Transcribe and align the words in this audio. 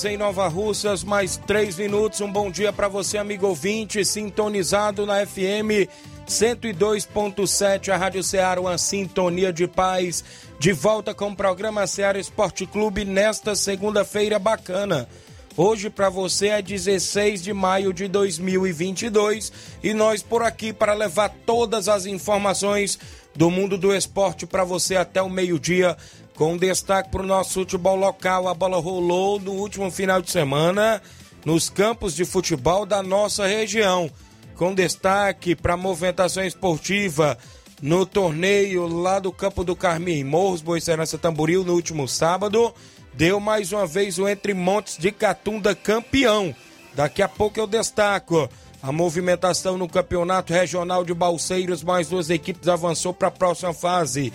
Horas 0.00 0.04
em 0.04 0.16
Nova 0.16 0.48
Russas, 0.48 1.04
mais 1.04 1.36
3 1.36 1.76
minutos. 1.76 2.20
Um 2.20 2.30
bom 2.30 2.50
dia 2.50 2.72
para 2.72 2.88
você, 2.88 3.18
amigo 3.18 3.46
ouvinte, 3.46 4.04
sintonizado 4.04 5.04
na 5.04 5.26
FM 5.26 5.88
102.7, 6.26 7.90
a 7.90 7.96
Rádio 7.96 8.22
Ceará, 8.22 8.60
uma 8.60 8.78
sintonia 8.78 9.52
de 9.52 9.66
paz. 9.66 10.24
De 10.58 10.72
volta 10.72 11.14
com 11.14 11.30
o 11.30 11.36
programa 11.36 11.86
Ceará 11.86 12.18
Esporte 12.18 12.66
Clube 12.66 13.04
nesta 13.04 13.54
segunda-feira 13.54 14.38
bacana. 14.38 15.08
Hoje 15.56 15.90
para 15.90 16.08
você 16.08 16.48
é 16.48 16.62
16 16.62 17.42
de 17.42 17.52
maio 17.52 17.92
de 17.92 18.06
2022 18.08 19.52
e 19.82 19.92
nós 19.92 20.22
por 20.22 20.42
aqui 20.42 20.72
para 20.72 20.94
levar 20.94 21.28
todas 21.44 21.88
as 21.88 22.06
informações 22.06 22.98
do 23.34 23.50
mundo 23.50 23.76
do 23.76 23.94
esporte 23.94 24.46
para 24.46 24.64
você 24.64 24.96
até 24.96 25.20
o 25.20 25.28
meio-dia 25.28 25.96
com 26.40 26.56
destaque 26.56 27.10
para 27.10 27.20
o 27.20 27.26
nosso 27.26 27.52
futebol 27.52 27.94
local, 27.94 28.48
a 28.48 28.54
bola 28.54 28.80
rolou 28.80 29.38
no 29.38 29.52
último 29.52 29.90
final 29.90 30.22
de 30.22 30.30
semana 30.30 31.02
nos 31.44 31.68
campos 31.68 32.16
de 32.16 32.24
futebol 32.24 32.86
da 32.86 33.02
nossa 33.02 33.46
região. 33.46 34.10
Com 34.56 34.74
destaque 34.74 35.54
para 35.54 35.74
a 35.74 35.76
movimentação 35.76 36.42
esportiva 36.42 37.36
no 37.82 38.06
torneio 38.06 38.86
lá 38.86 39.18
do 39.18 39.30
Campo 39.30 39.62
do 39.62 39.76
Carmim, 39.76 40.24
Morros, 40.24 40.62
Boicerança 40.62 41.18
Tamboril, 41.18 41.62
no 41.62 41.74
último 41.74 42.08
sábado. 42.08 42.74
Deu 43.12 43.38
mais 43.38 43.70
uma 43.70 43.86
vez 43.86 44.18
o 44.18 44.26
Entre 44.26 44.54
Montes 44.54 44.96
de 44.96 45.12
Catunda 45.12 45.74
campeão. 45.74 46.54
Daqui 46.94 47.20
a 47.20 47.28
pouco 47.28 47.60
eu 47.60 47.66
destaco 47.66 48.48
a 48.82 48.90
movimentação 48.90 49.76
no 49.76 49.86
Campeonato 49.86 50.54
Regional 50.54 51.04
de 51.04 51.12
Balseiros, 51.12 51.84
mais 51.84 52.08
duas 52.08 52.30
equipes 52.30 52.66
avançou 52.66 53.12
para 53.12 53.28
a 53.28 53.30
próxima 53.30 53.74
fase. 53.74 54.32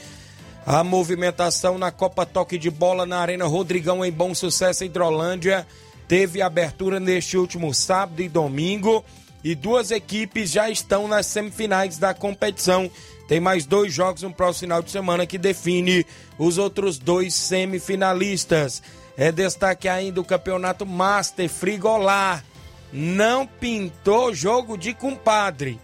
A 0.66 0.84
movimentação 0.84 1.78
na 1.78 1.92
Copa 1.92 2.26
Toque 2.26 2.58
de 2.58 2.72
Bola 2.72 3.06
na 3.06 3.20
Arena 3.20 3.46
Rodrigão 3.46 4.03
em 4.03 4.12
Bom 4.12 4.34
Sucesso 4.34 4.84
Hidrolândia 4.84 5.66
teve 6.08 6.42
abertura 6.42 7.00
neste 7.00 7.38
último 7.38 7.72
sábado 7.72 8.20
e 8.20 8.28
domingo 8.28 9.06
e 9.44 9.53
duas 9.53 9.92
equipes 9.92 10.50
já 10.50 10.68
estão 10.68 11.08
nas 11.08 11.28
semifinais 11.28 12.00
da 12.00 12.16
competição. 12.16 12.90
Tem 13.28 13.40
mais 13.40 13.68
dois 13.68 13.94
jogos 13.94 14.24
no 14.24 14.34
próximo 14.34 14.62
final 14.62 14.81
de 14.81 14.90
semana 14.90 15.28
que 15.28 15.38
define 15.38 16.03
os 16.36 16.58
outros 16.58 16.97
dois 16.97 17.36
semifinalistas. 17.36 18.82
É 19.16 19.32
destaque 19.32 19.88
ainda 19.88 20.20
o 20.20 20.26
Campeonato 20.26 20.84
Master 20.84 21.47
Frigolar. 21.47 22.44
Não 22.92 23.46
pintou 23.46 24.34
jogo 24.34 24.80
de 24.80 24.96
compadre. 24.96 25.80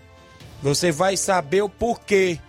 Você 0.63 0.91
vai 0.91 1.15
saber 1.15 1.61
o 1.61 1.69
porquê 1.69 2.39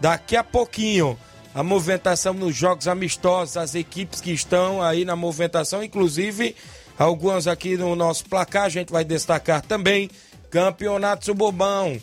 daqui 0.00 0.36
a 0.36 0.42
pouquinho 0.42 1.16
a 1.54 1.62
movimentação 1.62 2.32
nos 2.32 2.54
jogos 2.54 2.86
amistosos, 2.86 3.56
as 3.56 3.74
equipes 3.74 4.20
que 4.20 4.32
estão 4.32 4.82
aí 4.82 5.04
na 5.04 5.16
movimentação, 5.16 5.82
inclusive 5.82 6.54
algumas 6.98 7.46
aqui 7.46 7.76
no 7.76 7.96
nosso 7.96 8.24
placar, 8.26 8.64
a 8.64 8.68
gente 8.68 8.92
vai 8.92 9.04
destacar 9.04 9.62
também. 9.62 10.10
Campeonato 10.50 11.24
Suburbão. 11.24 12.00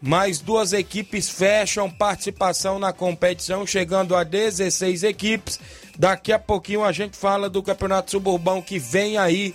Mais 0.00 0.40
duas 0.40 0.72
equipes 0.72 1.28
fecham 1.28 1.88
participação 1.88 2.78
na 2.78 2.92
competição, 2.92 3.64
chegando 3.64 4.16
a 4.16 4.24
16 4.24 5.04
equipes. 5.04 5.60
Daqui 5.96 6.32
a 6.32 6.38
pouquinho 6.38 6.82
a 6.82 6.90
gente 6.90 7.16
fala 7.16 7.48
do 7.48 7.62
Campeonato 7.62 8.10
Suburbão 8.10 8.60
que 8.60 8.80
vem 8.80 9.16
aí 9.16 9.54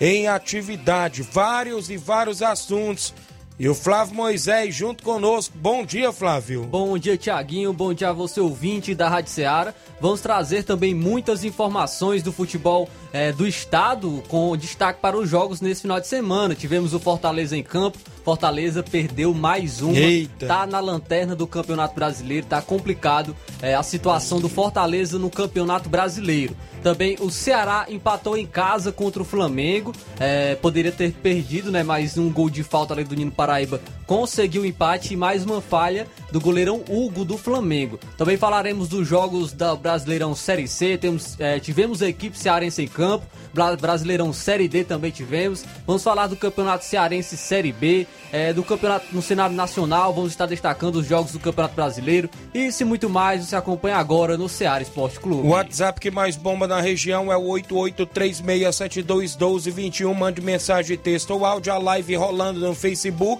em 0.00 0.28
atividade. 0.28 1.22
Vários 1.22 1.90
e 1.90 1.96
vários 1.96 2.42
assuntos 2.42 3.12
e 3.58 3.68
o 3.68 3.74
Flávio 3.74 4.14
Moisés 4.14 4.74
junto 4.74 5.02
conosco. 5.02 5.56
Bom 5.58 5.84
dia, 5.84 6.12
Flávio. 6.12 6.64
Bom 6.64 6.96
dia, 6.96 7.16
Tiaguinho. 7.16 7.72
Bom 7.72 7.92
dia 7.92 8.10
a 8.10 8.12
você, 8.12 8.40
ouvinte 8.40 8.94
da 8.94 9.08
Rádio 9.08 9.32
Ceará. 9.32 9.74
Vamos 10.00 10.20
trazer 10.20 10.62
também 10.62 10.94
muitas 10.94 11.42
informações 11.42 12.22
do 12.22 12.32
futebol 12.32 12.88
é, 13.12 13.32
do 13.32 13.46
estado, 13.46 14.22
com 14.28 14.56
destaque 14.56 15.00
para 15.00 15.16
os 15.16 15.28
jogos 15.28 15.60
nesse 15.60 15.82
final 15.82 15.98
de 15.98 16.06
semana. 16.06 16.54
Tivemos 16.54 16.94
o 16.94 17.00
Fortaleza 17.00 17.56
em 17.56 17.62
campo. 17.62 17.98
Fortaleza 18.24 18.82
perdeu 18.82 19.32
mais 19.32 19.80
uma. 19.80 19.96
Eita. 19.96 20.46
Tá 20.46 20.66
na 20.66 20.78
lanterna 20.78 21.34
do 21.34 21.46
Campeonato 21.46 21.94
Brasileiro. 21.94 22.46
Tá 22.46 22.60
complicado 22.60 23.34
é, 23.60 23.74
a 23.74 23.82
situação 23.82 24.38
do 24.38 24.48
Fortaleza 24.48 25.18
no 25.18 25.30
Campeonato 25.30 25.88
Brasileiro. 25.88 26.54
Também 26.82 27.16
o 27.20 27.30
Ceará 27.30 27.86
empatou 27.88 28.36
em 28.36 28.46
casa 28.46 28.92
contra 28.92 29.22
o 29.22 29.24
Flamengo. 29.24 29.92
É, 30.20 30.54
poderia 30.56 30.92
ter 30.92 31.12
perdido, 31.12 31.72
né? 31.72 31.82
Mais 31.82 32.16
um 32.16 32.30
gol 32.30 32.50
de 32.50 32.62
falta 32.62 32.94
ali 32.94 33.02
do 33.02 33.16
Nino 33.16 33.32
Paraíba 33.48 33.80
conseguiu 34.06 34.64
empate 34.66 35.12
e 35.14 35.16
mais 35.16 35.42
uma 35.44 35.60
falha 35.62 36.06
do 36.30 36.38
goleirão 36.40 36.82
Hugo 36.88 37.24
do 37.26 37.36
Flamengo. 37.38 37.98
Também 38.16 38.36
falaremos 38.38 38.88
dos 38.88 39.06
jogos 39.08 39.52
da 39.52 39.74
Brasileirão 39.74 40.34
Série 40.34 40.66
C. 40.68 40.96
Temos, 40.98 41.38
é, 41.40 41.58
tivemos 41.60 42.02
a 42.02 42.08
equipe 42.08 42.38
cearense 42.38 42.82
em 42.82 42.88
campo. 42.88 43.24
Bra- 43.52 43.76
Brasileirão 43.76 44.32
Série 44.32 44.66
D 44.68 44.82
também 44.84 45.10
tivemos. 45.10 45.62
Vamos 45.86 46.02
falar 46.02 46.26
do 46.26 46.36
Campeonato 46.36 46.84
Cearense 46.84 47.34
Série 47.36 47.72
B, 47.72 48.06
é, 48.32 48.52
do 48.52 48.62
Campeonato 48.62 49.06
no 49.12 49.20
cenário 49.22 49.54
nacional. 49.56 50.12
Vamos 50.14 50.30
estar 50.32 50.44
destacando 50.46 50.96
os 50.96 51.06
jogos 51.06 51.32
do 51.32 51.40
Campeonato 51.40 51.74
Brasileiro. 51.74 52.28
E 52.54 52.66
isso 52.66 52.82
e 52.82 52.86
muito 52.86 53.08
mais 53.10 53.44
você 53.46 53.56
acompanha 53.56 53.96
agora 53.96 54.36
no 54.38 54.48
Ceará 54.48 54.80
Esporte 54.82 55.18
Clube. 55.20 55.46
O 55.46 55.50
WhatsApp 55.50 55.98
que 56.00 56.10
mais 56.10 56.34
bomba 56.36 56.66
na 56.66 56.80
região 56.80 57.30
é 57.32 57.36
o 57.36 57.42
8836721221. 57.44 60.14
Mande 60.14 60.40
mensagem, 60.42 60.96
texto 60.98 61.30
ou 61.30 61.44
áudio, 61.46 61.72
a 61.72 61.78
live 61.78 62.14
rolando 62.16 62.60
no 62.60 62.74
Facebook 62.74 63.37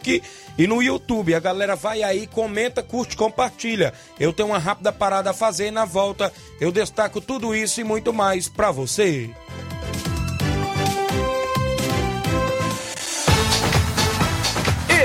e 0.57 0.67
no 0.67 0.83
YouTube. 0.83 1.35
A 1.35 1.41
galera 1.41 1.77
vai 1.77 2.03
aí, 2.03 2.27
comenta, 2.27 2.83
curte, 2.83 3.17
compartilha. 3.17 3.93
Eu 4.19 4.33
tenho 4.33 4.49
uma 4.49 4.59
rápida 4.59 4.93
parada 4.93 5.31
a 5.31 5.35
fazer 5.35 5.69
e 5.69 5.71
na 5.71 5.85
volta 5.85 6.33
eu 6.61 6.73
destaco 6.73 7.21
tudo 7.21 7.55
isso 7.55 7.81
e 7.81 7.85
muito 7.85 8.13
mais 8.13 8.49
pra 8.49 8.71
você. 8.71 9.31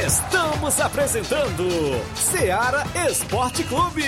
Estamos 0.06 0.80
apresentando 0.80 1.68
Seara 2.16 2.84
Esporte 3.10 3.64
Clube. 3.64 4.04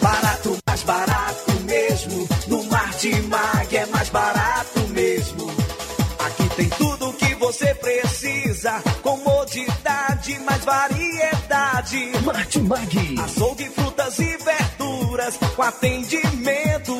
Barato, 0.00 0.58
mais 0.66 0.82
barato 0.82 1.52
mesmo. 1.64 2.28
No 2.48 2.64
Martimag 2.64 3.76
é 3.76 3.86
mais 3.86 4.08
barato 4.08 4.79
você 7.50 7.74
precisa. 7.74 8.80
Comodidade, 9.02 10.38
mais 10.40 10.64
variedade. 10.64 12.12
Martimag. 12.24 13.16
Açougue, 13.24 13.68
frutas 13.70 14.18
e 14.20 14.36
verduras. 14.36 15.36
Com 15.56 15.62
atendimento 15.62 16.99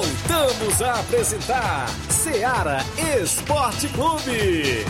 Voltamos 0.00 0.80
a 0.80 1.00
apresentar 1.00 1.86
Seara 2.08 2.78
Esporte 3.22 3.86
Clube. 3.88 4.86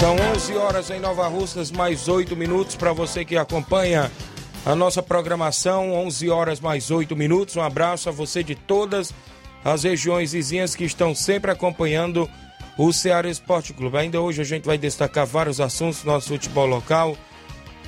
São 0.00 0.16
11 0.34 0.56
horas 0.56 0.90
em 0.90 0.98
Nova 0.98 1.28
Russas, 1.28 1.70
mais 1.70 2.08
8 2.08 2.34
minutos 2.34 2.74
para 2.74 2.92
você 2.92 3.24
que 3.24 3.36
acompanha 3.36 4.10
a 4.64 4.74
nossa 4.74 5.00
programação. 5.00 5.94
11 5.94 6.30
horas 6.30 6.58
mais 6.58 6.90
8 6.90 7.14
minutos. 7.14 7.54
Um 7.54 7.62
abraço 7.62 8.08
a 8.08 8.12
você 8.12 8.42
de 8.42 8.56
todas 8.56 9.14
as 9.72 9.82
regiões 9.82 10.32
vizinhas 10.32 10.76
que 10.76 10.84
estão 10.84 11.12
sempre 11.12 11.50
acompanhando 11.50 12.30
o 12.78 12.92
Ceará 12.92 13.28
Esporte 13.28 13.72
Clube. 13.72 13.96
Ainda 13.98 14.20
hoje 14.20 14.40
a 14.40 14.44
gente 14.44 14.64
vai 14.64 14.78
destacar 14.78 15.26
vários 15.26 15.60
assuntos 15.60 16.02
do 16.02 16.06
nosso 16.06 16.28
futebol 16.28 16.66
local. 16.66 17.16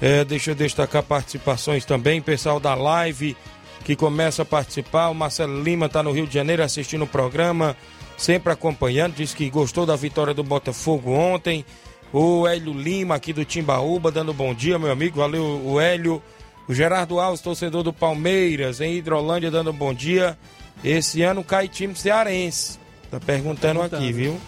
É, 0.01 0.25
deixa 0.25 0.51
eu 0.51 0.55
destacar 0.57 1.05
participações 1.05 1.85
também, 1.85 2.21
pessoal 2.21 2.59
da 2.59 2.75
live 2.75 3.37
que 3.85 3.95
começa 3.95 4.43
a 4.43 4.45
participar. 4.45 5.09
O 5.09 5.15
Marcelo 5.15 5.63
Lima 5.63 5.87
está 5.87 6.03
no 6.03 6.11
Rio 6.11 6.27
de 6.27 6.35
Janeiro 6.35 6.65
assistindo 6.65 7.05
o 7.05 7.07
programa, 7.07 7.77
sempre 8.17 8.53
acompanhando. 8.53 9.15
Diz 9.15 9.33
que 9.33 9.49
gostou 9.49 9.87
da 9.87 9.95
vitória 9.95 10.35
do 10.35 10.43
Botafogo 10.43 11.13
ontem. 11.13 11.65
O 12.13 12.45
Hélio 12.49 12.73
Lima 12.73 13.15
aqui 13.15 13.33
do 13.33 13.45
Timbaúba 13.45 14.11
dando 14.11 14.35
bom 14.35 14.53
dia, 14.53 14.81
meu 14.81 14.91
amigo. 14.91 15.19
Valeu, 15.19 15.63
o 15.65 15.81
Hélio. 15.81 16.21
O 16.67 16.75
Gerardo 16.75 17.21
Alves, 17.21 17.41
torcedor 17.41 17.83
do 17.83 17.93
Palmeiras, 17.95 18.81
em 18.81 18.97
Hidrolândia, 18.97 19.51
dando 19.51 19.73
bom 19.73 19.95
dia. 19.95 20.37
Esse 20.83 21.23
ano 21.23 21.43
cai 21.43 21.69
time 21.69 21.95
cearense. 21.95 22.79
Tá 23.11 23.19
perguntando, 23.19 23.81
Perguntando. 23.81 23.97
aqui, 24.03 24.13
viu? 24.13 24.39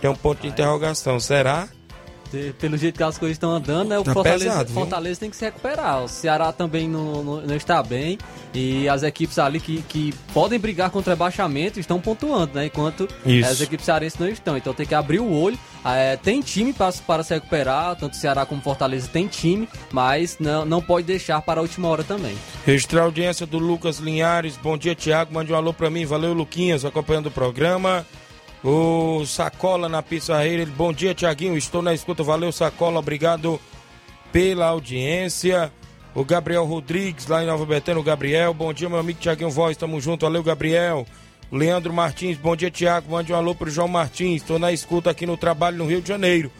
Tem 0.00 0.10
um 0.10 0.14
ponto 0.16 0.42
de 0.42 0.48
interrogação. 0.48 1.18
Será? 1.20 1.68
Pelo 2.58 2.76
jeito 2.76 2.96
que 2.96 3.02
as 3.04 3.16
coisas 3.16 3.36
estão 3.36 3.52
andando, 3.52 3.90
né, 3.90 3.98
o 3.98 4.02
Tá 4.02 4.12
Fortaleza, 4.12 4.50
pesado? 4.50 4.72
Fortaleza 4.72 5.20
tem 5.20 5.30
que 5.30 5.36
se 5.36 5.44
recuperar. 5.44 6.02
O 6.02 6.08
Ceará 6.08 6.50
também 6.52 6.88
não, 6.88 7.22
não, 7.22 7.40
não 7.42 7.54
está 7.54 7.80
bem. 7.80 8.18
E 8.52 8.88
as 8.88 9.04
equipes 9.04 9.38
ali 9.38 9.60
que, 9.60 9.82
que 9.82 10.12
podem 10.32 10.58
brigar 10.58 10.90
contra 10.90 11.12
rebaixamento 11.12 11.78
estão 11.78 12.00
pontuando, 12.00 12.54
né? 12.54 12.66
Enquanto 12.66 13.08
Isso. 13.24 13.48
as 13.48 13.60
equipes 13.60 13.86
cearenses 13.86 14.18
não 14.18 14.28
estão. 14.28 14.56
Então 14.56 14.74
tem 14.74 14.84
que 14.84 14.94
abrir 14.96 15.20
o 15.20 15.30
olho. 15.32 15.56
É, 15.84 16.16
tem 16.16 16.40
time 16.40 16.72
para, 16.72 16.92
para 17.06 17.22
se 17.22 17.34
recuperar, 17.34 17.94
tanto 17.96 18.16
Ceará 18.16 18.46
como 18.46 18.62
Fortaleza 18.62 19.06
tem 19.06 19.26
time, 19.26 19.68
mas 19.92 20.38
não, 20.38 20.64
não 20.64 20.80
pode 20.80 21.06
deixar 21.06 21.42
para 21.42 21.60
a 21.60 21.62
última 21.62 21.88
hora 21.88 22.02
também. 22.02 22.34
Registrar 22.64 23.02
a 23.02 23.04
audiência 23.04 23.44
do 23.46 23.58
Lucas 23.58 23.98
Linhares. 23.98 24.56
Bom 24.56 24.78
dia, 24.78 24.94
Tiago. 24.94 25.34
Mande 25.34 25.52
um 25.52 25.56
alô 25.56 25.74
pra 25.74 25.90
mim. 25.90 26.06
Valeu, 26.06 26.32
Luquinhas, 26.32 26.84
acompanhando 26.84 27.26
o 27.26 27.30
programa. 27.30 28.06
O 28.64 29.26
Sacola 29.26 29.90
na 29.90 30.02
Pizzarreira. 30.02 30.64
Bom 30.64 30.90
dia, 30.90 31.14
Tiaguinho. 31.14 31.58
Estou 31.58 31.82
na 31.82 31.92
escuta. 31.92 32.22
Valeu, 32.22 32.50
Sacola. 32.50 32.98
Obrigado 32.98 33.60
pela 34.32 34.68
audiência. 34.68 35.70
O 36.14 36.24
Gabriel 36.24 36.64
Rodrigues, 36.64 37.26
lá 37.26 37.42
em 37.42 37.46
Nova 37.46 37.66
Betânia. 37.66 38.00
O 38.00 38.04
Gabriel. 38.04 38.54
Bom 38.54 38.72
dia, 38.72 38.88
meu 38.88 38.98
amigo 38.98 39.20
Tiaguinho 39.20 39.50
Voz. 39.50 39.76
Tamo 39.76 40.00
junto. 40.00 40.24
Valeu, 40.24 40.42
Gabriel. 40.42 41.04
Leandro 41.54 41.92
Martins. 41.92 42.36
Bom 42.36 42.56
dia, 42.56 42.70
Tiago. 42.70 43.12
Mande 43.12 43.32
um 43.32 43.36
alô 43.36 43.54
pro 43.54 43.70
João 43.70 43.86
Martins. 43.86 44.42
Estou 44.42 44.58
na 44.58 44.72
escuta 44.72 45.10
aqui 45.10 45.24
no 45.24 45.36
trabalho 45.36 45.78
no 45.78 45.86
Rio 45.86 46.02
de 46.02 46.08
Janeiro. 46.08 46.50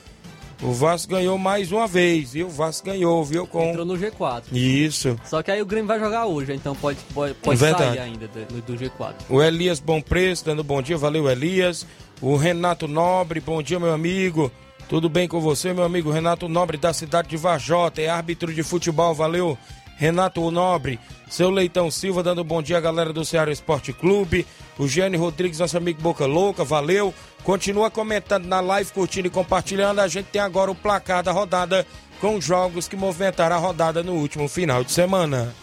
O 0.62 0.72
Vasco 0.72 1.10
ganhou 1.10 1.36
mais 1.36 1.72
uma 1.72 1.86
vez, 1.86 2.32
viu? 2.32 2.46
O 2.46 2.50
Vasco 2.50 2.86
ganhou, 2.86 3.22
viu? 3.24 3.46
Com... 3.46 3.70
Entrou 3.70 3.84
no 3.84 3.98
G4. 3.98 4.44
Isso. 4.52 5.18
Só 5.24 5.42
que 5.42 5.50
aí 5.50 5.60
o 5.60 5.66
Grêmio 5.66 5.88
vai 5.88 5.98
jogar 5.98 6.26
hoje, 6.26 6.54
então 6.54 6.76
pode, 6.76 6.98
pode, 7.12 7.34
pode 7.34 7.58
Verdade. 7.58 7.96
sair 7.96 7.98
ainda 7.98 8.28
do, 8.28 8.62
do 8.62 8.74
G4. 8.74 9.14
O 9.28 9.42
Elias 9.42 9.80
Bom 9.80 10.00
Preço, 10.00 10.44
dando 10.44 10.62
bom 10.62 10.80
dia, 10.80 10.96
valeu 10.96 11.28
Elias. 11.28 11.84
O 12.22 12.36
Renato 12.36 12.86
Nobre, 12.86 13.40
bom 13.40 13.60
dia, 13.62 13.80
meu 13.80 13.92
amigo. 13.92 14.50
Tudo 14.88 15.08
bem 15.08 15.26
com 15.26 15.40
você, 15.40 15.72
meu 15.72 15.84
amigo? 15.84 16.10
Renato 16.10 16.48
Nobre, 16.48 16.76
da 16.76 16.92
cidade 16.92 17.28
de 17.28 17.36
Vajota, 17.36 18.00
é 18.00 18.08
árbitro 18.08 18.54
de 18.54 18.62
futebol, 18.62 19.12
valeu. 19.12 19.58
Renato 19.96 20.50
Nobre, 20.50 20.98
seu 21.28 21.50
Leitão 21.50 21.90
Silva, 21.90 22.22
dando 22.22 22.44
bom 22.44 22.62
dia 22.62 22.78
à 22.78 22.80
galera 22.80 23.12
do 23.12 23.24
Ceará 23.24 23.50
Esporte 23.50 23.92
Clube. 23.92 24.46
O 24.78 24.88
Gênio 24.88 25.20
Rodrigues, 25.20 25.58
nosso 25.58 25.76
amigo 25.76 26.02
Boca 26.02 26.26
Louca, 26.26 26.64
valeu. 26.64 27.14
Continua 27.42 27.90
comentando 27.90 28.46
na 28.46 28.60
live, 28.60 28.92
curtindo 28.92 29.28
e 29.28 29.30
compartilhando. 29.30 30.00
A 30.00 30.08
gente 30.08 30.26
tem 30.26 30.40
agora 30.40 30.70
o 30.70 30.74
placar 30.74 31.22
da 31.22 31.32
rodada 31.32 31.86
com 32.20 32.36
os 32.36 32.44
jogos 32.44 32.88
que 32.88 32.96
movimentaram 32.96 33.56
a 33.56 33.58
rodada 33.58 34.02
no 34.02 34.14
último 34.14 34.48
final 34.48 34.82
de 34.82 34.92
semana. 34.92 35.54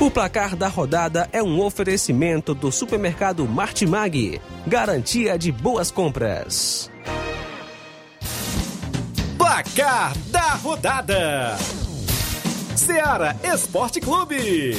O 0.00 0.10
placar 0.10 0.54
da 0.54 0.68
rodada 0.68 1.28
é 1.32 1.42
um 1.42 1.60
oferecimento 1.60 2.54
do 2.54 2.70
supermercado 2.70 3.46
Martimag. 3.48 4.40
Garantia 4.64 5.36
de 5.36 5.50
boas 5.50 5.90
compras. 5.90 6.88
Placar 9.36 10.16
da 10.28 10.54
rodada: 10.54 11.58
Seara 12.78 13.36
Esporte 13.42 14.00
Clube. 14.00 14.76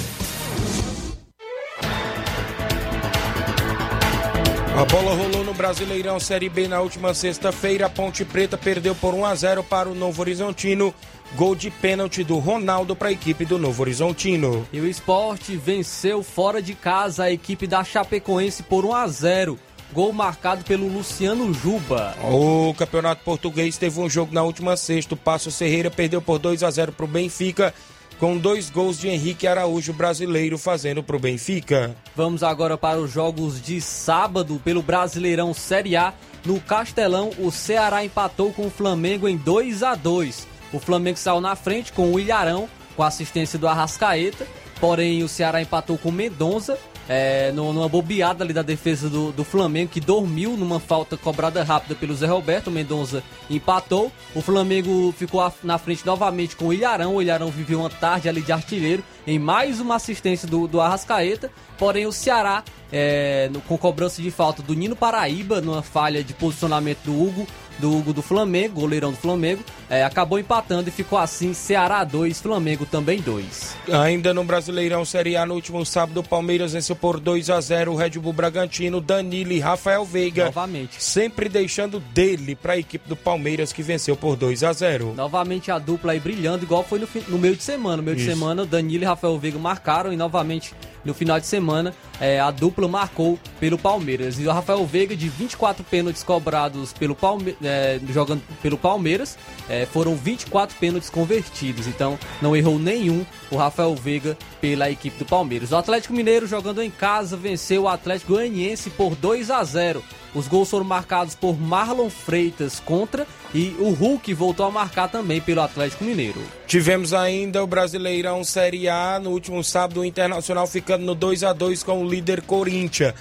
A 4.74 4.86
bola 4.86 5.14
rolou 5.14 5.44
no 5.44 5.54
Brasileirão 5.54 6.18
Série 6.18 6.48
B 6.48 6.70
na 6.70 6.80
última 6.80 7.14
sexta-feira. 7.14 7.88
A 7.88 7.90
Ponte 7.90 8.24
Preta 8.24 8.58
perdeu 8.58 8.96
por 8.96 9.14
1 9.14 9.26
a 9.26 9.36
0 9.36 9.64
para 9.66 9.90
o 9.90 9.94
Novo 9.94 10.22
Horizontino. 10.22 10.96
Gol 11.36 11.54
de 11.54 11.70
pênalti 11.70 12.24
do 12.24 12.40
Ronaldo 12.40 12.96
para 12.96 13.10
a 13.10 13.12
equipe 13.12 13.44
do 13.44 13.60
Novo 13.60 13.82
Horizontino. 13.84 14.66
E 14.72 14.80
o 14.80 14.88
esporte 14.88 15.58
venceu 15.58 16.24
fora 16.24 16.62
de 16.62 16.74
casa 16.74 17.26
a 17.26 17.32
equipe 17.32 17.68
da 17.68 17.84
Chapecoense 17.84 18.64
por 18.64 18.86
1 18.86 18.96
a 18.96 19.08
0 19.08 19.60
Gol 19.92 20.14
marcado 20.14 20.64
pelo 20.64 20.88
Luciano 20.88 21.52
Juba. 21.54 22.16
O 22.24 22.74
Campeonato 22.76 23.24
Português 23.24 23.78
teve 23.78 24.00
um 24.00 24.10
jogo 24.10 24.34
na 24.34 24.44
última 24.44 24.78
sexta. 24.78 25.16
O 25.16 25.18
Passo 25.18 25.52
Ferreira 25.52 25.90
perdeu 25.90 26.22
por 26.22 26.38
2 26.38 26.64
a 26.64 26.70
0 26.70 26.92
para 26.92 27.06
o 27.06 27.08
Benfica, 27.08 27.74
com 28.20 28.38
dois 28.38 28.70
gols 28.70 29.00
de 29.00 29.08
Henrique 29.08 29.48
Araújo, 29.48 29.92
brasileiro, 29.92 30.58
fazendo 30.60 31.02
para 31.02 31.16
o 31.16 31.20
Benfica. 31.20 31.96
Vamos 32.16 32.44
agora 32.44 32.78
para 32.78 33.00
os 33.00 33.12
jogos 33.12 33.60
de 33.60 33.82
sábado 33.82 34.62
pelo 34.64 34.84
Brasileirão 34.84 35.54
Série 35.56 35.96
A. 35.96 36.14
No 36.46 36.60
Castelão, 36.62 37.32
o 37.40 37.52
Ceará 37.52 38.04
empatou 38.06 38.54
com 38.54 38.68
o 38.68 38.72
Flamengo 38.72 39.28
em 39.28 39.36
2 39.36 39.84
a 39.84 39.94
2 39.94 40.48
O 40.72 40.80
Flamengo 40.80 41.18
saiu 41.18 41.42
na 41.42 41.56
frente 41.56 41.92
com 41.92 42.14
o 42.14 42.20
Ilharão, 42.20 42.70
com 42.96 43.04
assistência 43.04 43.58
do 43.58 43.68
Arrascaeta. 43.68 44.46
Porém, 44.80 45.24
o 45.24 45.28
Ceará 45.28 45.62
empatou 45.62 45.98
com 45.98 46.10
o 46.10 46.12
Mendonça, 46.12 46.78
é, 47.10 47.52
numa 47.52 47.90
bobeada 47.90 48.44
ali 48.44 48.54
da 48.54 48.62
defesa 48.62 49.10
do, 49.10 49.32
do 49.32 49.44
Flamengo, 49.44 49.92
que 49.92 50.00
dormiu 50.00 50.56
numa 50.56 50.80
falta 50.80 51.18
cobrada 51.18 51.64
rápida 51.64 51.96
pelo 51.96 52.16
Zé 52.16 52.28
Roberto. 52.28 52.70
Mendonça 52.70 53.24
empatou. 53.50 54.12
O 54.36 54.42
Flamengo 54.42 55.12
ficou 55.18 55.52
na 55.64 55.78
frente 55.80 56.06
novamente 56.06 56.56
com 56.56 56.66
o 56.68 56.74
Ilharão. 56.74 57.16
O 57.16 57.22
Ilharão 57.22 57.50
viveu 57.50 57.80
uma 57.80 57.90
tarde 57.90 58.30
ali 58.30 58.42
de 58.44 58.52
artilheiro 58.52 59.04
em 59.26 59.40
mais 59.40 59.80
uma 59.80 59.96
assistência 59.96 60.48
do, 60.48 60.68
do 60.68 60.80
Arrascaeta. 60.80 61.52
Porém, 61.80 62.06
o 62.06 62.12
Ceará, 62.12 62.64
é, 62.92 63.50
no- 63.52 63.62
com 63.62 63.76
cobrança 63.78 64.22
de 64.22 64.30
falta 64.30 64.62
do 64.62 64.76
Nino 64.76 64.96
Paraíba, 64.96 65.60
numa 65.62 65.82
falha 65.82 66.24
de 66.24 66.34
posicionamento 66.34 67.00
do 67.06 67.12
Hugo, 67.20 67.48
do 67.80 67.96
Hugo 67.96 68.14
do 68.14 68.22
Flamengo, 68.22 68.82
goleirão 68.82 69.12
do 69.12 69.18
Flamengo, 69.18 69.64
é, 69.90 70.04
acabou 70.04 70.38
empatando 70.38 70.90
e 70.90 70.92
ficou 70.92 71.18
assim: 71.18 71.54
Ceará 71.54 72.04
2, 72.04 72.40
Flamengo 72.40 72.86
também 72.86 73.22
2. 73.22 73.76
Ainda 74.04 74.34
no 74.34 74.44
Brasileirão 74.44 75.04
Série 75.06 75.36
A, 75.36 75.46
no 75.46 75.56
último 75.56 75.86
sábado, 75.86 76.20
o 76.20 76.24
Palmeiras 76.24 76.74
venceu 76.74 76.96
por 76.96 77.20
2 77.20 77.50
a 77.50 77.60
0 77.60 77.92
o 77.92 77.96
Red 77.96 78.12
Bull 78.12 78.34
Bragantino, 78.34 79.02
Danilo 79.02 79.52
e 79.52 79.60
Rafael 79.60 80.06
Veiga. 80.06 80.46
Novamente. 80.46 81.02
Sempre 81.02 81.50
deixando 81.50 82.00
dele 82.00 82.56
para 82.56 82.74
a 82.74 82.78
equipe 82.78 83.08
do 83.08 83.16
Palmeiras, 83.16 83.74
que 83.74 83.82
venceu 83.82 84.16
por 84.16 84.36
2 84.36 84.64
a 84.64 84.74
0 84.74 85.14
Novamente 85.16 85.72
a 85.72 85.80
dupla 85.80 86.12
aí 86.12 86.20
brilhando, 86.20 86.64
igual 86.64 86.84
foi 86.84 87.00
no, 87.00 87.08
no 87.28 87.38
meio 87.38 87.56
de 87.56 87.64
semana. 87.64 87.98
No 87.98 88.04
meio 88.04 88.16
de 88.16 88.24
Isso. 88.24 88.32
semana, 88.32 88.66
Danilo 88.66 89.04
e 89.04 89.08
Rafael 89.08 89.38
Veiga 89.40 89.58
marcaram 89.58 90.14
e 90.14 90.16
novamente 90.16 90.74
no 91.04 91.14
final 91.14 91.40
de 91.40 91.46
semana 91.46 91.94
é, 92.20 92.40
a 92.40 92.52
dupla 92.52 92.88
marcou 92.88 93.40
pelo 93.60 93.78
Palmeiras. 93.78 94.40
E 94.40 94.48
o 94.48 94.52
Rafael 94.52 94.86
Veiga, 94.86 95.16
de 95.16 95.30
24 95.30 95.84
pênaltis 95.84 96.24
cobrados 96.24 96.94
pelo 96.94 97.16
Palme 97.16 97.56
é, 97.70 98.00
jogando 98.10 98.42
pelo 98.64 98.78
Palmeiras, 98.78 99.38
é, 99.70 99.86
foram 99.86 100.16
24 100.16 100.76
pênaltis 100.78 101.10
convertidos. 101.10 101.86
Então 101.86 102.18
não 102.42 102.56
errou 102.56 102.80
nenhum 102.80 103.24
o 103.52 103.56
Rafael 103.56 103.94
Veiga 103.96 104.36
pela 104.60 104.90
equipe 104.90 105.20
do 105.20 105.26
Palmeiras. 105.26 105.72
O 105.72 105.78
Atlético 105.78 106.14
Mineiro 106.14 106.48
jogando 106.48 106.82
em 106.82 106.90
casa 106.90 107.38
venceu 107.38 107.84
o 107.84 107.88
Atlético 107.88 108.34
Goianiense 108.34 108.90
por 108.90 109.16
2 109.16 109.52
a 109.52 109.64
0. 109.64 110.04
Os 110.34 110.48
gols 110.48 110.70
foram 110.70 110.86
marcados 110.86 111.36
por 111.36 111.60
Marlon 111.60 112.10
Freitas 112.10 112.80
contra 112.80 113.26
e 113.54 113.76
o 113.80 113.90
Hulk 113.90 114.32
voltou 114.34 114.66
a 114.66 114.72
marcar 114.72 115.08
também 115.08 115.42
pelo 115.42 115.62
Atlético 115.62 116.04
Mineiro. 116.04 116.40
Tivemos 116.68 117.14
ainda 117.14 117.64
o 117.64 117.68
Brasileirão 117.68 118.44
Série 118.44 118.88
A 118.88 119.20
no 119.20 119.32
último 119.32 119.64
sábado, 119.64 120.02
o 120.02 120.06
Internacional 120.06 120.68
ficando 120.68 121.04
no 121.04 121.16
2 121.16 121.44
a 121.44 121.54
2 121.54 121.82
com 121.84 122.04
o 122.04 122.10
líder 122.10 122.42
Corinthians. 122.42 123.14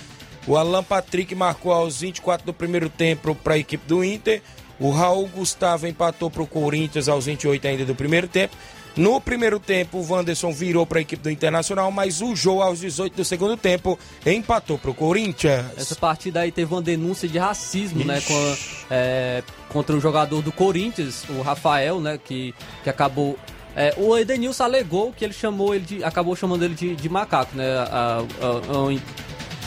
O 0.49 0.57
Alan 0.57 0.83
Patrick 0.83 1.35
marcou 1.35 1.71
aos 1.71 2.01
24 2.01 2.47
do 2.47 2.55
primeiro 2.55 2.89
tempo 2.89 3.35
para 3.35 3.55
a 3.55 3.59
equipe 3.59 3.87
do 3.87 4.03
Inter. 4.03 4.41
O 4.81 4.91
Raul 4.91 5.29
Gustavo 5.29 5.87
empatou 5.87 6.31
para 6.31 6.43
o 6.43 6.47
Corinthians 6.47 7.07
aos 7.07 7.27
28 7.27 7.69
ainda 7.69 7.85
do 7.85 7.95
primeiro 7.95 8.27
tempo. 8.27 8.57
No 8.97 9.21
primeiro 9.21 9.61
tempo, 9.61 9.99
o 9.99 10.11
Wanderson 10.11 10.51
virou 10.51 10.87
para 10.87 10.99
a 10.99 11.03
equipe 11.03 11.23
do 11.23 11.31
Internacional, 11.31 11.93
mas 11.93 12.23
o 12.23 12.35
Jô, 12.35 12.63
aos 12.63 12.81
18 12.81 13.15
do 13.15 13.25
segundo 13.25 13.57
tempo, 13.59 13.99
empatou 14.25 14.79
para 14.79 14.91
o 14.91 14.95
Corinthians. 14.95 15.67
Essa 15.77 15.95
partida 15.95 16.41
aí 16.41 16.51
teve 16.51 16.73
uma 16.73 16.83
denúncia 16.83 17.29
de 17.29 17.39
racismo, 17.39 18.05
né, 18.05 18.21
com, 18.21 18.57
é, 18.91 19.43
contra 19.69 19.95
o 19.95 20.01
jogador 20.01 20.41
do 20.41 20.51
Corinthians, 20.51 21.25
o 21.29 21.43
Rafael, 21.43 22.01
né, 22.01 22.19
que, 22.25 22.55
que 22.83 22.91
acabou 22.91 23.39
é, 23.77 23.95
o 23.97 24.17
Edenilson 24.17 24.65
alegou 24.65 25.13
que 25.13 25.25
ele 25.25 25.33
chamou 25.33 25.73
ele 25.73 25.85
de. 25.85 26.03
acabou 26.03 26.35
chamando 26.35 26.65
ele 26.65 26.75
de, 26.75 26.97
de 26.97 27.09
macaco, 27.09 27.57
né? 27.57 27.65
A, 27.77 27.85
a, 27.93 28.19
a, 28.19 28.93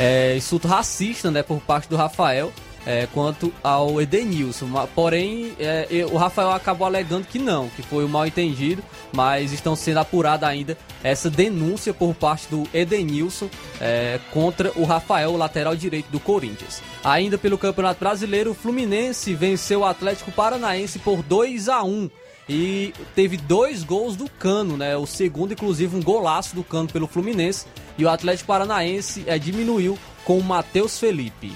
é, 0.01 0.35
insulto 0.35 0.67
racista, 0.67 1.29
né, 1.29 1.43
por 1.43 1.61
parte 1.61 1.87
do 1.87 1.95
Rafael 1.95 2.51
é, 2.85 3.07
quanto 3.13 3.53
ao 3.63 4.01
Edenilson. 4.01 4.67
Porém, 4.95 5.53
é, 5.59 5.87
o 6.11 6.17
Rafael 6.17 6.51
acabou 6.51 6.87
alegando 6.87 7.27
que 7.27 7.37
não, 7.37 7.69
que 7.69 7.83
foi 7.83 8.03
um 8.03 8.07
mal 8.07 8.25
entendido, 8.25 8.83
mas 9.13 9.53
estão 9.53 9.75
sendo 9.75 9.99
apurada 9.99 10.47
ainda 10.47 10.75
essa 11.03 11.29
denúncia 11.29 11.93
por 11.93 12.15
parte 12.15 12.47
do 12.49 12.67
Edenilson 12.73 13.47
é, 13.79 14.19
contra 14.31 14.71
o 14.75 14.85
Rafael, 14.85 15.37
lateral 15.37 15.75
direito 15.75 16.09
do 16.09 16.19
Corinthians. 16.19 16.81
Ainda 17.03 17.37
pelo 17.37 17.57
Campeonato 17.57 17.99
Brasileiro, 17.99 18.51
o 18.51 18.55
Fluminense 18.55 19.35
venceu 19.35 19.81
o 19.81 19.85
Atlético 19.85 20.31
Paranaense 20.31 20.97
por 20.99 21.21
2 21.21 21.69
a 21.69 21.83
1 21.83 22.09
e 22.47 22.93
teve 23.15 23.37
dois 23.37 23.83
gols 23.83 24.15
do 24.15 24.29
Cano, 24.29 24.75
né? 24.75 24.95
O 24.97 25.05
segundo, 25.05 25.53
inclusive, 25.53 25.95
um 25.95 26.01
golaço 26.01 26.55
do 26.55 26.63
Cano 26.63 26.87
pelo 26.87 27.07
Fluminense. 27.07 27.65
E 27.97 28.05
o 28.05 28.09
Atlético 28.09 28.47
Paranaense 28.47 29.23
é, 29.27 29.37
diminuiu 29.37 29.97
com 30.25 30.37
o 30.37 30.43
Matheus 30.43 30.99
Felipe. 30.99 31.53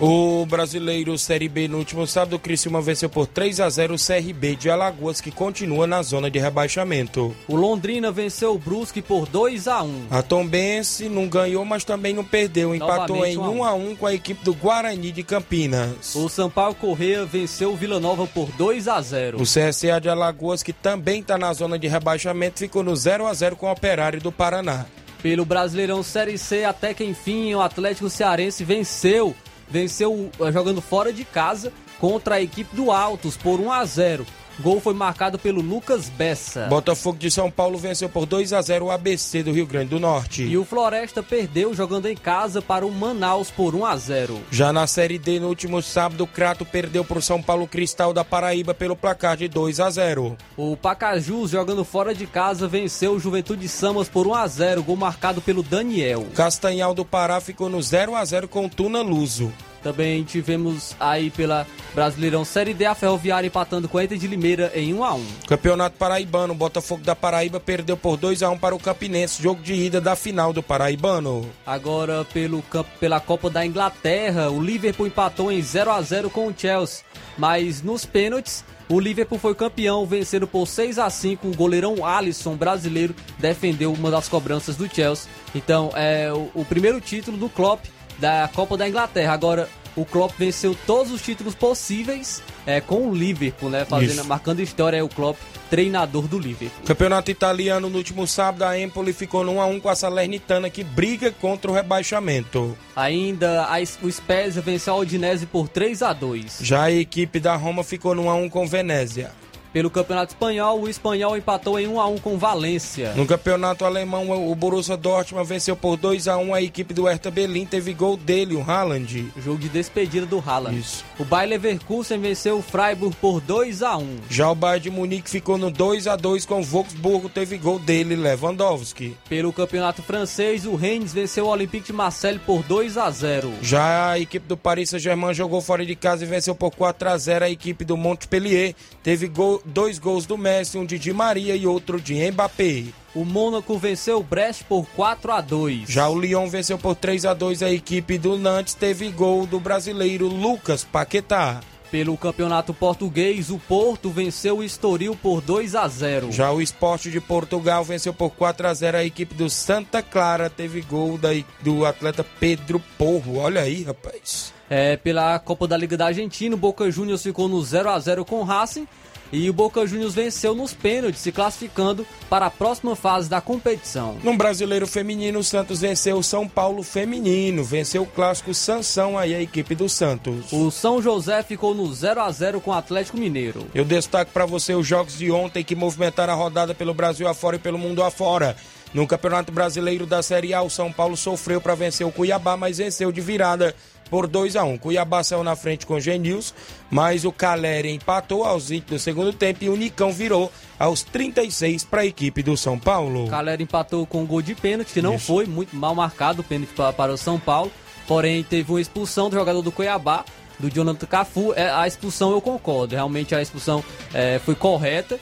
O 0.00 0.44
brasileiro 0.46 1.16
Série 1.16 1.48
B 1.48 1.68
no 1.68 1.78
último 1.78 2.06
sábado, 2.06 2.34
o 2.34 2.38
Criciúma 2.38 2.80
venceu 2.80 3.08
por 3.08 3.26
3 3.26 3.60
a 3.60 3.70
0 3.70 3.94
o 3.94 3.98
CRB 3.98 4.56
de 4.56 4.68
Alagoas, 4.68 5.20
que 5.20 5.30
continua 5.30 5.86
na 5.86 6.02
zona 6.02 6.30
de 6.30 6.38
rebaixamento. 6.38 7.34
O 7.46 7.54
Londrina 7.54 8.10
venceu 8.10 8.54
o 8.54 8.58
Brusque 8.58 9.00
por 9.00 9.28
2 9.28 9.68
a 9.68 9.82
1 9.82 10.06
A 10.10 10.22
Tombense 10.22 11.08
não 11.08 11.28
ganhou, 11.28 11.64
mas 11.64 11.84
também 11.84 12.12
não 12.12 12.24
perdeu. 12.24 12.74
Empatou 12.74 13.16
Novamente, 13.16 13.36
em 13.36 13.38
1 13.38 13.64
a 13.64 13.74
1 13.74 13.96
com 13.96 14.06
a 14.06 14.14
equipe 14.14 14.44
do 14.44 14.54
Guarani 14.54 15.12
de 15.12 15.22
Campinas. 15.22 16.14
O 16.16 16.28
Sampaio 16.28 16.74
Correia 16.74 17.24
venceu 17.24 17.72
o 17.72 17.76
Vila 17.76 18.00
Nova 18.00 18.26
por 18.26 18.50
2 18.52 18.88
a 18.88 19.00
0 19.00 19.40
O 19.40 19.44
CSA 19.44 20.00
de 20.00 20.08
Alagoas, 20.08 20.62
que 20.62 20.72
também 20.72 21.20
está 21.20 21.38
na 21.38 21.52
zona 21.52 21.78
de 21.78 21.86
rebaixamento, 21.86 22.58
ficou 22.58 22.82
no 22.82 22.96
0 22.96 23.26
a 23.26 23.34
0 23.34 23.54
com 23.54 23.66
o 23.66 23.70
Operário 23.70 24.20
do 24.20 24.32
Paraná. 24.32 24.86
Pelo 25.22 25.44
Brasileirão 25.44 26.02
Série 26.02 26.36
C, 26.36 26.64
até 26.64 26.92
que 26.92 27.04
enfim, 27.04 27.54
o 27.54 27.60
Atlético 27.60 28.10
Cearense 28.10 28.64
venceu 28.64 29.36
venceu 29.72 30.30
eh, 30.38 30.52
jogando 30.52 30.82
fora 30.82 31.12
de 31.12 31.24
casa 31.24 31.72
contra 31.98 32.36
a 32.36 32.42
equipe 32.42 32.76
do 32.76 32.92
Altos 32.92 33.36
por 33.36 33.58
1 33.58 33.72
a 33.72 33.86
0. 33.86 34.26
Gol 34.60 34.80
foi 34.80 34.94
marcado 34.94 35.38
pelo 35.38 35.60
Lucas 35.60 36.08
Bessa. 36.08 36.66
Botafogo 36.66 37.18
de 37.18 37.30
São 37.30 37.50
Paulo 37.50 37.78
venceu 37.78 38.08
por 38.08 38.26
2 38.26 38.52
a 38.52 38.60
0 38.60 38.86
o 38.86 38.90
ABC 38.90 39.42
do 39.42 39.52
Rio 39.52 39.66
Grande 39.66 39.90
do 39.90 40.00
Norte. 40.00 40.42
E 40.42 40.56
o 40.56 40.64
Floresta 40.64 41.22
perdeu 41.22 41.74
jogando 41.74 42.06
em 42.06 42.16
casa 42.16 42.60
para 42.60 42.86
o 42.86 42.90
Manaus 42.90 43.50
por 43.50 43.74
1 43.74 43.86
a 43.86 43.96
0. 43.96 44.40
Já 44.50 44.72
na 44.72 44.86
Série 44.86 45.18
D 45.18 45.40
no 45.40 45.48
último 45.48 45.80
sábado, 45.82 46.24
o 46.24 46.26
Crato 46.26 46.64
perdeu 46.64 47.04
para 47.04 47.18
o 47.18 47.22
São 47.22 47.42
Paulo 47.42 47.66
Cristal 47.66 48.12
da 48.12 48.24
Paraíba 48.24 48.74
pelo 48.74 48.96
placar 48.96 49.36
de 49.36 49.48
2 49.48 49.80
a 49.80 49.90
0. 49.90 50.36
O 50.56 50.76
Pacajus 50.76 51.50
jogando 51.50 51.84
fora 51.84 52.14
de 52.14 52.26
casa 52.26 52.68
venceu 52.68 53.12
o 53.12 53.20
Juventude 53.20 53.68
Samas 53.68 54.08
por 54.08 54.26
1 54.26 54.34
a 54.34 54.46
0, 54.46 54.82
gol 54.82 54.96
marcado 54.96 55.40
pelo 55.40 55.62
Daniel. 55.62 56.26
Castanhal 56.34 56.94
do 56.94 57.04
Pará 57.04 57.40
ficou 57.40 57.68
no 57.68 57.80
0 57.80 58.14
a 58.14 58.24
0 58.24 58.48
com 58.48 58.66
o 58.66 58.68
Tuna 58.68 59.02
Luso. 59.02 59.52
Também 59.82 60.22
tivemos 60.22 60.94
aí 61.00 61.30
pela 61.30 61.66
Brasileirão 61.94 62.44
Série 62.44 62.72
D 62.72 62.86
a 62.86 62.94
Ferroviária 62.94 63.46
empatando 63.46 63.88
com 63.88 63.98
a 63.98 64.04
Inter 64.04 64.18
de 64.18 64.26
Limeira 64.26 64.72
em 64.74 64.94
1 64.94 65.04
a 65.04 65.14
1. 65.14 65.26
Campeonato 65.48 65.96
Paraibano, 65.96 66.52
o 66.52 66.56
Botafogo 66.56 67.02
da 67.02 67.16
Paraíba 67.16 67.58
perdeu 67.58 67.96
por 67.96 68.16
2 68.16 68.42
a 68.42 68.50
1 68.50 68.58
para 68.58 68.74
o 68.74 68.78
Campinense, 68.78 69.42
jogo 69.42 69.62
de 69.62 69.74
ida 69.74 70.00
da 70.00 70.14
final 70.14 70.52
do 70.52 70.62
Paraibano. 70.62 71.48
Agora 71.66 72.24
pelo 72.32 72.62
pela 73.00 73.20
Copa 73.20 73.50
da 73.50 73.66
Inglaterra, 73.66 74.50
o 74.50 74.62
Liverpool 74.62 75.06
empatou 75.06 75.50
em 75.50 75.60
0 75.60 75.90
a 75.90 76.00
0 76.00 76.30
com 76.30 76.46
o 76.46 76.54
Chelsea, 76.56 77.04
mas 77.36 77.82
nos 77.82 78.04
pênaltis 78.04 78.64
o 78.88 79.00
Liverpool 79.00 79.38
foi 79.38 79.54
campeão, 79.54 80.04
vencendo 80.04 80.46
por 80.46 80.66
6 80.66 80.98
a 80.98 81.08
5 81.08 81.48
O 81.48 81.56
goleirão 81.56 82.04
Alisson, 82.04 82.56
brasileiro, 82.56 83.14
defendeu 83.38 83.90
uma 83.90 84.10
das 84.10 84.28
cobranças 84.28 84.76
do 84.76 84.86
Chelsea. 84.86 85.30
Então, 85.54 85.90
é 85.94 86.30
o, 86.30 86.50
o 86.54 86.64
primeiro 86.64 87.00
título 87.00 87.38
do 87.38 87.48
Klopp 87.48 87.86
da 88.18 88.48
Copa 88.54 88.76
da 88.76 88.88
Inglaterra. 88.88 89.32
Agora, 89.32 89.68
o 89.94 90.04
Klopp 90.04 90.32
venceu 90.38 90.76
todos 90.86 91.12
os 91.12 91.22
títulos 91.22 91.54
possíveis 91.54 92.42
é, 92.66 92.80
com 92.80 93.08
o 93.08 93.14
Liverpool, 93.14 93.68
né? 93.68 93.84
Fazendo, 93.84 94.24
marcando 94.24 94.60
história 94.60 94.96
é 94.96 95.02
o 95.02 95.08
Klopp, 95.08 95.38
treinador 95.68 96.26
do 96.26 96.38
Liverpool. 96.38 96.84
Campeonato 96.84 97.30
italiano 97.30 97.90
no 97.90 97.98
último 97.98 98.26
sábado, 98.26 98.64
a 98.64 98.78
Empoli 98.78 99.12
ficou 99.12 99.44
no 99.44 99.52
1 99.52 99.60
a 99.60 99.66
1 99.66 99.80
com 99.80 99.88
a 99.88 99.94
Salernitana 99.94 100.70
que 100.70 100.82
briga 100.82 101.30
contra 101.30 101.70
o 101.70 101.74
rebaixamento. 101.74 102.76
Ainda 102.96 103.64
a, 103.64 103.80
o 104.02 104.10
Spezia 104.10 104.62
venceu 104.62 104.94
a 104.94 104.98
Udinese 104.98 105.46
por 105.46 105.68
3 105.68 106.02
a 106.02 106.12
2. 106.12 106.58
Já 106.62 106.84
a 106.84 106.92
equipe 106.92 107.38
da 107.38 107.54
Roma 107.54 107.84
ficou 107.84 108.14
no 108.14 108.24
1 108.24 108.30
a 108.30 108.34
1 108.34 108.48
com 108.48 108.66
Venezia. 108.66 109.30
Pelo 109.72 109.90
Campeonato 109.90 110.34
Espanhol, 110.34 110.82
o 110.82 110.88
Espanhol 110.88 111.36
empatou 111.36 111.80
em 111.80 111.88
1 111.88 112.00
a 112.00 112.06
1 112.06 112.18
com 112.18 112.36
Valência. 112.36 113.12
No 113.14 113.26
Campeonato 113.26 113.84
Alemão, 113.84 114.50
o 114.50 114.54
Borussia 114.54 114.96
Dortmund 114.96 115.48
venceu 115.48 115.74
por 115.74 115.96
2 115.96 116.28
a 116.28 116.36
1 116.36 116.54
a 116.54 116.62
equipe 116.62 116.92
do 116.92 117.04
Hertha 117.04 117.30
Berlim, 117.30 117.64
teve 117.64 117.94
gol 117.94 118.16
dele, 118.16 118.54
o 118.54 118.60
Haaland. 118.60 119.32
Jogo 119.38 119.58
de 119.58 119.68
despedida 119.68 120.26
do 120.26 120.38
Haaland. 120.38 120.78
Isso. 120.78 121.04
O 121.18 121.24
Bayer 121.24 121.48
Leverkusen 121.48 122.20
venceu 122.20 122.58
o 122.58 122.62
Freiburg 122.62 123.16
por 123.16 123.40
2 123.40 123.82
a 123.82 123.96
1. 123.96 124.16
Já 124.28 124.50
o 124.50 124.54
Bayern 124.54 124.82
de 124.82 124.90
Munique 124.90 125.30
ficou 125.30 125.56
no 125.56 125.70
2 125.70 126.06
a 126.06 126.16
2 126.16 126.44
com 126.44 126.60
o 126.60 126.62
Wolfsburgo, 126.62 127.28
teve 127.28 127.56
gol 127.56 127.78
dele, 127.78 128.14
Lewandowski. 128.16 129.16
Pelo 129.28 129.52
Campeonato 129.52 130.02
Francês, 130.02 130.66
o 130.66 130.74
Rennes 130.74 131.12
venceu 131.14 131.46
o 131.46 131.48
Olympique 131.48 131.86
de 131.86 131.92
Marseille 131.92 132.38
por 132.38 132.62
2 132.64 132.98
a 132.98 133.10
0. 133.10 133.52
Já 133.62 134.10
a 134.10 134.18
equipe 134.18 134.46
do 134.46 134.56
Paris 134.56 134.90
Saint-Germain 134.90 135.32
jogou 135.32 135.60
fora 135.60 135.86
de 135.86 135.96
casa 135.96 136.24
e 136.24 136.26
venceu 136.26 136.54
por 136.54 136.74
4 136.74 137.08
a 137.08 137.16
0 137.16 137.44
a 137.44 137.50
equipe 137.50 137.84
do 137.84 137.96
Montpellier, 137.96 138.74
teve 139.02 139.28
gol, 139.28 139.61
dois 139.64 139.98
gols 139.98 140.26
do 140.26 140.36
Messi, 140.36 140.78
um 140.78 140.84
de 140.84 140.98
Di 140.98 141.12
Maria 141.12 141.54
e 141.54 141.66
outro 141.66 142.00
de 142.00 142.30
Mbappé. 142.30 142.84
O 143.14 143.24
Mônaco 143.24 143.76
venceu 143.76 144.20
o 144.20 144.22
Brest 144.22 144.62
por 144.64 144.86
4 144.96 145.32
a 145.32 145.40
2. 145.40 145.88
Já 145.88 146.08
o 146.08 146.18
Lyon 146.18 146.48
venceu 146.48 146.78
por 146.78 146.94
3 146.94 147.26
a 147.26 147.34
2 147.34 147.62
a 147.62 147.70
equipe 147.70 148.16
do 148.16 148.38
Nantes, 148.38 148.74
teve 148.74 149.10
gol 149.10 149.46
do 149.46 149.60
brasileiro 149.60 150.26
Lucas 150.26 150.82
Paquetá. 150.82 151.60
Pelo 151.90 152.16
Campeonato 152.16 152.72
Português, 152.72 153.50
o 153.50 153.58
Porto 153.58 154.08
venceu 154.08 154.58
o 154.58 154.64
Estoril 154.64 155.14
por 155.14 155.42
2 155.42 155.74
a 155.74 155.86
0. 155.86 156.32
Já 156.32 156.50
o 156.50 156.62
Esporte 156.62 157.10
de 157.10 157.20
Portugal 157.20 157.84
venceu 157.84 158.14
por 158.14 158.30
4 158.30 158.66
a 158.66 158.72
0 158.72 158.96
a 158.96 159.04
equipe 159.04 159.34
do 159.34 159.50
Santa 159.50 160.00
Clara, 160.00 160.48
teve 160.48 160.80
gol 160.80 161.18
da, 161.18 161.28
do 161.60 161.84
atleta 161.84 162.24
Pedro 162.40 162.82
Porro. 162.96 163.36
Olha 163.36 163.60
aí, 163.60 163.82
rapaz. 163.82 164.54
É, 164.70 164.96
pela 164.96 165.38
Copa 165.38 165.68
da 165.68 165.76
Liga 165.76 165.98
da 165.98 166.06
Argentina, 166.06 166.54
o 166.54 166.58
Boca 166.58 166.90
Juniors 166.90 167.22
ficou 167.22 167.46
no 167.46 167.62
0 167.62 167.90
a 167.90 167.98
0 167.98 168.24
com 168.24 168.40
o 168.40 168.42
Racing 168.42 168.88
e 169.32 169.48
o 169.48 169.52
Boca 169.52 169.86
Juniors 169.86 170.14
venceu 170.14 170.54
nos 170.54 170.74
pênaltis, 170.74 171.20
se 171.20 171.32
classificando 171.32 172.06
para 172.28 172.46
a 172.46 172.50
próxima 172.50 172.94
fase 172.94 173.28
da 173.28 173.40
competição. 173.40 174.16
No 174.22 174.36
brasileiro 174.36 174.86
feminino, 174.86 175.38
o 175.38 175.44
Santos 175.44 175.80
venceu 175.80 176.18
o 176.18 176.22
São 176.22 176.46
Paulo 176.46 176.82
feminino, 176.82 177.64
venceu 177.64 178.02
o 178.02 178.06
clássico 178.06 178.52
Sansão 178.52 179.18
aí 179.18 179.34
a 179.34 179.40
equipe 179.40 179.74
do 179.74 179.88
Santos. 179.88 180.52
O 180.52 180.70
São 180.70 181.00
José 181.00 181.42
ficou 181.42 181.74
no 181.74 181.92
0 181.92 182.20
a 182.20 182.30
0 182.30 182.60
com 182.60 182.70
o 182.70 182.74
Atlético 182.74 183.16
Mineiro. 183.16 183.66
Eu 183.74 183.84
destaco 183.84 184.30
para 184.30 184.44
você 184.44 184.74
os 184.74 184.86
jogos 184.86 185.16
de 185.16 185.30
ontem 185.30 185.64
que 185.64 185.74
movimentaram 185.74 186.32
a 186.32 186.36
rodada 186.36 186.74
pelo 186.74 186.92
Brasil 186.92 187.26
afora 187.26 187.56
e 187.56 187.58
pelo 187.58 187.78
mundo 187.78 188.02
afora. 188.02 188.56
No 188.92 189.06
Campeonato 189.06 189.50
Brasileiro 189.50 190.04
da 190.04 190.22
Série 190.22 190.52
A, 190.52 190.60
o 190.60 190.68
São 190.68 190.92
Paulo 190.92 191.16
sofreu 191.16 191.62
para 191.62 191.74
vencer 191.74 192.06
o 192.06 192.12
Cuiabá, 192.12 192.58
mas 192.58 192.76
venceu 192.76 193.10
de 193.10 193.22
virada 193.22 193.74
por 194.12 194.26
2 194.26 194.56
a 194.56 194.64
1 194.64 194.72
um. 194.72 194.76
Cuiabá 194.76 195.24
saiu 195.24 195.42
na 195.42 195.56
frente 195.56 195.86
com 195.86 195.94
o 195.94 196.00
Genils, 196.00 196.52
mas 196.90 197.24
o 197.24 197.32
Caleri 197.32 197.90
empatou 197.90 198.44
aos 198.44 198.68
20 198.68 198.84
do 198.84 198.98
segundo 198.98 199.32
tempo 199.32 199.64
e 199.64 199.70
o 199.70 199.74
Nicão 199.74 200.12
virou 200.12 200.52
aos 200.78 201.02
36 201.02 201.84
para 201.84 202.02
a 202.02 202.04
equipe 202.04 202.42
do 202.42 202.54
São 202.54 202.78
Paulo. 202.78 203.24
O 203.24 203.30
Caleri 203.30 203.62
empatou 203.62 204.04
com 204.04 204.20
um 204.20 204.26
gol 204.26 204.42
de 204.42 204.54
pênalti, 204.54 204.92
que 204.92 205.00
não 205.00 205.14
Isso. 205.14 205.28
foi 205.28 205.46
muito 205.46 205.74
mal 205.74 205.94
marcado 205.94 206.42
o 206.42 206.44
pênalti 206.44 206.74
para 206.94 207.10
o 207.10 207.16
São 207.16 207.40
Paulo, 207.40 207.72
porém 208.06 208.42
teve 208.42 208.70
uma 208.70 208.82
expulsão 208.82 209.30
do 209.30 209.36
jogador 209.36 209.62
do 209.62 209.72
Cuiabá, 209.72 210.26
do 210.58 210.68
Jonathan 210.70 211.06
Cafu. 211.06 211.54
É, 211.56 211.70
a 211.70 211.86
expulsão 211.86 212.32
eu 212.32 212.40
concordo, 212.42 212.94
realmente 212.94 213.34
a 213.34 213.40
expulsão 213.40 213.82
é, 214.12 214.38
foi 214.44 214.54
correta 214.54 215.18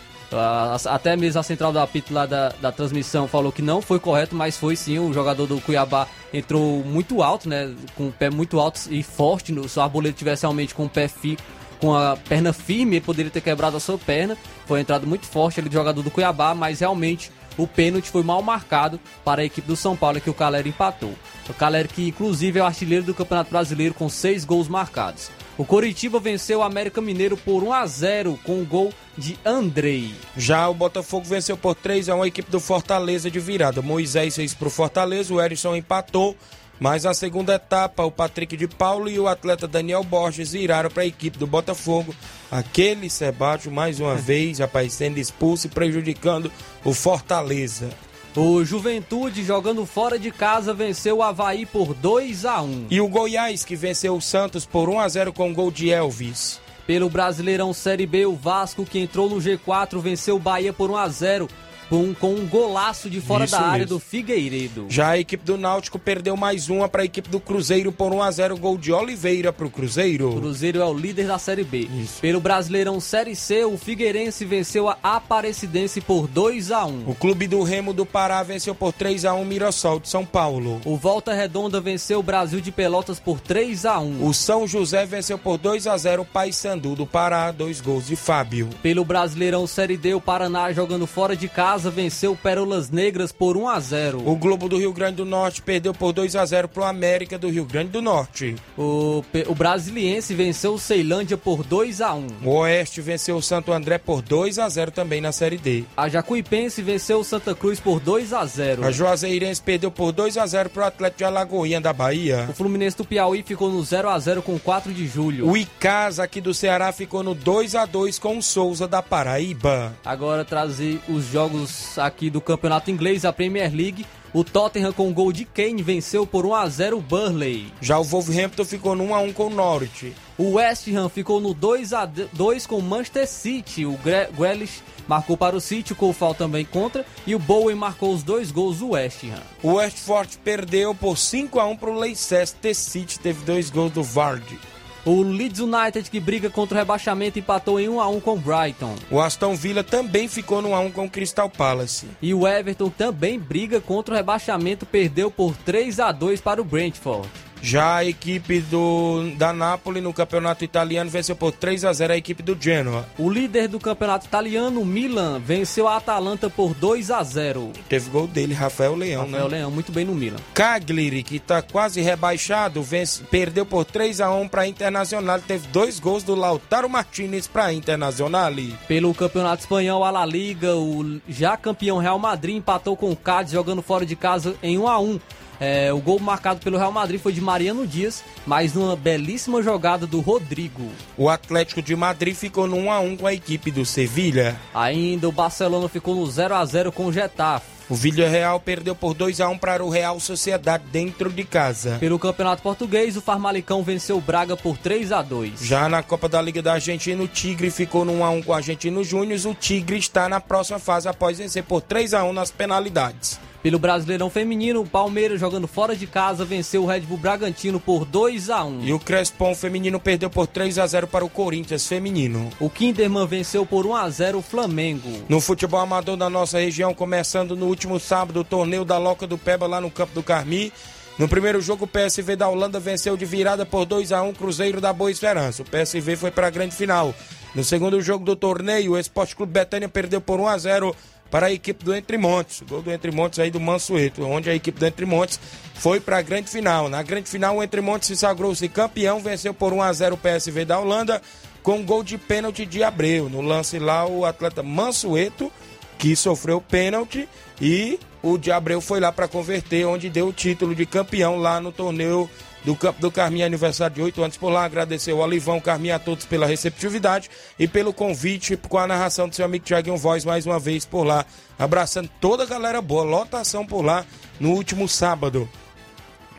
até 0.87 1.17
mesmo 1.17 1.41
a 1.41 1.43
central 1.43 1.73
da 1.73 1.83
apito 1.83 2.15
lá 2.15 2.25
da, 2.27 2.51
da 2.61 2.71
transmissão 2.71 3.27
falou 3.27 3.51
que 3.51 3.63
não 3.63 3.83
foi 3.83 3.99
correto, 3.99 4.35
mas 4.35 4.57
foi 4.57 4.77
sim. 4.77 4.99
O 4.99 5.13
jogador 5.13 5.47
do 5.47 5.61
Cuiabá 5.61 6.07
entrou 6.33 6.85
muito 6.85 7.23
alto, 7.23 7.49
né? 7.49 7.75
Com 7.97 8.09
o 8.09 8.13
pé 8.13 8.31
muito 8.31 8.61
alto 8.61 8.81
e 8.91 9.03
forte. 9.03 9.53
Se 9.69 9.79
o 9.79 9.83
Arboleda 9.83 10.17
tivesse 10.17 10.43
realmente 10.43 10.75
com 10.75 10.85
o 10.85 10.89
pé 10.89 11.09
fi, 11.09 11.37
com 11.81 11.95
a 11.95 12.17
perna 12.17 12.53
firme, 12.53 12.97
ele 12.97 13.05
poderia 13.05 13.31
ter 13.31 13.41
quebrado 13.41 13.77
a 13.77 13.81
sua 13.81 13.99
perna. 13.99 14.37
Foi 14.67 14.79
uma 14.79 14.83
entrada 14.83 15.07
muito 15.07 15.27
forte 15.27 15.59
ali 15.59 15.69
do 15.69 15.73
jogador 15.73 16.03
do 16.03 16.11
Cuiabá, 16.11 16.55
mas 16.55 16.81
realmente 16.81 17.33
o 17.57 17.67
pênalti 17.67 18.11
foi 18.11 18.23
mal 18.23 18.41
marcado 18.43 19.01
para 19.25 19.43
a 19.43 19.45
equipe 19.45 19.67
do 19.67 19.77
São 19.77 19.97
Paulo 19.97 20.21
que 20.21 20.31
o 20.31 20.35
Caleri 20.35 20.69
empatou. 20.69 21.15
O 21.49 21.55
Caleri 21.55 21.89
que 21.89 22.09
inclusive 22.09 22.59
é 22.59 22.63
o 22.63 22.67
artilheiro 22.67 23.05
do 23.05 23.15
Campeonato 23.15 23.51
Brasileiro 23.51 23.95
com 23.95 24.09
seis 24.09 24.45
gols 24.45 24.69
marcados. 24.69 25.31
O 25.59 25.65
Coritiba 25.65 26.19
venceu 26.19 26.61
o 26.61 26.63
América 26.63 27.01
Mineiro 27.01 27.37
por 27.37 27.63
1 27.63 27.73
a 27.73 27.87
0 27.87 28.39
com 28.45 28.63
o 28.63 28.65
gol 28.65 28.93
de 29.17 29.39
Andrei. 29.45 30.15
Já 30.37 30.69
o 30.69 30.75
Botafogo 30.75 31.27
venceu 31.27 31.57
por 31.57 31.75
3 31.75 32.09
a 32.09 32.17
1 32.17 32.23
a 32.23 32.27
equipe 32.29 32.51
do 32.51 32.61
Fortaleza 32.61 33.31
de 33.31 33.39
virada. 33.39 33.83
Moisés 33.83 34.37
fez 34.37 34.55
pro 34.55 34.71
Fortaleza, 34.71 35.35
o 35.35 35.41
Erisson 35.41 35.77
empatou. 35.77 36.37
Mas 36.81 37.05
na 37.05 37.13
segunda 37.13 37.57
etapa, 37.57 38.03
o 38.05 38.11
Patrick 38.11 38.57
de 38.57 38.67
Paulo 38.67 39.11
e 39.11 39.21
o 39.21 39.29
atleta 39.29 39.69
Daniel 39.69 40.03
Borges 40.03 40.53
viraram 40.53 40.89
para 40.91 41.03
a 41.03 41.07
equipe 41.07 41.37
do 41.37 41.47
Botafogo. 41.47 42.15
Aquele 42.51 43.11
Sebastião, 43.11 43.75
mais 43.75 44.01
uma 44.01 44.15
vez, 44.17 44.61
rapaz, 44.61 44.95
sendo 44.95 45.19
expulso 45.19 45.67
e 45.67 45.71
prejudicando 45.71 46.51
o 46.83 46.95
Fortaleza. 46.95 47.91
O 48.37 48.65
Juventude, 48.65 49.43
jogando 49.43 49.85
fora 49.85 50.17
de 50.17 50.31
casa, 50.31 50.73
venceu 50.73 51.17
o 51.17 51.23
Havaí 51.23 51.67
por 51.67 51.93
2 51.95 52.45
a 52.45 52.63
1 52.63 52.87
E 52.89 53.01
o 53.01 53.09
Goiás, 53.09 53.65
que 53.65 53.75
venceu 53.75 54.15
o 54.15 54.21
Santos 54.21 54.65
por 54.65 54.89
1 54.89 55.01
a 55.01 55.09
0 55.09 55.33
com 55.33 55.51
o 55.51 55.55
gol 55.55 55.71
de 55.71 55.91
Elvis. 55.91 56.61
Pelo 56.87 57.11
Brasileirão 57.11 57.73
Série 57.73 58.07
B, 58.07 58.27
o 58.27 58.37
Vasco, 58.37 58.85
que 58.85 59.01
entrou 59.01 59.29
no 59.29 59.37
G4, 59.37 59.99
venceu 60.01 60.37
o 60.37 60.41
Bahia 60.41 60.73
por 60.73 60.91
1 60.91 60.97
a 60.97 61.09
0 61.09 61.49
com, 61.91 62.15
com 62.15 62.35
um 62.35 62.47
golaço 62.47 63.11
de 63.11 63.21
fora 63.21 63.45
Isso 63.45 63.57
da 63.57 63.63
área 63.63 63.79
mesmo. 63.81 63.97
do 63.97 63.99
Figueiredo. 63.99 64.87
Já 64.89 65.11
a 65.11 65.19
equipe 65.19 65.45
do 65.45 65.59
Náutico 65.59 65.99
perdeu 65.99 66.37
mais 66.37 66.71
uma 66.71 66.89
para 66.89 67.03
a 67.03 67.05
equipe 67.05 67.29
do 67.29 67.41
Cruzeiro 67.41 67.91
por 67.91 68.13
1 68.13 68.23
a 68.23 68.31
0 68.31 68.57
gol 68.57 68.79
de 68.79 68.93
Oliveira 68.93 69.53
para 69.53 69.67
o 69.67 69.71
Cruzeiro. 69.71 70.31
O 70.31 70.41
Cruzeiro 70.41 70.81
é 70.81 70.85
o 70.87 70.95
líder 70.95 71.27
da 71.27 71.39
Série 71.39 71.65
B. 71.65 71.89
Pelo 72.21 72.41
Brasileirão 72.41 73.01
Série 73.01 73.35
C, 73.35 73.65
o 73.65 73.77
Figueirense 73.77 74.45
venceu 74.45 74.89
a 74.89 74.97
Aparecidense 75.03 76.01
por 76.01 76.29
2 76.29 76.71
a 76.71 76.85
1 76.85 77.05
O 77.09 77.15
clube 77.15 77.49
do 77.49 77.63
Remo 77.63 77.93
do 77.93 78.07
Pará 78.07 78.43
venceu 78.43 78.75
por 78.75 78.93
3 78.93 79.25
a 79.25 79.35
1 79.35 79.45
Mirassol 79.45 79.99
de 79.99 80.09
São 80.09 80.25
Paulo. 80.25 80.81
O 80.85 80.97
Volta 80.97 81.33
Redonda 81.35 81.81
venceu 81.81 82.21
o 82.21 82.23
Brasil 82.23 82.61
de 82.61 82.71
Pelotas 82.71 83.19
por 83.19 83.41
3 83.41 83.85
a 83.87 83.99
1 83.99 84.25
O 84.25 84.33
São 84.33 84.67
José 84.67 85.05
venceu 85.05 85.37
por 85.39 85.59
2 85.59 85.87
a 85.89 85.97
0 85.97 86.23
o 86.23 86.25
Paysandu 86.25 86.95
do 86.95 87.07
Pará, 87.07 87.51
dois 87.51 87.81
gols 87.81 88.07
de 88.07 88.15
Fábio. 88.15 88.69
Pelo 88.83 89.05
Brasileirão 89.05 89.67
Série 89.67 89.97
D, 89.97 90.13
o 90.13 90.21
Paraná, 90.21 90.71
jogando 90.73 91.07
fora 91.07 91.35
de 91.35 91.49
casa, 91.49 91.80
venceu 91.89 92.33
o 92.33 92.37
Pérolas 92.37 92.91
Negras 92.91 93.31
por 93.31 93.57
1 93.57 93.69
a 93.69 93.81
0 93.81 94.23
O 94.27 94.35
Globo 94.37 94.69
do 94.69 94.77
Rio 94.77 94.93
Grande 94.93 95.17
do 95.19 95.25
Norte 95.25 95.63
perdeu 95.63 95.95
por 95.95 96.13
2 96.13 96.35
a 96.37 96.45
0 96.45 96.69
pro 96.69 96.85
América 96.85 97.39
do 97.39 97.49
Rio 97.49 97.65
Grande 97.65 97.91
do 97.91 98.03
Norte. 98.03 98.57
O, 98.77 99.25
o 99.47 99.55
Brasiliense 99.55 100.35
venceu 100.35 100.75
o 100.75 100.79
Ceilândia 100.79 101.37
por 101.37 101.63
2 101.63 102.01
a 102.01 102.13
1 102.13 102.27
O 102.45 102.51
Oeste 102.57 103.01
venceu 103.01 103.37
o 103.37 103.43
Santo 103.43 103.73
André 103.73 103.99
por 103.99 104.21
2 104.21 104.59
a 104.59 104.69
0 104.69 104.91
também 104.91 105.21
na 105.21 105.31
Série 105.33 105.57
D. 105.57 105.85
A 105.97 106.09
Jacuipense 106.09 106.83
venceu 106.83 107.21
o 107.21 107.25
Santa 107.25 107.55
Cruz 107.55 107.79
por 107.79 108.01
2 108.01 108.33
a 108.33 108.45
0 108.45 108.85
A 108.85 108.91
Juazeirense 108.91 109.63
perdeu 109.63 109.91
por 109.91 110.13
2 110.13 110.37
a 110.37 110.47
0 110.47 110.71
pro 110.71 110.85
Atlético 110.85 111.19
de 111.19 111.25
Alagoinha 111.25 111.81
da 111.81 111.93
Bahia. 111.93 112.47
O 112.51 112.53
Fluminense 112.53 112.97
do 112.97 113.05
Piauí 113.05 113.43
ficou 113.43 113.71
no 113.71 113.83
0 113.83 114.09
a 114.09 114.19
0 114.19 114.43
com 114.43 114.59
4 114.59 114.93
de 114.93 115.07
julho. 115.07 115.49
O 115.49 115.57
Icasa 115.57 116.25
aqui 116.25 116.41
do 116.41 116.53
Ceará 116.53 116.91
ficou 116.93 117.23
no 117.23 117.35
2 117.35 117.75
a 117.75 117.87
2 117.87 118.19
com 118.19 118.39
o 118.39 118.43
Souza 118.43 118.89
da 118.89 119.03
Paraíba. 119.03 119.93
Agora 120.05 120.45
trazer 120.45 121.01
os 121.09 121.27
jogos 121.27 121.70
aqui 121.97 122.31
do 122.31 122.41
Campeonato 122.41 122.91
Inglês, 122.91 123.25
a 123.25 123.33
Premier 123.33 123.73
League. 123.75 124.07
O 124.33 124.45
Tottenham 124.45 124.93
com 124.93 125.13
gol 125.13 125.33
de 125.33 125.45
Kane 125.45 125.83
venceu 125.83 126.25
por 126.25 126.47
1 126.47 126.55
a 126.55 126.69
0 126.69 126.99
o 126.99 127.01
Burley. 127.01 127.73
Já 127.81 127.99
o 127.99 128.05
Wolverhampton 128.05 128.65
ficou 128.65 128.95
no 128.95 129.05
1 129.07 129.15
a 129.15 129.19
1 129.21 129.33
com 129.33 129.47
o 129.47 129.51
Norwich. 129.51 130.13
O 130.39 130.53
West 130.53 130.87
Ham 130.89 131.09
ficou 131.09 131.41
no 131.41 131.53
2 131.53 131.93
a 131.93 132.07
2 132.07 132.65
com 132.67 132.77
o 132.77 132.83
Manchester 132.83 133.27
City. 133.29 133.85
O 133.85 133.97
Gre- 133.99 134.29
Grealish 134.39 134.83
marcou 135.09 135.37
para 135.37 135.57
o 135.57 135.61
City, 135.61 135.93
o 135.93 135.97
Koufal 135.97 136.33
também 136.33 136.65
contra. 136.65 137.05
E 137.27 137.35
o 137.35 137.41
Bowen 137.41 137.75
marcou 137.75 138.15
os 138.15 138.23
dois 138.23 138.53
gols 138.53 138.79
do 138.79 138.91
West 138.91 139.25
Ham. 139.25 139.43
O 139.65 139.73
Westford 139.75 140.39
perdeu 140.45 140.95
por 140.95 141.19
5 141.19 141.59
a 141.59 141.65
1 141.67 141.77
pro 141.77 141.93
Leicester 141.99 142.47
City, 142.73 143.19
teve 143.19 143.45
dois 143.45 143.69
gols 143.69 143.91
do 143.93 144.03
Vardy. 144.05 144.61
O 145.05 145.23
Leeds 145.23 145.61
United, 145.61 146.11
que 146.11 146.21
briga 146.21 146.51
contra 146.51 146.77
o 146.77 146.79
rebaixamento, 146.79 147.39
empatou 147.39 147.81
em 147.81 147.89
1 147.89 148.01
a 148.01 148.09
1 148.09 148.21
com 148.21 148.35
o 148.35 148.39
Brighton. 148.39 148.95
O 149.11 149.19
Aston 149.19 149.55
Villa 149.55 149.83
também 149.83 150.29
ficou 150.29 150.61
no 150.61 150.69
1 150.69 150.75
a 150.75 150.81
1 150.81 150.91
com 150.93 151.05
o 151.07 151.11
Crystal 151.11 151.49
Palace. 151.49 152.07
E 152.21 152.35
o 152.35 152.47
Everton 152.47 152.91
também 152.91 153.39
briga 153.39 153.81
contra 153.81 154.15
o 154.15 154.17
rebaixamento, 154.17 154.85
perdeu 154.85 155.31
por 155.31 155.57
3 155.57 156.01
a 156.01 156.13
2 156.13 156.41
para 156.43 156.61
o 156.61 156.65
Brentford. 156.65 157.29
Já 157.63 157.97
a 157.97 158.05
equipe 158.05 158.61
do, 158.61 159.31
da 159.37 159.53
Napoli 159.53 160.01
no 160.01 160.13
campeonato 160.13 160.65
italiano 160.65 161.11
venceu 161.11 161.37
por 161.37 161.53
3 161.53 161.85
a 161.85 161.93
0 161.93 162.13
a 162.13 162.17
equipe 162.17 162.43
do 162.43 162.57
Genoa. 162.59 163.07
O 163.19 163.29
líder 163.29 163.69
do 163.69 163.79
campeonato 163.79 164.27
italiano, 164.27 164.85
Milan, 164.85 165.41
venceu 165.41 165.87
a 165.87 165.97
Atalanta 165.97 166.49
por 166.49 166.75
2 166.75 167.11
a 167.11 167.23
0. 167.23 167.73
Teve 167.89 168.11
gol 168.11 168.27
dele, 168.27 168.55
Rafael 168.55 168.95
Leão, 168.95 169.25
Rafael 169.25 169.49
né? 169.49 169.57
Leão 169.59 169.71
muito 169.71 169.93
bem 169.93 170.05
no 170.05 170.15
Milan. 170.15 170.39
Cagliari, 170.55 171.23
que 171.23 171.39
tá 171.39 171.63
quase 171.63 172.01
rebaixado, 172.01 172.83
vence, 172.83 173.23
perdeu 173.25 173.67
por 173.67 173.85
3 173.85 174.21
a 174.21 174.31
1 174.31 174.49
para 174.49 174.67
Internacional. 174.67 175.41
Teve 175.41 175.69
dois 175.69 176.01
gols 176.01 176.23
do 176.23 176.35
Lautaro 176.35 176.89
Martinez 176.89 177.47
para 177.47 177.73
Internacional. 177.73 178.51
Pelo 178.89 179.15
campeonato 179.15 179.63
espanhol, 179.63 180.05
a 180.05 180.11
La 180.11 180.25
Liga, 180.25 180.77
o 180.77 181.21
já 181.29 181.57
campeão 181.57 181.99
Real 181.99 182.19
Madrid 182.19 182.57
empatou 182.57 182.97
com 182.97 183.11
o 183.11 183.17
Cádiz 183.17 183.53
jogando 183.53 183.83
fora 183.83 184.07
de 184.07 184.17
casa 184.17 184.55
em 184.63 184.79
1 184.79 184.89
a 184.89 184.99
1. 184.99 185.21
É, 185.61 185.93
o 185.93 185.99
gol 185.99 186.19
marcado 186.19 186.61
pelo 186.61 186.79
Real 186.79 186.91
Madrid 186.91 187.21
foi 187.21 187.33
de 187.33 187.41
Mariano 187.41 187.87
Dias, 187.87 188.25
mas 188.47 188.73
numa 188.73 188.97
belíssima 188.97 189.63
jogada 189.63 190.07
do 190.07 190.21
Rodrigo. 190.21 190.89
O 191.19 191.29
Atlético 191.29 191.83
de 191.83 191.95
Madrid 191.95 192.35
ficou 192.35 192.67
no 192.67 192.77
1 192.77 192.91
a 192.91 193.01
1 193.01 193.17
com 193.19 193.27
a 193.27 193.35
equipe 193.35 193.71
do 193.71 193.85
Sevilha. 193.85 194.57
Ainda 194.75 195.29
o 195.29 195.33
Barcelona 195.33 195.89
ficou 195.89 196.15
no 196.15 196.27
0 196.27 196.55
a 196.55 196.65
0 196.65 196.91
com 196.91 197.07
o 197.07 197.13
Getafe. 197.13 197.81
O 197.91 197.95
Villarreal 197.97 198.61
perdeu 198.61 198.95
por 198.95 199.15
2 199.15 199.41
a 199.41 199.49
1 199.49 199.59
para 199.59 199.85
o 199.85 199.91
Real 199.91 200.21
Sociedade 200.21 200.85
dentro 200.93 201.29
de 201.29 201.43
casa. 201.43 201.97
Pelo 201.99 202.21
campeonato 202.21 202.63
português, 202.63 203.17
o 203.17 203.21
Farmalicão 203.21 203.83
venceu 203.83 204.17
o 204.17 204.21
Braga 204.21 204.57
por 204.57 204.79
3 204.79 205.11
a 205.11 205.21
2. 205.23 205.61
Já 205.61 205.89
na 205.89 206.01
Copa 206.01 206.29
da 206.29 206.41
Liga 206.41 206.63
da 206.63 206.75
Argentina, 206.75 207.21
o 207.21 207.27
Tigre 207.27 207.69
ficou 207.69 208.05
no 208.05 208.13
1 208.13 208.25
a 208.25 208.31
1 208.31 208.43
com 208.43 208.53
o 208.53 208.55
Argentino 208.55 209.03
Júnior. 209.03 209.41
O 209.45 209.55
Tigre 209.55 209.99
está 209.99 210.29
na 210.29 210.41
próxima 210.41 210.79
fase 210.79 211.09
após 211.09 211.39
vencer 211.39 211.65
por 211.65 211.83
3 211.83 212.15
a 212.15 212.23
1 212.23 212.33
nas 212.33 212.53
penalidades. 212.53 213.41
Pelo 213.63 213.79
Brasileirão 213.79 214.31
Feminino, 214.31 214.81
o 214.81 214.87
Palmeiras 214.89 215.39
jogando 215.39 215.69
fora 215.69 215.95
de 215.95 216.07
casa 216.07 216.47
venceu 216.47 216.83
o 216.83 216.87
Red 216.87 217.01
Bull 217.01 217.19
Bragantino 217.19 217.79
por 217.79 218.07
2 218.07 218.49
a 218.49 218.65
1. 218.65 218.85
E 218.85 218.93
o 218.95 218.99
Crespon 218.99 219.55
feminino 219.55 220.01
perdeu 220.01 220.31
por 220.31 220.47
3 220.47 220.79
a 220.79 220.87
0 220.87 221.07
para 221.07 221.27
o 221.27 221.29
Corinthians 221.29 221.87
feminino. 221.87 222.49
O 222.59 222.71
Kinderman 222.71 223.27
venceu 223.27 223.67
por 223.67 223.85
1 223.85 223.95
a 223.95 224.09
0 224.09 224.39
o 224.39 224.43
Flamengo. 224.43 225.11
No 225.29 225.43
futebol 225.43 225.79
amador 225.79 226.17
da 226.17 226.31
nossa 226.31 226.59
região, 226.59 226.95
começando 226.95 227.55
no 227.55 227.67
último 227.67 228.01
sábado, 228.01 228.41
o 228.41 228.45
torneio 228.45 228.85
da 228.85 228.97
Loca 228.97 229.27
do 229.27 229.37
Peba 229.37 229.67
lá 229.67 229.79
no 229.79 229.91
Campo 229.91 230.15
do 230.15 230.23
Carmi. 230.23 230.73
No 231.19 231.29
primeiro 231.29 231.61
jogo, 231.61 231.85
o 231.85 231.89
PSV 231.89 232.37
da 232.37 232.49
Holanda 232.49 232.81
venceu 232.81 233.15
de 233.15 233.27
virada 233.27 233.67
por 233.67 233.85
2 233.85 234.11
a 234.11 234.23
1 234.23 234.33
Cruzeiro 234.33 234.81
da 234.81 234.91
Boa 234.91 235.11
Esperança. 235.11 235.61
O 235.61 235.67
PSV 235.67 236.17
foi 236.17 236.31
para 236.31 236.47
a 236.47 236.51
grande 236.51 236.75
final. 236.75 237.15
No 237.55 237.63
segundo 237.63 238.01
jogo 238.01 238.25
do 238.25 238.35
torneio, 238.35 238.93
o 238.93 238.99
Esporte 238.99 239.37
Clube 239.37 239.53
Betânia 239.53 239.89
perdeu 239.89 240.21
por 240.21 240.41
1 240.41 240.49
a 240.49 240.57
0 240.57 240.97
para 241.31 241.47
a 241.47 241.53
equipe 241.53 241.85
do 241.85 241.95
Entre 241.95 242.19
Montes. 242.19 242.63
Gol 242.69 242.83
do 242.83 242.91
Entre 242.91 243.11
Montes 243.11 243.39
aí 243.39 243.51
do 243.51 243.61
Mansueto, 243.61 244.25
onde 244.25 244.51
a 244.51 244.55
equipe 244.55 244.79
do 244.79 244.87
Entre 244.87 245.07
Montes 245.07 245.39
foi 245.75 246.01
para 246.01 246.19
a 246.19 246.23
grande 246.23 246.51
final. 246.51 246.89
Na 246.89 247.03
grande 247.03 247.31
final, 247.31 247.57
o 247.57 247.63
Entre 247.63 247.81
Montes 247.81 248.09
se 248.09 248.17
sagrou-se 248.17 248.69
campeão, 248.69 249.21
venceu 249.21 249.55
por 249.55 249.73
1 249.73 249.83
a 249.83 249.93
0 249.93 250.15
o 250.15 250.19
PSV 250.19 250.65
da 250.65 250.79
Holanda 250.79 251.23
com 251.63 251.85
gol 251.85 252.03
de 252.03 252.19
pênalti 252.19 252.67
de 252.67 252.83
Abreu. 252.83 253.29
No 253.29 253.41
lance 253.41 253.79
lá, 253.79 254.07
o 254.07 254.25
atleta 254.25 254.63
Mansueto, 254.63 255.53
que 255.99 256.17
sofreu 256.17 256.61
pênalti, 256.61 257.29
e 257.61 257.99
o 258.23 258.39
de 258.39 258.51
Abreu 258.51 258.81
foi 258.81 259.01
lá 259.01 259.13
para 259.13 259.29
converter, 259.29 259.87
onde 259.87 260.09
deu 260.09 260.29
o 260.29 260.33
título 260.33 260.75
de 260.75 260.87
campeão 260.87 261.37
lá 261.37 261.61
no 261.61 261.73
torneio 261.73 262.29
do 262.65 262.77
Campo 262.77 263.01
do 263.01 263.11
Carminho, 263.11 263.47
aniversário 263.47 263.97
de 263.97 264.03
8 264.03 264.23
anos 264.23 264.37
por 264.37 264.51
lá. 264.51 264.65
Agradecer 264.65 265.13
o 265.13 265.19
Olivão 265.19 265.61
Carminho 265.61 265.95
a 265.95 265.99
todos 265.99 266.27
pela 266.27 266.47
receptividade 266.47 267.31
e 267.59 267.67
pelo 267.67 267.93
convite 267.93 268.57
com 268.57 268.79
a 268.79 268.87
narração 268.87 269.29
do 269.29 269.35
seu 269.35 269.45
amigo 269.45 269.65
Thiaguinho 269.65 269.97
Voz 269.97 270.25
mais 270.25 270.47
uma 270.47 270.59
vez 270.59 270.85
por 270.85 271.05
lá. 271.05 271.25
Abraçando 271.59 272.11
toda 272.21 272.43
a 272.43 272.47
galera 272.47 272.81
boa, 272.81 273.03
lotação 273.03 273.67
por 273.67 273.83
lá 273.83 274.05
no 274.39 274.51
último 274.51 274.89
sábado. 274.89 275.49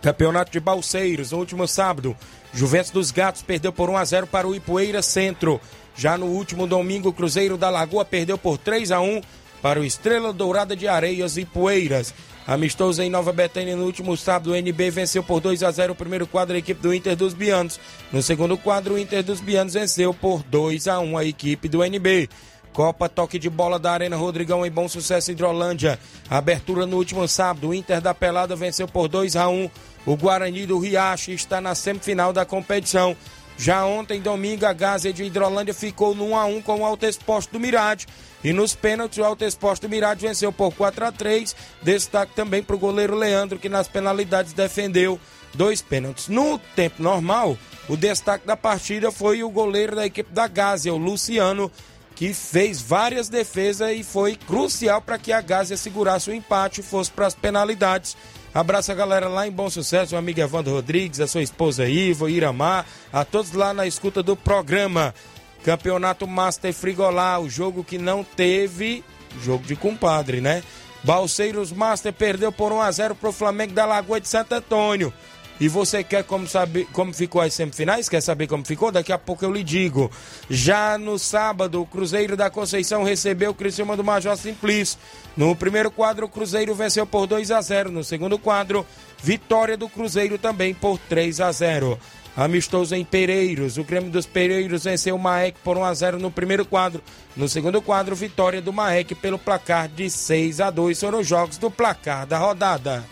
Campeonato 0.02 0.52
de 0.52 0.60
Balseiros, 0.60 1.32
no 1.32 1.38
último 1.38 1.68
sábado. 1.68 2.16
Juventus 2.54 2.92
dos 2.92 3.12
Gatos 3.12 3.44
perdeu 3.44 3.72
por 3.72 3.90
1 3.90 3.98
a 3.98 4.06
0 4.06 4.28
para 4.28 4.48
o 4.48 4.56
Ipueira 4.56 5.02
Centro. 5.02 5.62
Já 5.96 6.18
no 6.18 6.26
último 6.26 6.66
domingo, 6.66 7.10
o 7.10 7.14
Cruzeiro 7.14 7.58
da 7.58 7.70
Lagoa 7.70 8.04
perdeu 8.04 8.38
por 8.38 8.58
3 8.58 8.92
a 8.92 9.00
1 9.00 9.22
para 9.62 9.80
o 9.80 9.86
Estrela 9.86 10.34
Dourada 10.34 10.76
de 10.76 10.88
Areias 10.88 11.38
e 11.38 11.46
Poeiras. 11.46 12.14
Amistoso 12.48 13.02
em 13.02 13.10
Nova 13.10 13.32
Betânia 13.32 13.76
no 13.76 13.86
último 13.86 14.18
sábado, 14.18 14.52
o 14.52 14.56
NB 14.56 14.90
venceu 14.90 15.24
por 15.24 15.40
2 15.40 15.64
a 15.64 15.72
0 15.72 15.94
o 15.94 15.96
primeiro 15.96 16.26
quadro 16.26 16.56
a 16.56 16.60
equipe 16.60 16.82
do 16.82 16.94
Inter 16.94 17.16
dos 17.16 17.34
Bianos. 17.34 17.80
No 18.12 18.22
segundo 18.22 18.58
quadro, 18.58 18.96
o 18.96 19.00
Inter 19.00 19.24
dos 19.24 19.40
Bianos 19.40 19.74
venceu 19.74 20.14
por 20.14 20.42
2 20.44 20.88
a 20.88 21.00
1 21.00 21.18
a 21.18 21.26
equipe 21.26 21.70
do 21.70 21.84
NB. 21.84 22.30
Copa 22.74 23.10
Toque 23.10 23.38
de 23.38 23.50
Bola 23.50 23.78
da 23.78 23.92
Arena 23.92 24.16
Rodrigão 24.16 24.66
em 24.66 24.72
Bom 24.72 24.88
Sucesso 24.88 25.32
Hidrolândia. 25.32 26.00
Abertura 26.30 26.86
no 26.86 26.98
último 26.98 27.28
sábado. 27.28 27.70
O 27.70 27.74
Inter 27.74 28.02
da 28.02 28.14
Pelada 28.14 28.56
venceu 28.56 28.88
por 28.88 29.08
2 29.08 29.36
a 29.36 29.48
1 29.48 29.70
o 30.06 30.16
Guarani 30.16 30.66
do 30.66 30.80
Riacho 30.80 31.32
está 31.32 31.62
na 31.62 31.76
semifinal 31.76 32.34
da 32.34 32.44
competição. 32.46 33.16
Já 33.62 33.86
ontem, 33.86 34.20
domingo, 34.20 34.66
a 34.66 34.74
Gaza 34.74 35.14
de 35.14 35.24
Hidrolândia 35.24 35.72
ficou 35.72 36.16
no 36.16 36.30
1 36.30 36.36
a 36.36 36.46
1 36.46 36.62
com 36.64 36.80
o 36.80 36.86
Alto 36.86 37.06
Exposto 37.06 37.52
do 37.52 37.60
Mirade. 37.60 38.08
E 38.44 38.52
nos 38.52 38.74
pênaltis, 38.74 39.20
o 39.20 39.24
Alto 39.24 39.46
Exposto 39.46 39.84
do 39.84 39.90
Mirade 39.90 40.26
venceu 40.26 40.52
por 40.52 40.74
4 40.74 41.06
a 41.06 41.12
3 41.12 41.56
Destaque 41.84 42.34
também 42.34 42.64
para 42.64 42.76
o 42.76 42.80
goleiro 42.80 43.16
Leandro, 43.16 43.60
que 43.60 43.70
nas 43.70 43.88
penalidades 43.88 44.52
defendeu 44.54 45.20
dois 45.54 45.80
pênaltis. 45.80 46.28
No 46.28 46.58
tempo 46.76 47.04
normal, 47.04 47.56
o 47.88 47.96
destaque 47.96 48.48
da 48.48 48.58
partida 48.58 49.12
foi 49.12 49.44
o 49.44 49.50
goleiro 49.52 49.96
da 49.96 50.08
equipe 50.08 50.34
da 50.34 50.48
Gásia, 50.48 50.92
o 50.92 50.98
Luciano, 50.98 51.72
que 52.16 52.34
fez 52.34 52.82
várias 52.82 53.30
defesas 53.30 53.92
e 53.92 54.04
foi 54.04 54.36
crucial 54.36 55.04
para 55.04 55.20
que 55.20 55.32
a 55.32 55.40
Gásia 55.40 55.78
segurasse 55.78 56.32
o 56.32 56.34
empate 56.34 56.82
e 56.82 56.84
fosse 56.84 57.12
para 57.12 57.28
as 57.28 57.36
penalidades. 57.36 58.18
Abraço 58.54 58.92
a 58.92 58.96
galera 58.96 59.30
lá 59.30 59.48
em 59.48 59.52
Bom 59.52 59.70
Sucesso, 59.70 60.14
o 60.14 60.18
amigo 60.18 60.42
Evandro 60.42 60.74
Rodrigues, 60.74 61.22
a 61.22 61.28
sua 61.28 61.42
esposa 61.42 61.88
Ivo, 61.88 62.28
Iramar, 62.28 62.86
a 63.12 63.24
todos 63.24 63.54
lá 63.54 63.74
na 63.74 63.88
escuta 63.88 64.22
do 64.22 64.36
programa. 64.36 65.16
Campeonato 65.64 66.28
Master 66.28 66.74
Frigolá, 66.74 67.40
o 67.40 67.50
jogo 67.50 67.84
que 67.84 67.98
não 67.98 68.24
teve 68.24 69.04
jogo 69.42 69.66
de 69.66 69.76
compadre, 69.76 70.42
né? 70.42 70.64
Balseiros 71.04 71.72
Master 71.72 72.12
perdeu 72.12 72.52
por 72.52 72.74
1 72.74 72.82
a 72.82 72.92
0 72.92 73.16
para 73.16 73.30
o 73.30 73.34
Flamengo 73.34 73.74
da 73.74 73.86
Lagoa 73.86 74.20
de 74.20 74.28
Santo 74.28 74.54
Antônio. 74.54 75.14
E 75.62 75.68
você 75.68 76.04
quer 76.04 76.24
como 76.24 76.48
saber 76.48 76.88
como 76.92 77.14
ficou 77.14 77.40
as 77.40 77.54
semifinais? 77.54 78.10
Quer 78.10 78.20
saber 78.20 78.48
como 78.48 78.66
ficou? 78.66 78.92
Daqui 78.92 79.14
a 79.14 79.18
pouco 79.20 79.46
eu 79.46 79.52
lhe 79.52 79.64
digo. 79.64 80.10
Já 80.50 80.98
no 80.98 81.20
sábado, 81.20 81.80
o 81.80 81.86
Cruzeiro 81.86 82.36
da 82.36 82.50
Conceição 82.50 83.04
recebeu 83.04 83.52
o 83.52 83.54
Criciúma 83.54 83.96
do 83.96 84.04
Major 84.04 84.36
Simplício. 84.36 84.98
No 85.38 85.56
primeiro 85.56 85.92
quadro, 85.92 86.26
o 86.26 86.30
Cruzeiro 86.30 86.74
venceu 86.74 87.06
por 87.06 87.28
2 87.28 87.52
a 87.52 87.62
0. 87.62 87.92
No 87.92 88.04
segundo 88.04 88.40
quadro, 88.40 88.84
vitória 89.22 89.78
do 89.78 89.88
Cruzeiro 89.88 90.40
também 90.40 90.74
por 90.74 90.98
3 90.98 91.40
a 91.40 91.52
0. 91.52 92.00
Amistoso 92.36 92.96
em 92.96 93.06
Pereiros. 93.06 93.78
O 93.78 93.84
Grêmio 93.84 94.10
dos 94.10 94.26
Pereiros 94.26 94.86
venceu 94.86 95.16
o 95.16 95.20
Maek 95.20 95.60
por 95.64 95.78
1 95.78 95.84
a 95.84 95.94
0 95.94 96.18
no 96.18 96.32
primeiro 96.32 96.66
quadro. 96.66 97.04
No 97.38 97.48
segundo 97.48 97.84
quadro, 97.84 98.16
vitória 98.16 98.64
do 98.64 98.74
Maek 98.74 99.14
pelo 99.14 99.38
placar 99.38 99.88
de 99.88 100.10
6 100.10 100.60
a 100.60 100.72
2. 100.72 101.00
Foram 101.00 101.20
os 101.20 101.28
jogos 101.28 101.60
do 101.60 101.70
placar 101.70 102.26
da 102.26 102.40
rodada. 102.40 103.06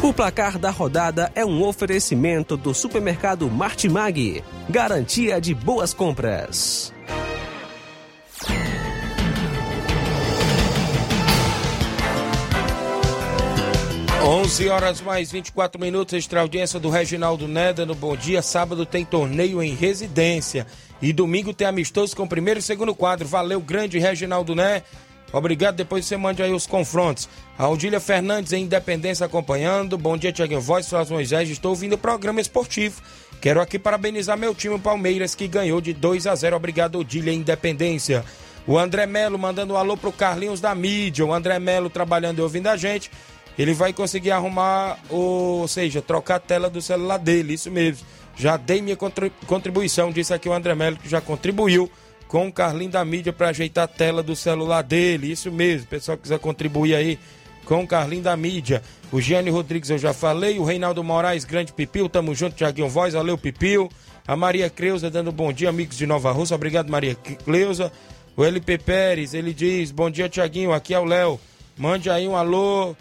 O 0.00 0.12
placar 0.12 0.60
da 0.60 0.70
rodada 0.70 1.32
é 1.34 1.44
um 1.44 1.60
oferecimento 1.64 2.56
do 2.56 2.72
supermercado 2.72 3.50
Martimag. 3.50 4.44
Garantia 4.70 5.40
de 5.40 5.52
boas 5.52 5.92
compras. 5.92 6.92
11 14.24 14.68
horas 14.68 15.00
mais 15.00 15.32
24 15.32 15.80
minutos, 15.80 16.14
extra 16.14 16.42
audiência 16.42 16.78
do 16.78 16.90
Reginaldo 16.90 17.48
Neda 17.48 17.84
no 17.84 17.94
Bom 17.94 18.14
Dia. 18.14 18.40
Sábado 18.40 18.86
tem 18.86 19.04
torneio 19.04 19.60
em 19.60 19.74
residência 19.74 20.64
e 21.02 21.12
domingo 21.12 21.52
tem 21.52 21.66
amistoso 21.66 22.14
com 22.14 22.22
o 22.22 22.28
primeiro 22.28 22.60
e 22.60 22.62
segundo 22.62 22.94
quadro. 22.94 23.26
Valeu, 23.26 23.60
grande 23.60 23.98
Reginaldo 23.98 24.54
Né. 24.54 24.82
Obrigado, 25.32 25.76
depois 25.76 26.06
você 26.06 26.16
mande 26.16 26.42
aí 26.42 26.52
os 26.52 26.66
confrontos. 26.66 27.28
A 27.58 27.64
Aldília 27.64 28.00
Fernandes 28.00 28.52
em 28.52 28.62
Independência 28.64 29.26
acompanhando. 29.26 29.98
Bom 29.98 30.16
dia, 30.16 30.32
Tiaguinho 30.32 30.60
Voz, 30.60 30.88
Flávio 30.88 31.14
Moisés. 31.14 31.50
Estou 31.50 31.70
ouvindo 31.70 31.94
o 31.94 31.98
programa 31.98 32.40
esportivo. 32.40 33.02
Quero 33.40 33.60
aqui 33.60 33.78
parabenizar 33.78 34.38
meu 34.38 34.54
time 34.54 34.78
Palmeiras 34.78 35.34
que 35.34 35.46
ganhou 35.46 35.80
de 35.80 35.92
2 35.92 36.26
a 36.26 36.34
0. 36.34 36.56
Obrigado, 36.56 36.98
Odília 36.98 37.32
Independência. 37.32 38.24
O 38.66 38.78
André 38.78 39.06
Melo 39.06 39.38
mandando 39.38 39.74
um 39.74 39.76
alô 39.76 39.96
pro 39.96 40.12
Carlinhos 40.12 40.60
da 40.60 40.74
mídia. 40.74 41.24
O 41.24 41.32
André 41.32 41.58
Melo 41.58 41.88
trabalhando 41.90 42.38
e 42.38 42.42
ouvindo 42.42 42.66
a 42.68 42.76
gente. 42.76 43.10
Ele 43.58 43.74
vai 43.74 43.92
conseguir 43.92 44.30
arrumar, 44.30 44.98
ou 45.10 45.66
seja, 45.68 46.00
trocar 46.00 46.36
a 46.36 46.40
tela 46.40 46.70
do 46.70 46.80
celular 46.80 47.18
dele, 47.18 47.54
isso 47.54 47.70
mesmo. 47.70 48.06
Já 48.36 48.56
dei 48.56 48.80
minha 48.80 48.96
contribuição, 49.46 50.12
disse 50.12 50.32
aqui 50.32 50.48
o 50.48 50.52
André 50.52 50.74
Melo, 50.74 50.96
que 50.96 51.08
já 51.08 51.20
contribuiu 51.20 51.90
com 52.28 52.46
o 52.46 52.52
Carlinho 52.52 52.90
da 52.90 53.04
mídia 53.04 53.32
para 53.32 53.48
ajeitar 53.48 53.84
a 53.84 53.88
tela 53.88 54.22
do 54.22 54.36
celular 54.36 54.82
dele. 54.82 55.32
Isso 55.32 55.50
mesmo, 55.50 55.88
pessoal 55.88 56.16
que 56.16 56.24
quiser 56.24 56.38
contribuir 56.38 56.94
aí 56.94 57.18
com 57.64 57.82
o 57.82 57.86
Carlinho 57.86 58.22
da 58.22 58.36
mídia. 58.36 58.82
O 59.10 59.20
Gianni 59.20 59.50
Rodrigues 59.50 59.90
eu 59.90 59.98
já 59.98 60.12
falei, 60.12 60.58
o 60.58 60.64
Reinaldo 60.64 61.02
Moraes, 61.02 61.44
grande 61.44 61.72
Pipil, 61.72 62.08
tamo 62.08 62.34
junto, 62.34 62.54
Tiaguinho 62.54 62.88
Voz, 62.88 63.14
valeu 63.14 63.38
Pipil. 63.38 63.90
A 64.26 64.36
Maria 64.36 64.68
Creuza 64.68 65.10
dando 65.10 65.32
bom 65.32 65.50
dia, 65.50 65.70
amigos 65.70 65.96
de 65.96 66.06
Nova 66.06 66.30
Rússia, 66.30 66.54
obrigado 66.54 66.90
Maria 66.90 67.14
Creuza. 67.14 67.90
O 68.36 68.44
LP 68.44 68.78
Pérez, 68.78 69.32
ele 69.32 69.54
diz, 69.54 69.90
bom 69.90 70.10
dia 70.10 70.28
Tiaguinho, 70.28 70.72
aqui 70.72 70.92
é 70.92 70.98
o 70.98 71.04
Léo. 71.04 71.40
Mande 71.76 72.10
aí 72.10 72.28
um 72.28 72.36
alô 72.36 72.94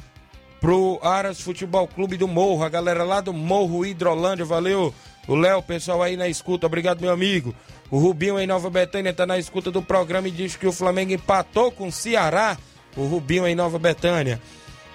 pro 0.61 0.99
Aras 1.03 1.41
Futebol 1.41 1.87
Clube 1.87 2.15
do 2.15 2.27
Morro, 2.27 2.63
a 2.63 2.69
galera 2.69 3.03
lá 3.03 3.19
do 3.19 3.33
Morro 3.33 3.85
Hidrolândia, 3.85 4.45
valeu. 4.45 4.93
O 5.27 5.35
Léo, 5.35 5.61
pessoal 5.61 6.01
aí 6.01 6.15
na 6.15 6.29
escuta, 6.29 6.65
obrigado 6.65 7.01
meu 7.01 7.11
amigo. 7.11 7.53
O 7.89 7.97
Rubinho 7.97 8.39
em 8.39 8.47
Nova 8.47 8.69
Betânia 8.69 9.13
tá 9.13 9.25
na 9.25 9.37
escuta 9.37 9.71
do 9.71 9.81
programa 9.81 10.27
e 10.27 10.31
diz 10.31 10.55
que 10.55 10.67
o 10.67 10.71
Flamengo 10.71 11.13
empatou 11.13 11.71
com 11.71 11.87
o 11.87 11.91
Ceará. 11.91 12.57
O 12.95 13.05
Rubinho 13.05 13.47
em 13.47 13.55
Nova 13.55 13.79
Betânia. 13.79 14.41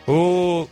O 0.07 0.69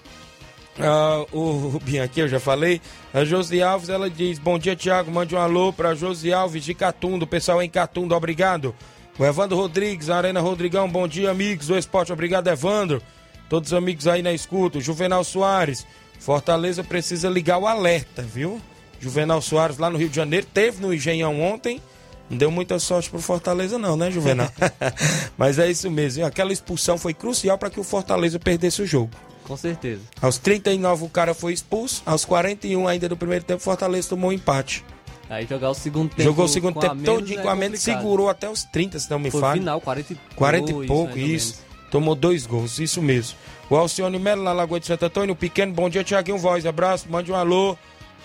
Uh, 0.79 1.37
o 1.37 1.69
Rubinho 1.69 2.03
aqui, 2.03 2.21
eu 2.21 2.29
já 2.29 2.41
falei. 2.41 2.81
A 3.13 3.23
Josi 3.23 3.63
Alves, 3.63 3.91
ela 3.91 4.09
diz: 4.09 4.39
Bom 4.39 4.59
dia, 4.59 4.75
Tiago. 4.75 5.11
Mande 5.11 5.35
um 5.35 5.39
alô 5.39 5.73
para 5.73 5.95
Josi 5.95 6.33
Alves 6.33 6.65
de 6.65 6.73
Catunda, 6.73 7.25
o 7.25 7.29
pessoal 7.29 7.63
em 7.63 7.69
Catunda, 7.69 8.17
obrigado. 8.17 8.75
O 9.19 9.25
Evandro 9.25 9.59
Rodrigues, 9.59 10.09
Arena 10.09 10.41
Rodrigão, 10.41 10.89
bom 10.89 11.07
dia, 11.07 11.31
amigos 11.31 11.67
do 11.67 11.77
esporte, 11.77 12.13
obrigado, 12.13 12.49
Evandro. 12.49 13.03
Todos 13.51 13.73
os 13.73 13.77
amigos 13.77 14.07
aí 14.07 14.23
na 14.23 14.33
escuta. 14.33 14.79
O 14.79 14.81
Juvenal 14.81 15.23
Soares, 15.23 15.87
Fortaleza 16.19 16.83
precisa 16.83 17.29
ligar 17.29 17.59
o 17.59 17.67
alerta, 17.67 18.23
viu? 18.23 18.59
Juvenal 18.99 19.43
Soares 19.43 19.77
lá 19.77 19.91
no 19.91 19.99
Rio 19.99 20.09
de 20.09 20.17
Janeiro, 20.17 20.47
teve 20.55 20.81
no 20.81 20.95
Engenhão 20.95 21.39
ontem. 21.41 21.83
Não 22.31 22.39
deu 22.39 22.51
muita 22.51 22.79
sorte 22.79 23.11
pro 23.11 23.19
Fortaleza, 23.19 23.77
não, 23.77 23.97
né, 23.97 24.09
Juvenal? 24.09 24.49
Mas 25.37 25.59
é 25.59 25.69
isso 25.69 25.91
mesmo. 25.91 26.25
Aquela 26.25 26.53
expulsão 26.53 26.97
foi 26.97 27.13
crucial 27.13 27.59
para 27.59 27.69
que 27.69 27.81
o 27.81 27.85
Fortaleza 27.85 28.39
perdesse 28.39 28.81
o 28.81 28.87
jogo. 28.87 29.11
Com 29.43 29.57
certeza. 29.57 30.03
Aos 30.23 30.39
39 30.39 31.07
o 31.07 31.09
cara 31.09 31.35
foi 31.35 31.53
expulso, 31.53 32.03
aos 32.07 32.25
41 32.25 32.87
ainda 32.87 33.09
do 33.09 33.17
primeiro 33.17 33.45
tempo, 33.45 33.61
o 33.61 33.65
Fortaleza 33.65 34.11
tomou 34.11 34.31
um 34.31 34.33
empate. 34.33 34.85
Aí 35.29 35.45
jogar 35.45 35.71
o 35.71 35.75
segundo 35.75 36.11
tempo. 36.11 36.23
Jogou 36.23 36.45
o 36.45 36.49
segundo 36.49 36.79
tempo 36.79 37.03
todinho 37.03 37.43
com 37.43 37.49
a 37.49 37.57
mente, 37.57 37.79
segurou 37.79 38.29
até 38.29 38.49
os 38.49 38.63
30, 38.65 39.01
se 39.01 39.11
não 39.11 39.19
me 39.19 39.31
falha. 39.31 39.61
final, 39.61 39.81
40 39.81 40.13
e 40.13 40.17
40 40.37 40.71
e 40.71 40.87
pouco, 40.87 41.19
isso. 41.19 41.63
Tomou 41.91 42.15
dois 42.15 42.47
gols, 42.47 42.79
isso 42.79 43.03
mesmo. 43.03 43.37
O 43.69 43.77
Alcione 43.77 44.19
Melo 44.19 44.43
na 44.43 44.53
Lagoa 44.53 44.79
de 44.79 44.87
Santo 44.87 45.05
Antônio, 45.05 45.35
pequeno, 45.35 45.73
bom 45.73 45.89
dia, 45.89 46.05
Tiaguinho 46.05 46.39
Voz, 46.39 46.65
abraço, 46.65 47.07
mande 47.09 47.33
um 47.33 47.35
alô 47.35 47.77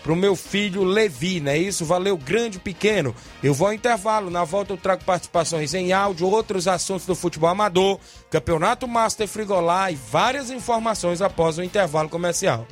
pro 0.05 0.15
meu 0.15 0.35
filho 0.35 0.83
Levi, 0.83 1.39
não 1.39 1.51
é 1.51 1.57
isso? 1.57 1.83
Valeu, 1.83 2.15
grande, 2.15 2.59
pequeno. 2.59 3.15
Eu 3.41 3.55
vou 3.55 3.69
ao 3.69 3.73
intervalo, 3.73 4.29
na 4.29 4.43
volta 4.43 4.71
eu 4.71 4.77
trago 4.77 5.03
participações 5.03 5.73
em 5.73 5.93
áudio, 5.93 6.29
outros 6.29 6.67
assuntos 6.67 7.07
do 7.07 7.15
futebol 7.15 7.49
amador, 7.49 7.99
campeonato 8.29 8.87
Master 8.87 9.27
Frigolá 9.27 9.89
e 9.89 9.95
várias 9.95 10.51
informações 10.51 11.23
após 11.23 11.57
o 11.57 11.63
intervalo 11.63 12.07
comercial. 12.07 12.67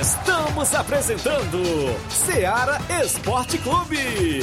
Estamos 0.00 0.74
apresentando 0.76 1.60
Seara 2.08 2.78
Esporte 3.02 3.58
Clube. 3.58 4.42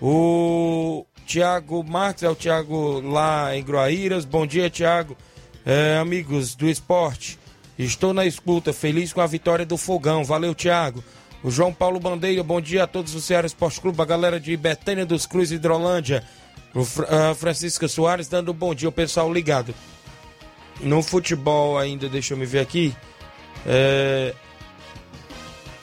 O 0.00 1.06
Tiago 1.24 1.84
Marques 1.84 2.24
é 2.24 2.28
o 2.28 2.34
Tiago 2.34 3.00
lá 3.00 3.56
em 3.56 3.62
Groaíras. 3.62 4.24
Bom 4.24 4.44
dia, 4.44 4.68
Tiago. 4.68 5.16
É, 5.64 5.98
amigos 5.98 6.56
do 6.56 6.68
esporte. 6.68 7.38
Estou 7.78 8.12
na 8.12 8.26
escuta, 8.26 8.72
feliz 8.72 9.12
com 9.12 9.20
a 9.20 9.26
vitória 9.26 9.64
do 9.64 9.76
Fogão. 9.76 10.24
Valeu, 10.24 10.54
Thiago. 10.54 11.02
O 11.42 11.50
João 11.50 11.72
Paulo 11.72 11.98
Bandeira, 11.98 12.42
bom 12.42 12.60
dia 12.60 12.84
a 12.84 12.86
todos 12.86 13.12
do 13.12 13.20
Ceará 13.20 13.46
Esporte 13.46 13.80
Clube, 13.80 14.00
a 14.00 14.04
galera 14.04 14.38
de 14.38 14.56
Betânia 14.56 15.04
dos 15.04 15.26
Cruz 15.26 15.50
Hidrolândia. 15.50 16.22
O 16.74 16.80
uh, 16.80 17.34
Francisca 17.34 17.88
Soares 17.88 18.28
dando 18.28 18.54
bom 18.54 18.74
dia 18.74 18.88
ao 18.88 18.92
pessoal 18.92 19.32
ligado. 19.32 19.74
No 20.80 21.02
futebol 21.02 21.78
ainda, 21.78 22.08
deixa 22.08 22.34
eu 22.34 22.38
me 22.38 22.46
ver 22.46 22.60
aqui. 22.60 22.94
É... 23.66 24.34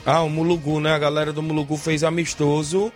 Ah, 0.05 0.21
o 0.21 0.29
Mulugu, 0.29 0.79
né? 0.79 0.93
A 0.93 0.99
galera 0.99 1.33
do 1.33 1.43
Mulugu 1.43 1.75
fez 1.75 2.03
amistoso 2.03 2.91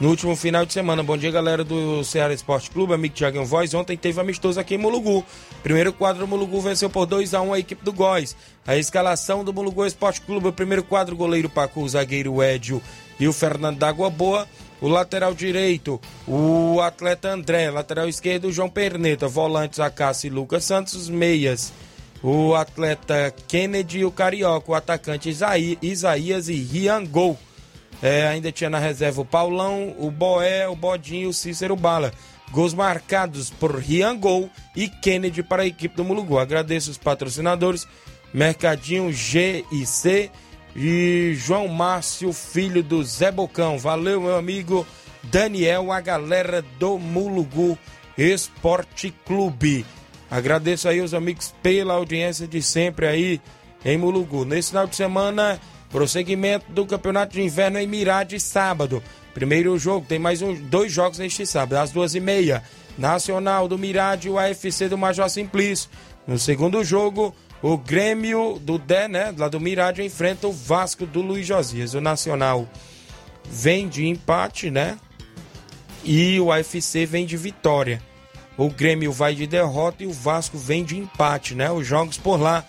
no 0.00 0.10
último 0.10 0.36
final 0.36 0.64
de 0.64 0.72
semana. 0.72 1.02
Bom 1.02 1.16
dia, 1.16 1.30
galera 1.30 1.64
do 1.64 2.04
Ceará 2.04 2.32
Esporte 2.32 2.70
Clube, 2.70 2.94
amigo 2.94 3.14
Thiago 3.14 3.44
Voz. 3.44 3.74
Ontem 3.74 3.96
teve 3.96 4.20
amistoso 4.20 4.60
aqui 4.60 4.74
em 4.74 4.78
Mulugu. 4.78 5.24
Primeiro 5.62 5.92
quadro, 5.92 6.26
Mulugu 6.26 6.60
venceu 6.60 6.88
por 6.88 7.06
2 7.06 7.34
a 7.34 7.42
1 7.42 7.52
a 7.52 7.58
equipe 7.58 7.84
do 7.84 7.92
Góis. 7.92 8.36
A 8.66 8.76
escalação 8.76 9.44
do 9.44 9.52
Mulugu 9.52 9.84
Esporte 9.84 10.20
Clube, 10.20 10.48
o 10.48 10.52
primeiro 10.52 10.84
quadro, 10.84 11.16
goleiro 11.16 11.48
Pacu, 11.48 11.88
zagueiro 11.88 12.42
Edio 12.42 12.80
e 13.18 13.26
o 13.26 13.32
Fernando 13.32 13.78
D'Água 13.78 14.10
Boa. 14.10 14.46
O 14.80 14.86
lateral 14.86 15.34
direito, 15.34 16.00
o 16.24 16.80
atleta 16.80 17.30
André. 17.30 17.68
Lateral 17.68 18.08
esquerdo, 18.08 18.52
João 18.52 18.70
Perneta. 18.70 19.26
Volantes, 19.26 19.80
Acácio 19.80 20.28
e 20.28 20.30
Lucas 20.30 20.64
Santos. 20.64 20.94
Os 20.94 21.08
meias, 21.08 21.72
o 22.22 22.54
atleta 22.54 23.34
Kennedy 23.48 23.98
e 23.98 24.04
o 24.04 24.12
Carioca. 24.12 24.70
O 24.70 24.74
atacante 24.76 25.28
Isaías 25.82 26.48
e 26.48 26.54
Rian 26.54 27.04
Gol. 27.04 27.36
É, 28.02 28.28
ainda 28.28 28.52
tinha 28.52 28.70
na 28.70 28.78
reserva 28.78 29.20
o 29.20 29.24
Paulão, 29.24 29.94
o 29.98 30.10
Boé, 30.10 30.68
o 30.68 30.76
Bodinho 30.76 31.28
o 31.28 31.32
Cícero 31.32 31.74
Bala. 31.74 32.12
Gols 32.50 32.72
marcados 32.72 33.50
por 33.50 33.76
Rian 33.76 34.16
Gol 34.16 34.48
e 34.74 34.88
Kennedy 34.88 35.42
para 35.42 35.62
a 35.62 35.66
equipe 35.66 35.96
do 35.96 36.04
Mulugu. 36.04 36.38
Agradeço 36.38 36.90
os 36.90 36.98
patrocinadores 36.98 37.86
Mercadinho 38.32 39.12
G 39.12 39.64
e 39.70 39.84
C 39.84 40.30
e 40.74 41.34
João 41.36 41.68
Márcio, 41.68 42.32
filho 42.32 42.82
do 42.82 43.02
Zé 43.04 43.30
Bocão. 43.30 43.78
Valeu, 43.78 44.20
meu 44.20 44.36
amigo 44.36 44.86
Daniel, 45.24 45.92
a 45.92 46.00
galera 46.00 46.62
do 46.78 46.98
Mulugu 46.98 47.76
Esporte 48.16 49.14
Clube. 49.26 49.84
Agradeço 50.30 50.88
aí 50.88 51.00
os 51.00 51.14
amigos 51.14 51.54
pela 51.62 51.94
audiência 51.94 52.46
de 52.46 52.62
sempre 52.62 53.06
aí 53.06 53.40
em 53.84 53.96
Mulugu. 53.96 54.44
Nesse 54.44 54.70
final 54.70 54.86
de 54.86 54.96
semana 54.96 55.60
Prosseguimento 55.90 56.70
do 56.70 56.84
Campeonato 56.84 57.32
de 57.32 57.42
Inverno 57.42 57.78
em 57.78 57.86
Mirade, 57.86 58.38
sábado. 58.38 59.02
Primeiro 59.32 59.78
jogo, 59.78 60.06
tem 60.06 60.18
mais 60.18 60.42
um, 60.42 60.54
dois 60.54 60.92
jogos 60.92 61.18
neste 61.18 61.46
sábado, 61.46 61.80
às 61.80 61.90
duas 61.90 62.14
e 62.14 62.20
meia. 62.20 62.62
Nacional 62.98 63.68
do 63.68 63.78
Mirade 63.78 64.28
o 64.28 64.38
AFC 64.38 64.88
do 64.88 64.98
Major 64.98 65.30
Simplício. 65.30 65.88
No 66.26 66.38
segundo 66.38 66.82
jogo, 66.82 67.34
o 67.62 67.78
Grêmio 67.78 68.58
do 68.60 68.78
Dé, 68.78 69.08
né, 69.08 69.32
lá 69.36 69.48
do 69.48 69.60
Mirade, 69.60 70.02
enfrenta 70.02 70.46
o 70.46 70.52
Vasco 70.52 71.06
do 71.06 71.22
Luiz 71.22 71.46
Josias. 71.46 71.94
O 71.94 72.00
Nacional 72.00 72.68
vem 73.44 73.88
de 73.88 74.06
empate, 74.06 74.70
né? 74.70 74.98
E 76.04 76.38
o 76.40 76.52
AFC 76.52 77.06
vem 77.06 77.24
de 77.24 77.36
vitória. 77.36 78.02
O 78.56 78.68
Grêmio 78.68 79.12
vai 79.12 79.34
de 79.34 79.46
derrota 79.46 80.02
e 80.02 80.06
o 80.06 80.12
Vasco 80.12 80.58
vem 80.58 80.84
de 80.84 80.98
empate, 80.98 81.54
né? 81.54 81.70
Os 81.70 81.86
jogos 81.86 82.18
por 82.18 82.40
lá 82.40 82.64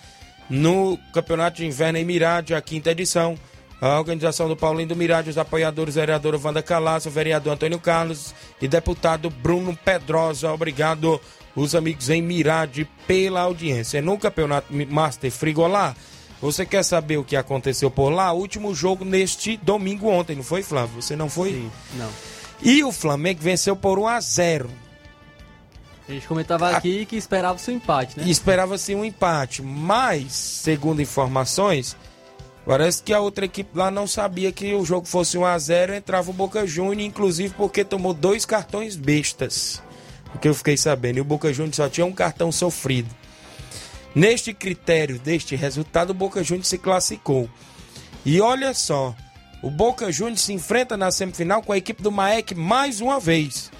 no 0.50 0.98
Campeonato 1.14 1.58
de 1.58 1.66
Inverno 1.66 1.98
em 1.98 2.04
Mirade, 2.04 2.54
a 2.54 2.60
quinta 2.60 2.90
edição. 2.90 3.38
A 3.80 3.98
organização 3.98 4.46
do 4.46 4.54
Paulinho 4.54 4.88
do 4.88 4.96
Mirade, 4.96 5.30
os 5.30 5.38
apoiadores, 5.38 5.94
vereador 5.94 6.38
Wanda 6.44 6.62
Calasso, 6.62 7.08
vereador 7.08 7.54
Antônio 7.54 7.78
Carlos 7.78 8.34
e 8.60 8.68
deputado 8.68 9.30
Bruno 9.30 9.74
Pedrosa. 9.74 10.52
Obrigado, 10.52 11.18
os 11.56 11.74
amigos 11.74 12.10
em 12.10 12.20
Mirade, 12.20 12.86
pela 13.06 13.40
audiência. 13.40 14.02
No 14.02 14.18
Campeonato 14.18 14.66
Master 14.70 15.30
Frigolá, 15.30 15.96
você 16.42 16.66
quer 16.66 16.82
saber 16.82 17.16
o 17.16 17.24
que 17.24 17.36
aconteceu 17.36 17.90
por 17.90 18.10
lá? 18.10 18.32
Último 18.32 18.74
jogo 18.74 19.02
neste 19.02 19.56
domingo 19.56 20.08
ontem, 20.08 20.36
não 20.36 20.42
foi, 20.42 20.62
Flávio? 20.62 21.00
Você 21.00 21.16
não 21.16 21.30
foi? 21.30 21.52
Sim, 21.52 21.70
não. 21.94 22.10
E 22.62 22.84
o 22.84 22.92
Flamengo 22.92 23.40
venceu 23.40 23.74
por 23.74 23.98
1 23.98 24.08
a 24.08 24.20
0 24.20 24.70
a 26.10 26.14
gente 26.14 26.26
comentava 26.26 26.70
aqui 26.70 27.06
que 27.06 27.16
esperava-se 27.16 27.70
um 27.70 27.74
empate, 27.74 28.18
né? 28.18 28.28
Esperava-se 28.28 28.94
um 28.94 29.04
empate, 29.04 29.62
mas, 29.62 30.32
segundo 30.32 31.00
informações, 31.00 31.96
parece 32.66 33.02
que 33.02 33.12
a 33.12 33.20
outra 33.20 33.44
equipe 33.44 33.70
lá 33.76 33.90
não 33.90 34.06
sabia 34.06 34.50
que 34.52 34.74
o 34.74 34.84
jogo 34.84 35.06
fosse 35.06 35.38
1 35.38 35.44
a 35.44 35.58
0 35.58 35.94
entrava 35.94 36.30
o 36.30 36.34
Boca 36.34 36.66
Juniors, 36.66 37.06
inclusive 37.06 37.54
porque 37.54 37.84
tomou 37.84 38.12
dois 38.12 38.44
cartões 38.44 38.96
bestas. 38.96 39.82
O 40.34 40.38
que 40.38 40.48
eu 40.48 40.54
fiquei 40.54 40.76
sabendo. 40.76 41.18
E 41.18 41.20
o 41.20 41.24
Boca 41.24 41.52
Juniors 41.52 41.76
só 41.76 41.88
tinha 41.88 42.06
um 42.06 42.12
cartão 42.12 42.52
sofrido. 42.52 43.08
Neste 44.14 44.52
critério, 44.52 45.18
deste 45.18 45.54
resultado, 45.56 46.10
o 46.10 46.14
Boca 46.14 46.42
Juniors 46.42 46.68
se 46.68 46.78
classificou. 46.78 47.48
E 48.24 48.40
olha 48.40 48.74
só, 48.74 49.14
o 49.62 49.70
Boca 49.70 50.10
Juniors 50.10 50.42
se 50.42 50.52
enfrenta 50.52 50.96
na 50.96 51.10
semifinal 51.10 51.62
com 51.62 51.72
a 51.72 51.76
equipe 51.76 52.02
do 52.02 52.10
Maek 52.10 52.54
mais 52.54 53.00
uma 53.00 53.20
vez. 53.20 53.70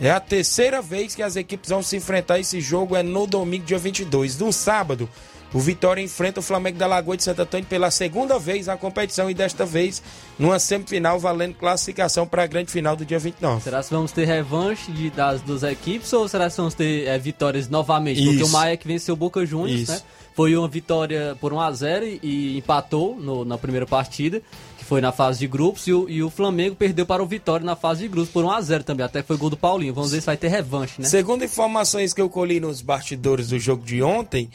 É 0.00 0.10
a 0.10 0.20
terceira 0.20 0.82
vez 0.82 1.14
que 1.14 1.22
as 1.22 1.36
equipes 1.36 1.70
vão 1.70 1.82
se 1.82 1.96
enfrentar. 1.96 2.38
Esse 2.38 2.60
jogo 2.60 2.96
é 2.96 3.02
no 3.02 3.26
domingo, 3.26 3.64
dia 3.64 3.78
22. 3.78 4.38
No 4.38 4.52
sábado, 4.52 5.08
o 5.54 5.60
Vitória 5.60 6.02
enfrenta 6.02 6.40
o 6.40 6.42
Flamengo 6.42 6.78
da 6.78 6.86
Lagoa 6.86 7.16
de 7.16 7.22
Santo 7.22 7.42
Antônio 7.42 7.64
pela 7.66 7.88
segunda 7.88 8.40
vez 8.40 8.66
na 8.66 8.76
competição 8.76 9.30
e 9.30 9.34
desta 9.34 9.64
vez 9.64 10.02
numa 10.36 10.58
semifinal 10.58 11.20
valendo 11.20 11.54
classificação 11.54 12.26
para 12.26 12.42
a 12.42 12.46
grande 12.46 12.72
final 12.72 12.96
do 12.96 13.04
dia 13.04 13.20
29. 13.20 13.62
Será 13.62 13.80
que 13.80 13.90
vamos 13.90 14.10
ter 14.10 14.24
revanche 14.24 14.90
de, 14.90 15.10
das 15.10 15.40
duas 15.42 15.62
equipes 15.62 16.12
ou 16.12 16.26
será 16.26 16.50
que 16.50 16.56
vamos 16.56 16.74
ter 16.74 17.06
é, 17.06 17.16
vitórias 17.18 17.68
novamente? 17.68 18.20
Isso. 18.20 18.30
Porque 18.30 18.42
o 18.42 18.48
Maia 18.48 18.76
que 18.76 18.88
venceu 18.88 19.14
o 19.14 19.16
Boca 19.16 19.46
Juniors, 19.46 19.88
né? 19.88 20.00
Foi 20.34 20.56
uma 20.56 20.66
vitória 20.66 21.36
por 21.40 21.52
1 21.52 21.60
a 21.60 21.70
0 21.70 22.04
e, 22.04 22.20
e 22.20 22.58
empatou 22.58 23.14
no, 23.14 23.44
na 23.44 23.56
primeira 23.56 23.86
partida 23.86 24.42
foi 24.84 25.00
na 25.00 25.10
fase 25.10 25.40
de 25.40 25.46
grupos, 25.46 25.86
e 25.86 25.92
o, 25.92 26.08
e 26.08 26.22
o 26.22 26.30
Flamengo 26.30 26.76
perdeu 26.76 27.04
para 27.04 27.22
o 27.22 27.26
Vitória 27.26 27.64
na 27.64 27.74
fase 27.74 28.02
de 28.02 28.08
grupos 28.08 28.30
por 28.30 28.44
1x0 28.44 28.82
também, 28.82 29.04
até 29.04 29.22
foi 29.22 29.36
gol 29.36 29.50
do 29.50 29.56
Paulinho. 29.56 29.94
Vamos 29.94 30.12
ver 30.12 30.20
se 30.20 30.26
vai 30.26 30.36
ter 30.36 30.48
revanche, 30.48 31.00
né? 31.00 31.08
Segundo 31.08 31.44
informações 31.44 32.12
que 32.12 32.20
eu 32.20 32.28
colhi 32.28 32.60
nos 32.60 32.80
bastidores 32.80 33.48
do 33.48 33.58
jogo 33.58 33.84
de 33.84 34.02
ontem, 34.02 34.50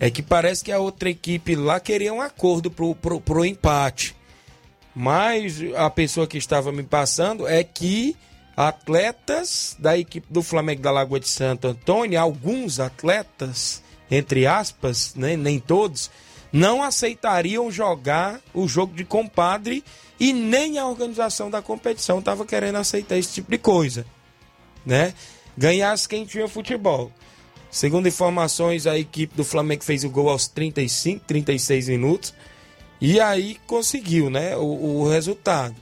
é 0.00 0.10
que 0.10 0.22
parece 0.22 0.64
que 0.64 0.72
a 0.72 0.78
outra 0.78 1.10
equipe 1.10 1.54
lá 1.54 1.78
queria 1.80 2.12
um 2.12 2.20
acordo 2.20 2.70
pro, 2.70 2.94
pro, 2.94 3.20
pro 3.20 3.44
empate. 3.44 4.16
Mas 4.94 5.56
a 5.76 5.90
pessoa 5.90 6.26
que 6.26 6.38
estava 6.38 6.70
me 6.70 6.82
passando 6.82 7.48
é 7.48 7.64
que 7.64 8.16
atletas 8.56 9.76
da 9.78 9.98
equipe 9.98 10.26
do 10.30 10.42
Flamengo 10.42 10.82
da 10.82 10.90
Lagoa 10.90 11.18
de 11.18 11.28
Santo 11.28 11.66
Antônio, 11.66 12.20
alguns 12.20 12.78
atletas, 12.78 13.82
entre 14.10 14.46
aspas, 14.46 15.14
né, 15.14 15.36
nem 15.36 15.58
todos, 15.58 16.10
não 16.54 16.84
aceitariam 16.84 17.68
jogar 17.68 18.40
o 18.54 18.68
jogo 18.68 18.94
de 18.94 19.04
compadre 19.04 19.82
e 20.20 20.32
nem 20.32 20.78
a 20.78 20.86
organização 20.86 21.50
da 21.50 21.60
competição 21.60 22.20
estava 22.20 22.46
querendo 22.46 22.76
aceitar 22.76 23.18
esse 23.18 23.34
tipo 23.34 23.50
de 23.50 23.58
coisa, 23.58 24.06
né? 24.86 25.12
Ganhasse 25.58 26.08
quem 26.08 26.24
tinha 26.24 26.46
futebol. 26.46 27.10
Segundo 27.72 28.06
informações, 28.06 28.86
a 28.86 28.96
equipe 28.96 29.34
do 29.34 29.42
Flamengo 29.42 29.82
fez 29.82 30.04
o 30.04 30.08
gol 30.08 30.28
aos 30.28 30.46
35, 30.46 31.24
36 31.26 31.88
minutos 31.88 32.32
e 33.00 33.20
aí 33.20 33.58
conseguiu, 33.66 34.30
né, 34.30 34.56
o, 34.56 35.00
o 35.00 35.08
resultado. 35.08 35.74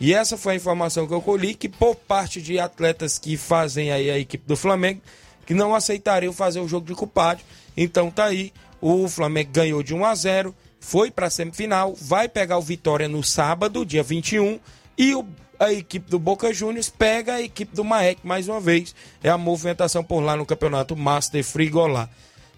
E 0.00 0.12
essa 0.12 0.36
foi 0.36 0.54
a 0.54 0.56
informação 0.56 1.06
que 1.06 1.14
eu 1.14 1.22
colhi, 1.22 1.54
que 1.54 1.68
por 1.68 1.94
parte 1.94 2.42
de 2.42 2.58
atletas 2.58 3.20
que 3.20 3.36
fazem 3.36 3.92
aí 3.92 4.10
a 4.10 4.18
equipe 4.18 4.44
do 4.48 4.56
Flamengo, 4.56 5.00
que 5.46 5.54
não 5.54 5.76
aceitariam 5.76 6.32
fazer 6.32 6.58
o 6.58 6.66
jogo 6.66 6.86
de 6.86 6.94
culpado. 6.96 7.40
Então 7.76 8.10
tá 8.10 8.24
aí, 8.24 8.52
o 8.80 9.08
Flamengo 9.08 9.50
ganhou 9.52 9.82
de 9.82 9.94
1 9.94 10.04
a 10.04 10.14
0, 10.14 10.54
foi 10.80 11.10
para 11.10 11.26
a 11.26 11.30
semifinal, 11.30 11.94
vai 12.00 12.28
pegar 12.28 12.58
o 12.58 12.62
Vitória 12.62 13.08
no 13.08 13.22
sábado, 13.22 13.84
dia 13.84 14.02
21, 14.02 14.60
e 14.96 15.14
o, 15.14 15.26
a 15.58 15.72
equipe 15.72 16.10
do 16.10 16.18
Boca 16.18 16.52
Juniors 16.52 16.88
pega 16.88 17.34
a 17.34 17.42
equipe 17.42 17.74
do 17.74 17.84
Maek 17.84 18.26
mais 18.26 18.48
uma 18.48 18.60
vez. 18.60 18.94
É 19.22 19.28
a 19.28 19.38
movimentação 19.38 20.04
por 20.04 20.20
lá 20.20 20.36
no 20.36 20.46
Campeonato 20.46 20.96
Master 20.96 21.44
Frigolá. 21.44 22.08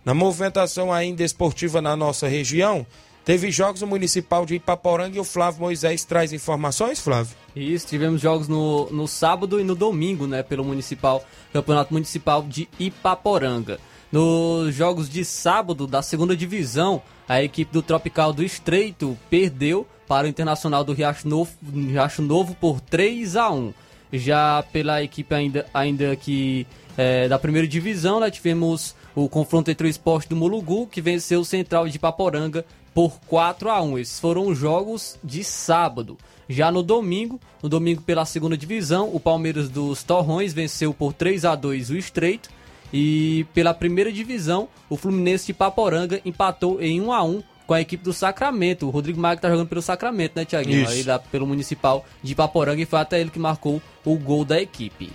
Na 0.04 0.14
movimentação 0.14 0.92
ainda 0.92 1.22
esportiva 1.22 1.80
na 1.80 1.94
nossa 1.96 2.26
região, 2.28 2.86
Teve 3.24 3.50
jogos 3.50 3.82
no 3.82 3.86
Municipal 3.86 4.46
de 4.46 4.54
Ipaporanga 4.54 5.16
e 5.16 5.20
o 5.20 5.24
Flávio 5.24 5.60
Moisés 5.60 6.04
traz 6.04 6.32
informações, 6.32 6.98
Flávio? 6.98 7.36
Isso, 7.54 7.86
tivemos 7.86 8.20
jogos 8.20 8.48
no, 8.48 8.90
no 8.90 9.06
sábado 9.06 9.60
e 9.60 9.64
no 9.64 9.74
domingo, 9.74 10.26
né, 10.26 10.42
pelo 10.42 10.64
Municipal, 10.64 11.24
Campeonato 11.52 11.92
Municipal 11.92 12.42
de 12.42 12.68
Ipaporanga. 12.78 13.78
Nos 14.12 14.74
jogos 14.74 15.08
de 15.08 15.24
sábado 15.24 15.86
da 15.86 16.02
segunda 16.02 16.36
divisão, 16.36 17.00
a 17.28 17.44
equipe 17.44 17.72
do 17.72 17.80
Tropical 17.80 18.32
do 18.32 18.42
Estreito 18.42 19.16
perdeu 19.30 19.86
para 20.08 20.26
o 20.26 20.28
Internacional 20.28 20.82
do 20.82 20.92
Riacho 20.92 21.28
Novo, 21.28 21.52
Riacho 21.72 22.20
Novo 22.20 22.56
por 22.56 22.80
3 22.80 23.36
a 23.36 23.50
1. 23.50 23.72
Já 24.12 24.64
pela 24.72 25.00
equipe 25.00 25.32
ainda, 25.32 25.64
ainda 25.72 26.16
que 26.16 26.66
é, 26.98 27.28
da 27.28 27.38
primeira 27.38 27.68
divisão, 27.68 28.18
né, 28.18 28.28
tivemos 28.32 28.96
o 29.14 29.28
confronto 29.28 29.70
entre 29.70 29.86
o 29.86 29.90
esporte 29.90 30.28
do 30.28 30.34
Mulugu, 30.34 30.88
que 30.88 31.00
venceu 31.00 31.42
o 31.42 31.44
Central 31.44 31.86
de 31.86 31.94
Ipaporanga 31.94 32.64
por 32.92 33.20
4 33.28 33.70
a 33.70 33.80
1. 33.80 33.98
Esses 34.00 34.18
foram 34.18 34.48
os 34.48 34.58
jogos 34.58 35.16
de 35.22 35.44
sábado. 35.44 36.18
Já 36.48 36.72
no 36.72 36.82
domingo, 36.82 37.40
no 37.62 37.68
domingo 37.68 38.02
pela 38.02 38.24
segunda 38.24 38.56
divisão, 38.56 39.08
o 39.14 39.20
Palmeiras 39.20 39.68
dos 39.68 40.02
Torrões 40.02 40.52
venceu 40.52 40.92
por 40.92 41.12
3 41.12 41.44
a 41.44 41.54
2 41.54 41.90
o 41.90 41.96
Estreito 41.96 42.50
e 42.92 43.46
pela 43.54 43.72
primeira 43.72 44.12
divisão, 44.12 44.68
o 44.88 44.96
Fluminense 44.96 45.46
de 45.46 45.54
Paporanga 45.54 46.20
empatou 46.24 46.80
em 46.80 47.00
1 47.00 47.12
a 47.12 47.22
1 47.22 47.42
com 47.70 47.74
a 47.74 47.80
equipe 47.80 48.02
do 48.02 48.12
Sacramento. 48.12 48.88
O 48.88 48.90
Rodrigo 48.90 49.20
Maia 49.20 49.36
tá 49.36 49.48
jogando 49.48 49.68
pelo 49.68 49.80
Sacramento, 49.80 50.32
né, 50.34 50.44
Tiaguinho? 50.44 50.88
Aí 50.88 51.04
lá 51.04 51.20
pelo 51.20 51.46
Municipal 51.46 52.04
de 52.20 52.34
Paporanga 52.34 52.82
e 52.82 52.84
foi 52.84 52.98
até 52.98 53.20
ele 53.20 53.30
que 53.30 53.38
marcou 53.38 53.80
o 54.04 54.16
gol 54.16 54.44
da 54.44 54.60
equipe. 54.60 55.08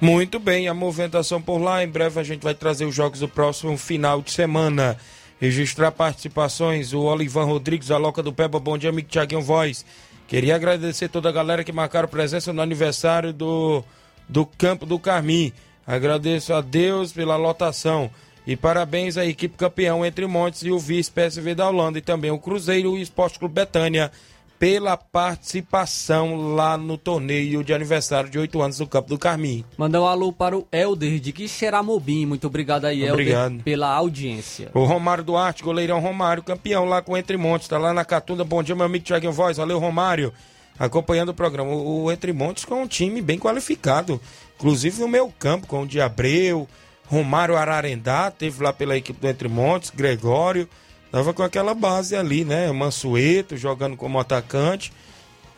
Muito 0.00 0.40
bem, 0.40 0.66
a 0.66 0.74
movimentação 0.74 1.40
por 1.40 1.58
lá. 1.58 1.84
Em 1.84 1.88
breve 1.88 2.18
a 2.18 2.24
gente 2.24 2.42
vai 2.42 2.52
trazer 2.52 2.84
os 2.84 2.94
jogos 2.94 3.20
do 3.20 3.28
próximo 3.28 3.78
final 3.78 4.20
de 4.22 4.32
semana. 4.32 4.96
Registrar 5.40 5.92
participações, 5.92 6.92
o 6.92 7.02
Olivan 7.02 7.44
Rodrigues, 7.44 7.92
a 7.92 7.96
Loca 7.96 8.22
do 8.22 8.32
Peba, 8.32 8.58
bom 8.58 8.76
dia, 8.76 8.90
amigo 8.90 9.08
Tiaguinho 9.08 9.40
Voz. 9.40 9.86
Queria 10.26 10.56
agradecer 10.56 11.08
toda 11.08 11.28
a 11.28 11.32
galera 11.32 11.62
que 11.62 11.70
marcaram 11.70 12.08
presença 12.08 12.52
no 12.52 12.60
aniversário 12.60 13.32
do, 13.32 13.84
do 14.28 14.44
Campo 14.44 14.84
do 14.84 14.98
Carmim. 14.98 15.52
Agradeço 15.90 16.54
a 16.54 16.60
Deus 16.60 17.12
pela 17.12 17.34
lotação. 17.34 18.08
E 18.46 18.54
parabéns 18.54 19.16
à 19.16 19.26
equipe 19.26 19.56
campeão 19.56 20.06
entre 20.06 20.24
Montes 20.24 20.62
e 20.62 20.70
o 20.70 20.78
vice-PSV 20.78 21.52
da 21.56 21.68
Holanda 21.68 21.98
e 21.98 22.00
também 22.00 22.30
o 22.30 22.38
Cruzeiro 22.38 22.96
e 22.96 23.00
o 23.00 23.02
Esporte 23.02 23.40
Clube 23.40 23.54
Betânia 23.54 24.12
pela 24.56 24.96
participação 24.96 26.54
lá 26.54 26.76
no 26.76 26.96
torneio 26.96 27.64
de 27.64 27.74
aniversário 27.74 28.30
de 28.30 28.38
8 28.38 28.62
anos 28.62 28.78
do 28.78 28.86
Campo 28.86 29.08
do 29.08 29.18
Carmim. 29.18 29.64
Mandar 29.76 30.02
um 30.02 30.06
alô 30.06 30.32
para 30.32 30.56
o 30.56 30.64
Helder 30.70 31.18
de 31.18 31.32
Quixeramobim. 31.32 32.24
Muito 32.24 32.46
obrigado 32.46 32.84
aí, 32.84 33.10
obrigado. 33.10 33.52
Helder, 33.52 33.64
pela 33.64 33.92
audiência. 33.92 34.70
O 34.72 34.84
Romário 34.84 35.24
Duarte, 35.24 35.64
goleirão 35.64 35.98
Romário, 35.98 36.42
campeão 36.42 36.84
lá 36.84 37.02
com 37.02 37.16
Entre 37.16 37.36
Montes. 37.36 37.66
Tá 37.66 37.78
lá 37.78 37.92
na 37.92 38.04
Catunda. 38.04 38.44
Bom 38.44 38.62
dia, 38.62 38.76
meu 38.76 38.86
amigo 38.86 39.04
Thiago 39.04 39.32
Voz. 39.32 39.56
Valeu, 39.56 39.78
Romário. 39.80 40.32
Acompanhando 40.80 41.28
o 41.28 41.34
programa. 41.34 41.70
O, 41.70 42.10
Entre 42.10 42.32
Montes 42.32 42.64
com 42.64 42.82
um 42.82 42.86
time 42.86 43.20
bem 43.20 43.38
qualificado. 43.38 44.18
Inclusive 44.56 44.98
no 44.98 45.06
meu 45.06 45.30
campo, 45.38 45.66
com 45.66 45.82
o 45.82 45.86
Diabreu, 45.86 46.66
Romário 47.06 47.54
Ararendá, 47.54 48.30
teve 48.30 48.62
lá 48.62 48.72
pela 48.72 48.96
equipe 48.96 49.20
do 49.20 49.28
Entre 49.28 49.46
Montes, 49.46 49.90
Gregório. 49.90 50.66
Tava 51.12 51.34
com 51.34 51.42
aquela 51.42 51.74
base 51.74 52.16
ali, 52.16 52.46
né? 52.46 52.72
Mansueto 52.72 53.58
jogando 53.58 53.94
como 53.94 54.18
atacante. 54.18 54.90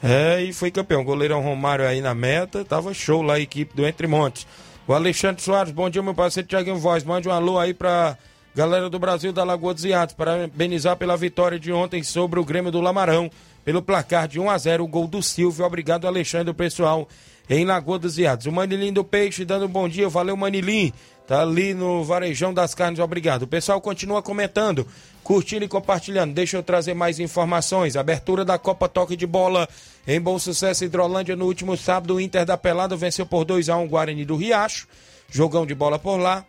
É, 0.02 0.42
e 0.42 0.52
foi 0.52 0.72
campeão. 0.72 1.04
Goleirão 1.04 1.40
Romário 1.40 1.86
aí 1.86 2.00
na 2.00 2.14
meta. 2.14 2.64
Tava 2.64 2.92
show 2.92 3.22
lá 3.22 3.34
a 3.34 3.40
equipe 3.40 3.76
do 3.76 3.86
Entre 3.86 4.08
Montes. 4.08 4.44
O 4.88 4.92
Alexandre 4.92 5.40
Soares, 5.40 5.72
bom 5.72 5.88
dia, 5.88 6.02
meu 6.02 6.14
parceiro 6.14 6.48
Thiago 6.48 6.74
Voz. 6.74 7.04
Mande 7.04 7.28
um 7.28 7.32
alô 7.32 7.60
aí 7.60 7.72
pra 7.72 8.18
galera 8.56 8.90
do 8.90 8.98
Brasil 8.98 9.32
da 9.32 9.44
Lagoa 9.44 9.72
dos 9.72 9.84
Iatos. 9.84 10.16
Parabenizar 10.16 10.96
pela 10.96 11.16
vitória 11.16 11.60
de 11.60 11.70
ontem 11.70 12.02
sobre 12.02 12.40
o 12.40 12.44
Grêmio 12.44 12.72
do 12.72 12.80
Lamarão. 12.80 13.30
Pelo 13.64 13.82
placar 13.82 14.26
de 14.26 14.40
1 14.40 14.50
a 14.50 14.58
0 14.58 14.84
o 14.84 14.88
gol 14.88 15.06
do 15.06 15.22
Silvio. 15.22 15.64
Obrigado, 15.64 16.06
Alexandre, 16.06 16.52
pessoal 16.52 17.08
em 17.48 17.64
Lagoa 17.64 17.98
dos 17.98 18.18
Iatos. 18.18 18.46
O 18.46 18.52
Manilim 18.52 18.92
do 18.92 19.04
Peixe 19.04 19.44
dando 19.44 19.66
um 19.66 19.68
bom 19.68 19.88
dia. 19.88 20.08
Valeu, 20.08 20.36
Manilim. 20.36 20.92
Tá 21.26 21.42
ali 21.42 21.72
no 21.72 22.02
Varejão 22.02 22.52
das 22.52 22.74
Carnes, 22.74 22.98
obrigado. 22.98 23.42
O 23.42 23.46
pessoal 23.46 23.80
continua 23.80 24.20
comentando 24.22 24.86
curtindo 25.22 25.64
e 25.64 25.68
compartilhando. 25.68 26.34
Deixa 26.34 26.56
eu 26.56 26.62
trazer 26.62 26.94
mais 26.94 27.20
informações. 27.20 27.96
Abertura 27.96 28.44
da 28.44 28.58
Copa 28.58 28.88
Toque 28.88 29.16
de 29.16 29.26
Bola 29.26 29.68
em 30.06 30.20
Bom 30.20 30.38
Sucesso 30.38 30.84
Hidrolândia 30.84 31.36
no 31.36 31.46
último 31.46 31.76
sábado. 31.76 32.14
O 32.14 32.20
Inter 32.20 32.44
da 32.44 32.56
Pelada 32.56 32.96
venceu 32.96 33.24
por 33.24 33.44
2 33.44 33.68
a 33.68 33.76
1 33.76 33.84
o 33.84 33.88
Guarani 33.88 34.24
do 34.24 34.36
Riacho. 34.36 34.88
Jogão 35.30 35.64
de 35.64 35.74
bola 35.74 35.98
por 35.98 36.16
lá. 36.16 36.44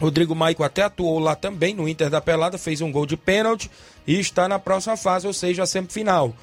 Rodrigo 0.00 0.34
Maico 0.34 0.62
até 0.62 0.82
atuou 0.82 1.18
lá 1.18 1.34
também 1.34 1.74
no 1.74 1.88
Inter 1.88 2.10
da 2.10 2.20
Pelada, 2.20 2.58
fez 2.58 2.80
um 2.80 2.92
gol 2.92 3.06
de 3.06 3.16
pênalti 3.16 3.70
e 4.06 4.18
está 4.18 4.48
na 4.48 4.58
próxima 4.58 4.96
fase, 4.96 5.26
ou 5.26 5.32
seja, 5.32 5.62
a 5.62 5.66
semifinal. 5.66 6.34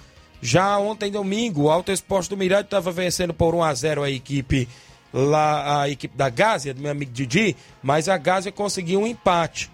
Já 0.41 0.77
ontem, 0.77 1.11
domingo, 1.11 1.63
o 1.63 1.71
Alto 1.71 1.91
Esporte 1.91 2.29
do 2.29 2.37
Mirade 2.37 2.67
estava 2.67 2.91
vencendo 2.91 3.33
por 3.33 3.55
1 3.55 3.63
a 3.63 3.73
0 3.73 4.03
a 4.03 4.09
equipe 4.09 4.67
lá, 5.13 5.83
a 5.83 5.89
equipe 5.89 6.17
da 6.17 6.29
Gásia, 6.29 6.73
do 6.73 6.81
meu 6.81 6.91
amigo 6.91 7.11
Didi, 7.11 7.55
mas 7.81 8.09
a 8.09 8.17
Gásia 8.17 8.51
conseguiu 8.51 9.01
um 9.01 9.07
empate 9.07 9.71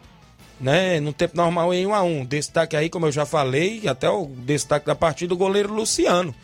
né? 0.60 1.00
No 1.00 1.14
tempo 1.14 1.38
normal 1.38 1.74
em 1.74 1.88
1 1.88 1.94
a 1.94 2.04
1 2.04 2.26
Destaque 2.26 2.76
aí, 2.76 2.90
como 2.90 3.06
eu 3.06 3.12
já 3.12 3.26
falei, 3.26 3.88
até 3.88 4.10
o 4.10 4.26
destaque 4.26 4.86
da 4.86 4.96
partida, 4.96 5.34
o 5.34 5.38
goleiro 5.38 5.74
Luciano. 5.74 6.36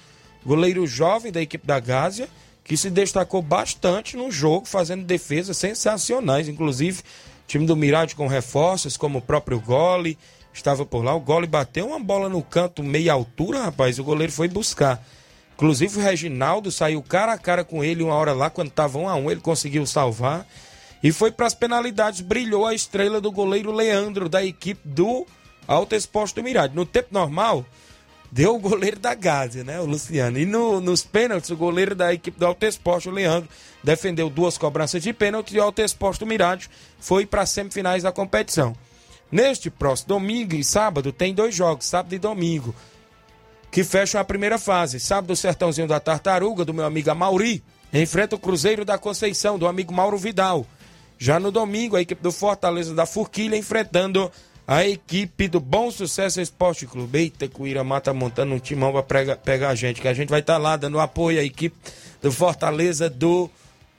Goleiro 0.45 0.85
jovem 0.87 1.31
da 1.31 1.41
equipe 1.41 1.65
da 1.65 1.79
Gásia, 1.79 2.29
que 2.65 2.75
se 2.75 2.89
destacou 2.89 3.41
bastante 3.43 4.17
no 4.17 4.31
jogo, 4.31 4.65
fazendo 4.65 5.05
defesas 5.05 5.55
sensacionais. 5.55 6.49
Inclusive, 6.49 7.03
time 7.47 7.65
do 7.65 7.75
Mirade 7.75 8.15
com 8.15 8.27
reforços, 8.27 8.97
como 8.97 9.19
o 9.19 9.21
próprio 9.21 9.59
Gole, 9.59 10.17
estava 10.51 10.83
por 10.83 11.03
lá. 11.03 11.13
O 11.13 11.19
Gole 11.19 11.45
bateu 11.45 11.87
uma 11.87 11.99
bola 11.99 12.27
no 12.27 12.41
canto, 12.41 12.83
meia 12.83 13.13
altura, 13.13 13.61
rapaz, 13.61 13.99
o 13.99 14.03
goleiro 14.03 14.33
foi 14.33 14.47
buscar. 14.47 15.05
Inclusive 15.53 15.99
o 15.99 16.01
Reginaldo 16.01 16.71
saiu 16.71 17.01
cara 17.03 17.33
a 17.33 17.37
cara 17.37 17.63
com 17.63 17.83
ele 17.83 18.03
uma 18.03 18.15
hora 18.15 18.33
lá, 18.33 18.49
quando 18.49 18.69
estava 18.69 18.97
1 18.97 19.07
a 19.07 19.15
1 19.15 19.31
ele 19.31 19.41
conseguiu 19.41 19.85
salvar. 19.85 20.45
E 21.03 21.11
foi 21.11 21.31
para 21.31 21.45
as 21.45 21.53
penalidades, 21.53 22.21
brilhou 22.21 22.65
a 22.65 22.73
estrela 22.73 23.21
do 23.21 23.31
goleiro 23.31 23.71
Leandro, 23.71 24.27
da 24.27 24.43
equipe 24.43 24.81
do 24.83 25.25
Alto 25.67 25.93
Exposto 25.93 26.37
do 26.37 26.43
Mirade. 26.43 26.75
No 26.75 26.85
tempo 26.85 27.09
normal, 27.11 27.63
deu 28.35 28.53
o 28.53 28.59
goleiro 28.59 28.99
da 28.99 29.13
Gásia, 29.13 29.63
né, 29.63 29.79
o 29.79 29.85
Luciano. 29.85 30.37
E 30.37 30.45
no, 30.45 30.81
nos 30.81 31.05
pênaltis, 31.05 31.51
o 31.51 31.55
goleiro 31.55 31.95
da 31.95 32.13
equipe 32.13 32.37
do 32.37 32.45
Alto 32.45 32.65
Exposto, 32.65 33.09
o 33.09 33.13
Leandro, 33.13 33.47
defendeu 33.81 34.29
duas 34.29 34.57
cobranças 34.57 35.01
de 35.01 35.13
pênalti 35.13 35.55
e 35.55 35.59
o 35.59 35.63
Alto 35.63 35.81
do 36.19 36.25
Mirade 36.25 36.69
foi 36.99 37.25
para 37.25 37.43
as 37.43 37.49
semifinais 37.51 38.03
da 38.03 38.11
competição. 38.11 38.75
Neste 39.31 39.69
próximo 39.69 40.09
domingo 40.09 40.53
e 40.53 40.65
sábado 40.65 41.13
tem 41.13 41.33
dois 41.33 41.55
jogos, 41.55 41.85
sábado 41.85 42.13
e 42.13 42.19
domingo, 42.19 42.75
que 43.71 43.85
fecham 43.85 44.19
a 44.19 44.25
primeira 44.25 44.59
fase. 44.59 44.99
Sábado, 44.99 45.31
o 45.31 45.35
Sertãozinho 45.35 45.87
da 45.87 46.01
Tartaruga, 46.01 46.65
do 46.65 46.73
meu 46.73 46.83
amigo 46.83 47.15
Mauri, 47.15 47.63
enfrenta 47.93 48.35
o 48.35 48.39
Cruzeiro 48.39 48.83
da 48.83 48.97
Conceição, 48.97 49.57
do 49.57 49.65
amigo 49.65 49.93
Mauro 49.93 50.17
Vidal. 50.17 50.65
Já 51.17 51.39
no 51.39 51.51
domingo, 51.51 51.95
a 51.95 52.01
equipe 52.01 52.21
do 52.21 52.33
Fortaleza 52.33 52.93
da 52.93 53.05
Forquilha 53.05 53.55
enfrentando 53.55 54.29
a 54.67 54.85
equipe 54.85 55.47
do 55.47 55.59
Bom 55.59 55.91
Sucesso 55.91 56.41
Esporte 56.41 56.85
Clube. 56.85 57.19
Eita, 57.19 57.47
que 57.47 57.61
o 57.61 57.67
Iramar 57.67 58.01
tá 58.01 58.13
montando 58.13 58.53
um 58.53 58.59
timão 58.59 58.91
pra 58.91 59.35
pegar 59.35 59.69
a 59.69 59.75
gente, 59.75 60.01
que 60.01 60.07
a 60.07 60.13
gente 60.13 60.29
vai 60.29 60.39
estar 60.39 60.53
tá 60.53 60.59
lá 60.59 60.75
dando 60.75 60.99
apoio 60.99 61.39
à 61.39 61.43
equipe 61.43 61.75
do 62.21 62.31
Fortaleza 62.31 63.09
do 63.09 63.49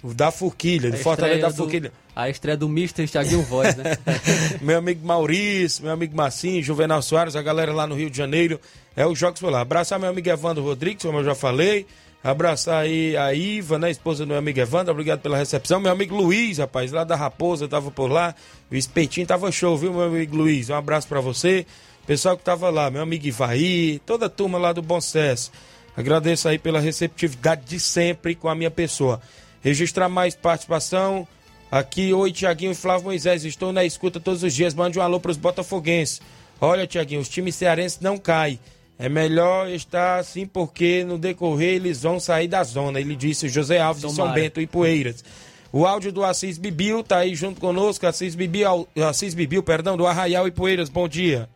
da 0.03 0.31
Forquilha, 0.31 0.91
do 0.91 0.97
Fortaleza 0.99 1.41
da 1.41 1.51
Forquilha. 1.51 1.93
A 2.14 2.31
estreia 2.31 2.57
do 2.57 2.67
Mr. 2.67 3.07
Thiaguinho 3.09 3.43
Voz, 3.43 3.75
né? 3.77 3.97
meu 4.62 4.79
amigo 4.79 5.05
Maurício, 5.07 5.83
meu 5.83 5.93
amigo 5.93 6.17
Massim, 6.17 6.62
Juvenal 6.62 7.03
Soares, 7.03 7.35
a 7.35 7.43
galera 7.43 7.73
lá 7.73 7.87
no 7.87 7.95
Rio 7.95 8.09
de 8.09 8.17
Janeiro. 8.17 8.61
É 8.95 9.07
os 9.07 9.19
Jogos 9.19 9.41
por 9.41 9.51
lá. 9.51 9.61
Abraçar 9.61 9.99
meu 9.99 10.09
amigo 10.09 10.29
Evandro 10.29 10.62
Rodrigues, 10.62 11.03
como 11.03 11.19
eu 11.19 11.25
já 11.25 11.35
falei. 11.35 11.87
Abraçar 12.27 12.83
aí 12.83 13.16
a 13.16 13.33
Iva, 13.33 13.79
né, 13.79 13.89
esposa 13.89 14.24
do 14.24 14.29
meu 14.31 14.37
amigo 14.37 14.59
Evandro, 14.59 14.91
obrigado 14.91 15.20
pela 15.20 15.37
recepção. 15.37 15.79
Meu 15.79 15.93
amigo 15.93 16.12
Luiz, 16.12 16.59
rapaz, 16.59 16.91
lá 16.91 17.05
da 17.05 17.14
Raposa, 17.14 17.68
tava 17.68 17.89
por 17.93 18.11
lá. 18.11 18.35
O 18.68 18.74
espetinho 18.74 19.24
tava 19.24 19.53
show, 19.53 19.79
viu, 19.79 19.93
meu 19.93 20.03
amigo 20.03 20.35
Luiz? 20.35 20.68
Um 20.68 20.74
abraço 20.74 21.07
para 21.07 21.20
você. 21.20 21.64
Pessoal 22.05 22.37
que 22.37 22.43
tava 22.43 22.68
lá, 22.68 22.91
meu 22.91 23.01
amigo 23.01 23.29
Ivaí, 23.29 24.01
toda 24.05 24.27
a 24.27 24.29
turma 24.29 24.59
lá 24.59 24.72
do 24.72 24.83
Bom 24.83 25.01
Sucesso. 25.01 25.53
Agradeço 25.97 26.49
aí 26.49 26.59
pela 26.59 26.81
receptividade 26.81 27.62
de 27.64 27.79
sempre 27.79 28.35
com 28.35 28.49
a 28.49 28.57
minha 28.57 28.72
pessoa. 28.72 29.20
Registrar 29.61 30.09
mais 30.09 30.35
participação. 30.35 31.29
Aqui, 31.70 32.12
oi, 32.12 32.33
Tiaguinho 32.33 32.72
e 32.72 32.74
Flávio 32.74 33.05
Moisés. 33.05 33.45
Estou 33.45 33.72
na 33.72 33.85
escuta 33.85 34.18
todos 34.18 34.43
os 34.43 34.53
dias. 34.53 34.74
Mande 34.74 34.99
um 34.99 35.03
alô 35.03 35.20
para 35.20 35.31
os 35.31 35.37
botafoguenses. 35.37 36.20
Olha, 36.61 36.89
Tiaguinho, 36.89 37.20
os 37.20 37.29
times 37.29 37.55
cearenses 37.55 38.01
não 38.01 38.18
caem. 38.18 38.59
É 38.99 39.11
melhor 39.11 39.68
estar 39.68 40.18
assim 40.18 40.47
porque 40.47 41.05
no 41.05 41.18
decorrer 41.18 41.74
eles 41.74 42.03
vão 42.03 42.18
sair 42.18 42.49
da 42.49 42.64
zona. 42.64 42.99
Ele 42.99 43.14
disse 43.14 43.49
José 43.49 43.78
Alves 43.78 44.03
de 44.03 44.12
São 44.12 44.32
Bento 44.32 44.61
e 44.61 44.66
Poeiras. 44.66 45.22
O 45.70 45.84
áudio 45.84 46.11
do 46.11 46.24
Assis 46.24 46.57
Bibil 46.57 47.05
tá 47.05 47.18
aí 47.18 47.34
junto 47.34 47.61
conosco. 47.61 48.07
Assis 48.07 48.34
Bibil, 48.34 48.88
Assis 49.07 49.34
Bibil, 49.34 49.62
perdão, 49.62 49.99
do 49.99 50.07
Arraial 50.07 50.49
e 50.49 50.51
Poeiras. 50.51 50.88
Bom 50.88 51.07
dia. 51.07 51.47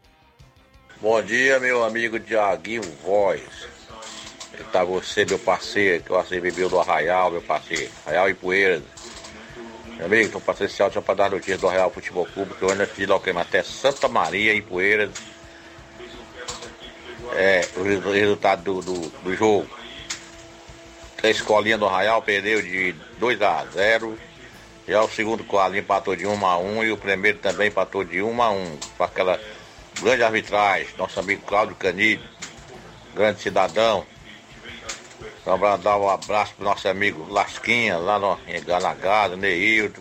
Bom 1.00 1.22
dia, 1.22 1.58
meu 1.58 1.82
amigo 1.82 2.20
Tiaguinho 2.20 2.82
Voz. 3.02 3.40
Tá 4.70 4.84
você, 4.84 5.24
meu 5.24 5.38
parceiro, 5.38 6.04
que 6.04 6.12
o 6.12 6.16
Assis 6.16 6.42
Bibil 6.42 6.68
do 6.68 6.78
Arraial, 6.78 7.30
meu 7.30 7.40
parceiro. 7.40 7.90
Arraial 8.04 8.28
e 8.28 8.34
Poeiras. 8.34 8.82
Meu 9.96 10.04
amigo, 10.04 10.32
tô 10.32 10.40
passando 10.40 10.66
esse 10.66 10.82
áudio 10.82 10.94
só 10.96 11.00
para 11.00 11.14
dar 11.14 11.30
notícias 11.30 11.58
do 11.58 11.68
Arraial 11.68 11.90
Futebol 11.90 12.26
Clube, 12.26 12.52
que 12.54 12.62
eu 12.62 12.70
ando 12.70 12.86
fiz 12.86 13.08
lá 13.08 13.18
até 13.40 13.62
Santa 13.62 14.08
Maria 14.08 14.52
e 14.52 14.60
Poeiras 14.60 15.10
é, 17.34 17.68
o 17.76 18.12
resultado 18.12 18.62
do, 18.62 18.80
do, 18.80 19.08
do 19.22 19.36
jogo. 19.36 19.68
A 21.22 21.28
escolinha 21.28 21.76
do 21.76 21.86
Arraial 21.86 22.22
perdeu 22.22 22.62
de 22.62 22.94
2 23.18 23.42
a 23.42 23.64
0. 23.66 24.18
Já 24.88 25.02
o 25.02 25.10
segundo 25.10 25.44
quadro 25.44 25.78
empatou 25.78 26.16
de 26.16 26.26
1 26.26 26.46
a 26.46 26.58
1 26.58 26.84
e 26.84 26.92
o 26.92 26.96
primeiro 26.96 27.38
também 27.38 27.68
empatou 27.68 28.02
de 28.02 28.22
1 28.22 28.42
a 28.42 28.50
1 28.50 28.78
com 28.96 29.04
aquela 29.04 29.38
grande 30.00 30.22
arbitragem, 30.22 30.88
nosso 30.96 31.20
amigo 31.20 31.42
Cláudio 31.42 31.76
Canide, 31.76 32.22
grande 33.14 33.40
cidadão. 33.40 34.06
Então, 35.42 35.58
para 35.58 35.76
dar 35.76 35.98
um 35.98 36.08
abraço 36.08 36.54
pro 36.54 36.64
nosso 36.64 36.88
amigo 36.88 37.30
Lasquinha, 37.30 37.98
lá 37.98 38.18
no 38.18 38.38
Ganagado, 38.64 39.36
Neildo, 39.36 40.00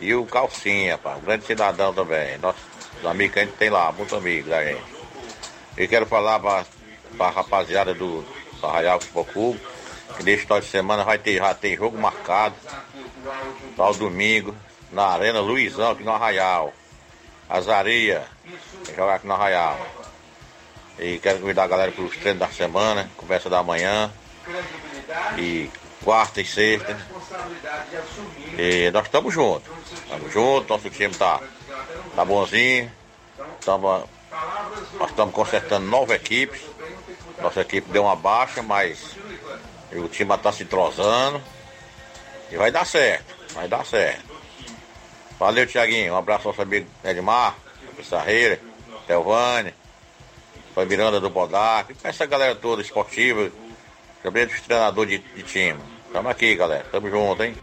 e 0.00 0.14
o 0.14 0.26
Calcinha, 0.26 0.98
pá, 0.98 1.16
grande 1.22 1.46
cidadão 1.46 1.94
também. 1.94 2.36
Nossos 2.38 2.62
amigos 3.04 3.34
que 3.34 3.40
a 3.40 3.44
gente 3.44 3.56
tem 3.56 3.70
lá, 3.70 3.90
muitos 3.92 4.16
amigos 4.16 4.50
da 4.50 4.64
gente. 4.64 4.91
E 5.76 5.88
quero 5.88 6.06
falar 6.06 6.38
para 6.40 6.66
a 7.18 7.30
rapaziada 7.30 7.94
do, 7.94 8.24
Arraial 8.62 9.00
Futebol 9.00 9.24
Clube, 9.24 9.60
que 10.16 10.22
neste 10.22 10.42
final 10.42 10.60
de 10.60 10.66
semana 10.66 11.04
vai 11.04 11.18
ter, 11.18 11.38
já 11.38 11.54
tem 11.54 11.76
jogo 11.76 11.98
marcado 11.98 12.54
para 13.76 13.90
o 13.90 13.94
domingo, 13.94 14.54
na 14.90 15.06
Arena 15.06 15.40
Luizão, 15.40 15.92
aqui 15.92 16.02
no 16.02 16.12
Arraial. 16.12 16.72
Azaria, 17.48 18.26
jogar 18.94 19.16
aqui 19.16 19.26
no 19.26 19.34
Arraial. 19.34 19.78
E 20.98 21.18
quero 21.18 21.40
convidar 21.40 21.64
a 21.64 21.68
galera 21.68 21.92
para 21.92 22.04
os 22.04 22.16
treinos 22.16 22.40
da 22.40 22.48
semana, 22.48 23.10
conversa 23.16 23.48
da 23.48 23.62
manhã. 23.62 24.12
E 25.38 25.70
quarta 26.04 26.40
e 26.40 26.44
sexta. 26.44 26.96
E 28.58 28.90
nós 28.90 29.06
estamos 29.06 29.32
juntos. 29.32 29.70
Estamos 29.92 30.32
juntos, 30.32 30.68
nosso 30.68 30.90
time 30.90 31.14
tá, 31.14 31.40
tá 32.14 32.24
bonzinho. 32.24 32.90
Estamos 33.58 34.04
nós 34.98 35.10
estamos 35.10 35.34
consertando 35.34 35.86
nove 35.86 36.14
equipes. 36.14 36.60
Nossa 37.40 37.60
equipe 37.60 37.90
deu 37.90 38.04
uma 38.04 38.16
baixa, 38.16 38.62
mas 38.62 39.16
o 39.92 40.08
time 40.08 40.34
está 40.34 40.52
se 40.52 40.62
entrosando. 40.62 41.42
E 42.50 42.56
vai 42.56 42.70
dar 42.70 42.86
certo, 42.86 43.34
vai 43.54 43.68
dar 43.68 43.84
certo. 43.84 44.30
Valeu, 45.38 45.66
Tiaguinho. 45.66 46.12
Um 46.14 46.16
abraço 46.16 46.48
ao 46.48 46.52
nosso 46.52 46.62
amigo 46.62 46.86
Edmar, 47.02 47.56
Pissarreira, 47.96 48.60
Telvane, 49.06 49.74
foi 50.74 50.86
Miranda 50.86 51.20
do 51.20 51.28
Bodac, 51.28 51.94
essa 52.02 52.24
galera 52.24 52.54
toda 52.54 52.80
esportiva, 52.80 53.50
também 54.22 54.46
dos 54.46 54.60
treinadores 54.60 55.20
de, 55.20 55.34
de 55.34 55.42
time. 55.42 55.80
Tamo 56.12 56.28
aqui, 56.28 56.54
galera. 56.54 56.86
Tamo 56.90 57.10
junto, 57.10 57.42
hein? 57.42 57.54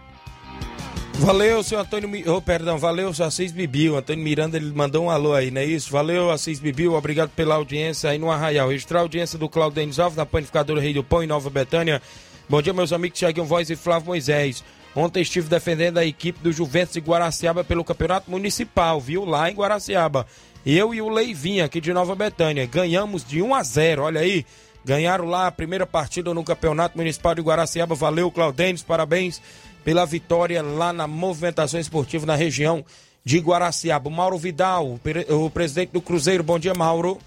Valeu, 1.20 1.62
seu 1.62 1.78
Antônio. 1.78 2.10
Oh, 2.34 2.42
perdão, 2.42 2.78
valeu, 2.78 3.14
seu 3.14 3.26
Assis 3.26 3.52
Bibil. 3.52 3.98
Antônio 3.98 4.24
Miranda, 4.24 4.56
ele 4.56 4.72
mandou 4.72 5.04
um 5.04 5.10
alô 5.10 5.34
aí, 5.34 5.52
não 5.52 5.60
é 5.60 5.66
isso? 5.66 5.92
Valeu, 5.92 6.32
Assis 6.32 6.60
Bibil. 6.60 6.94
Obrigado 6.94 7.30
pela 7.32 7.56
audiência 7.56 8.10
aí 8.10 8.18
no 8.18 8.32
Arraial. 8.32 8.70
Registrar 8.70 9.00
a 9.00 9.02
audiência 9.02 9.38
do 9.38 9.50
Claudio 9.50 9.76
Denis 9.76 10.00
Alves, 10.00 10.16
na 10.16 10.26
Panificadora 10.26 10.80
Rei 10.80 10.94
do 10.94 11.04
Pão, 11.04 11.22
em 11.22 11.28
Nova 11.28 11.50
Betânia. 11.50 12.02
Bom 12.48 12.62
dia, 12.62 12.72
meus 12.72 12.94
amigos 12.94 13.20
Tiaguinho 13.20 13.46
Voz 13.46 13.70
e 13.70 13.76
Flávio 13.76 14.08
Moisés. 14.08 14.64
Ontem 14.96 15.22
estive 15.22 15.50
defendendo 15.50 15.98
a 15.98 16.06
equipe 16.06 16.40
do 16.42 16.54
Juventus 16.54 16.94
de 16.94 17.02
Guaraciaba 17.02 17.66
pelo 17.66 17.84
Campeonato 17.84 18.32
Municipal, 18.32 19.00
viu? 19.02 19.26
Lá 19.26 19.52
em 19.52 19.56
Guaraciaba. 19.56 20.26
Eu 20.66 20.94
e 20.94 21.02
o 21.02 21.10
Leivinha, 21.10 21.66
aqui 21.66 21.82
de 21.82 21.92
Nova 21.92 22.16
Betânia. 22.16 22.66
Ganhamos 22.66 23.26
de 23.26 23.42
1 23.42 23.54
a 23.54 23.62
0, 23.62 24.04
olha 24.04 24.22
aí. 24.22 24.46
Ganharam 24.86 25.26
lá 25.26 25.48
a 25.48 25.52
primeira 25.52 25.86
partida 25.86 26.34
no 26.34 26.46
Campeonato 26.46 26.98
Municipal 26.98 27.36
de 27.36 27.42
Guaraciaba. 27.42 27.94
Valeu, 27.94 28.32
Claudênis, 28.32 28.82
parabéns 28.82 29.42
pela 29.90 30.06
vitória 30.06 30.62
lá 30.62 30.94
na 30.94 31.08
movimentação 31.08 31.80
esportiva 31.80 32.24
na 32.24 32.36
região 32.36 32.86
de 33.26 33.40
Guaraciaba. 33.40 34.08
Mauro 34.08 34.38
Vidal, 34.38 35.00
o 35.28 35.50
presidente 35.50 35.90
do 35.90 36.00
Cruzeiro. 36.00 36.44
Bom 36.44 36.60
dia, 36.60 36.76
Mauro. 36.76 37.18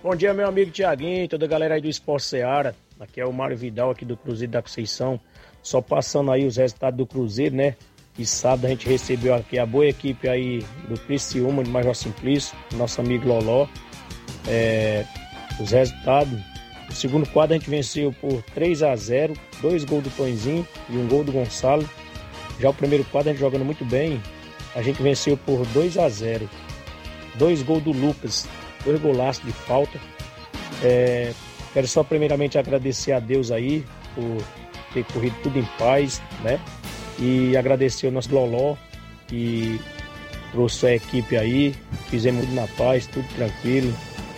Bom 0.00 0.14
dia, 0.14 0.32
meu 0.32 0.46
amigo 0.46 0.70
Tiaguinho, 0.70 1.26
toda 1.26 1.44
a 1.44 1.48
galera 1.48 1.74
aí 1.74 1.80
do 1.80 1.88
Esporte 1.88 2.26
Seara. 2.26 2.76
Aqui 3.00 3.20
é 3.20 3.26
o 3.26 3.32
Mário 3.32 3.56
Vidal, 3.56 3.90
aqui 3.90 4.04
do 4.04 4.16
Cruzeiro 4.16 4.52
da 4.52 4.62
Conceição. 4.62 5.18
Só 5.60 5.80
passando 5.80 6.30
aí 6.30 6.46
os 6.46 6.56
resultados 6.56 6.98
do 6.98 7.04
Cruzeiro, 7.04 7.56
né? 7.56 7.74
E 8.16 8.24
sábado 8.24 8.66
a 8.66 8.68
gente 8.68 8.88
recebeu 8.88 9.34
aqui 9.34 9.58
a 9.58 9.66
boa 9.66 9.88
equipe 9.88 10.28
aí 10.28 10.64
do 10.88 10.96
Criciúma, 11.00 11.64
de 11.64 11.70
Major 11.70 11.96
Simplício, 11.96 12.56
nosso 12.76 13.00
amigo 13.00 13.26
Loló. 13.26 13.66
É, 14.46 15.04
os 15.58 15.72
resultados, 15.72 16.38
o 16.90 16.94
segundo 16.94 17.28
quadro 17.28 17.54
a 17.54 17.58
gente 17.58 17.70
venceu 17.70 18.12
por 18.20 18.42
3 18.54 18.82
a 18.82 18.96
0 18.96 19.34
dois 19.62 19.84
gols 19.84 20.02
do 20.02 20.10
Tonzinho 20.10 20.66
e 20.88 20.96
um 20.96 21.06
gol 21.06 21.22
do 21.22 21.32
Gonçalo. 21.32 21.88
Já 22.58 22.68
o 22.68 22.74
primeiro 22.74 23.04
quadro 23.04 23.30
a 23.30 23.32
gente 23.32 23.40
jogando 23.40 23.64
muito 23.64 23.84
bem, 23.84 24.20
a 24.74 24.82
gente 24.82 25.02
venceu 25.02 25.36
por 25.36 25.64
2 25.66 25.96
a 25.98 26.08
0 26.08 26.48
Dois 27.36 27.62
gols 27.62 27.82
do 27.82 27.92
Lucas, 27.92 28.46
dois 28.84 29.00
golaços 29.00 29.44
de 29.44 29.52
falta. 29.52 29.98
É, 30.82 31.32
quero 31.72 31.86
só 31.86 32.02
primeiramente 32.02 32.58
agradecer 32.58 33.12
a 33.12 33.20
Deus 33.20 33.50
aí 33.52 33.84
por 34.14 34.42
ter 34.92 35.04
corrido 35.12 35.36
tudo 35.42 35.58
em 35.58 35.64
paz, 35.78 36.20
né? 36.42 36.58
E 37.18 37.56
agradecer 37.56 38.08
o 38.08 38.10
nosso 38.10 38.34
Loló, 38.34 38.76
que 39.28 39.80
trouxe 40.50 40.86
a 40.86 40.94
equipe 40.96 41.36
aí, 41.36 41.74
fizemos 42.08 42.44
tudo 42.44 42.54
na 42.54 42.66
paz, 42.66 43.06
tudo 43.06 43.26
tranquilo. 43.36 43.94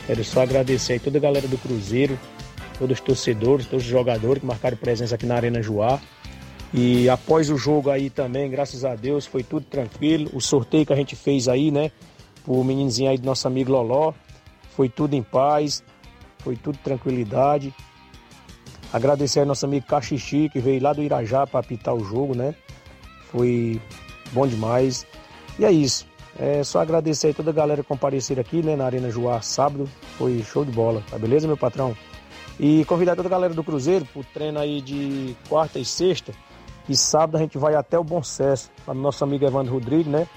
Quero 0.06 0.22
só 0.22 0.42
agradecer 0.42 0.94
aí 0.94 0.98
toda 0.98 1.16
a 1.18 1.20
galera 1.20 1.48
do 1.48 1.56
Cruzeiro, 1.56 2.18
todos 2.82 2.98
os 2.98 3.04
torcedores, 3.04 3.66
todos 3.66 3.84
os 3.84 3.90
jogadores 3.90 4.40
que 4.40 4.46
marcaram 4.46 4.76
presença 4.76 5.14
aqui 5.14 5.24
na 5.24 5.36
Arena 5.36 5.62
Joá. 5.62 6.00
E 6.74 7.08
após 7.08 7.48
o 7.48 7.56
jogo 7.56 7.90
aí 7.90 8.10
também, 8.10 8.50
graças 8.50 8.84
a 8.84 8.96
Deus, 8.96 9.24
foi 9.24 9.44
tudo 9.44 9.64
tranquilo. 9.66 10.28
O 10.32 10.40
sorteio 10.40 10.84
que 10.84 10.92
a 10.92 10.96
gente 10.96 11.14
fez 11.14 11.46
aí, 11.46 11.70
né, 11.70 11.92
o 12.44 12.64
meninozinho 12.64 13.08
aí 13.08 13.16
do 13.16 13.24
nosso 13.24 13.46
amigo 13.46 13.70
Loló, 13.70 14.12
foi 14.74 14.88
tudo 14.88 15.14
em 15.14 15.22
paz, 15.22 15.84
foi 16.38 16.56
tudo 16.56 16.76
tranquilidade. 16.78 17.72
Agradecer 18.92 19.38
ao 19.38 19.46
nosso 19.46 19.64
amigo 19.64 19.86
Caxixi, 19.86 20.48
que 20.48 20.58
veio 20.58 20.82
lá 20.82 20.92
do 20.92 21.04
Irajá 21.04 21.46
para 21.46 21.60
apitar 21.60 21.94
o 21.94 22.02
jogo, 22.02 22.34
né? 22.34 22.52
Foi 23.30 23.80
bom 24.32 24.44
demais. 24.44 25.06
E 25.56 25.64
é 25.64 25.70
isso. 25.70 26.04
É 26.36 26.64
só 26.64 26.80
agradecer 26.80 27.28
aí 27.28 27.34
toda 27.34 27.50
a 27.50 27.54
galera 27.54 27.82
que 27.82 27.88
comparecer 27.88 28.40
aqui, 28.40 28.60
né, 28.60 28.74
na 28.74 28.86
Arena 28.86 29.08
Joá 29.08 29.40
sábado. 29.40 29.88
Foi 30.18 30.42
show 30.42 30.64
de 30.64 30.72
bola, 30.72 31.00
tá 31.08 31.16
beleza, 31.16 31.46
meu 31.46 31.56
patrão? 31.56 31.94
E 32.62 32.84
convidar 32.84 33.16
toda 33.16 33.26
a 33.26 33.30
galera 33.30 33.52
do 33.52 33.64
Cruzeiro 33.64 34.04
pro 34.04 34.22
treino 34.22 34.60
aí 34.60 34.80
de 34.80 35.34
quarta 35.48 35.80
e 35.80 35.84
sexta. 35.84 36.32
E 36.88 36.96
sábado 36.96 37.36
a 37.36 37.40
gente 37.40 37.58
vai 37.58 37.74
até 37.74 37.98
o 37.98 38.04
Bom 38.04 38.22
Sucesso, 38.22 38.70
lá 38.86 38.94
no 38.94 39.00
nosso 39.00 39.24
amigo 39.24 39.44
Evandro 39.44 39.72
Rodrigues, 39.72 40.06
né? 40.06 40.28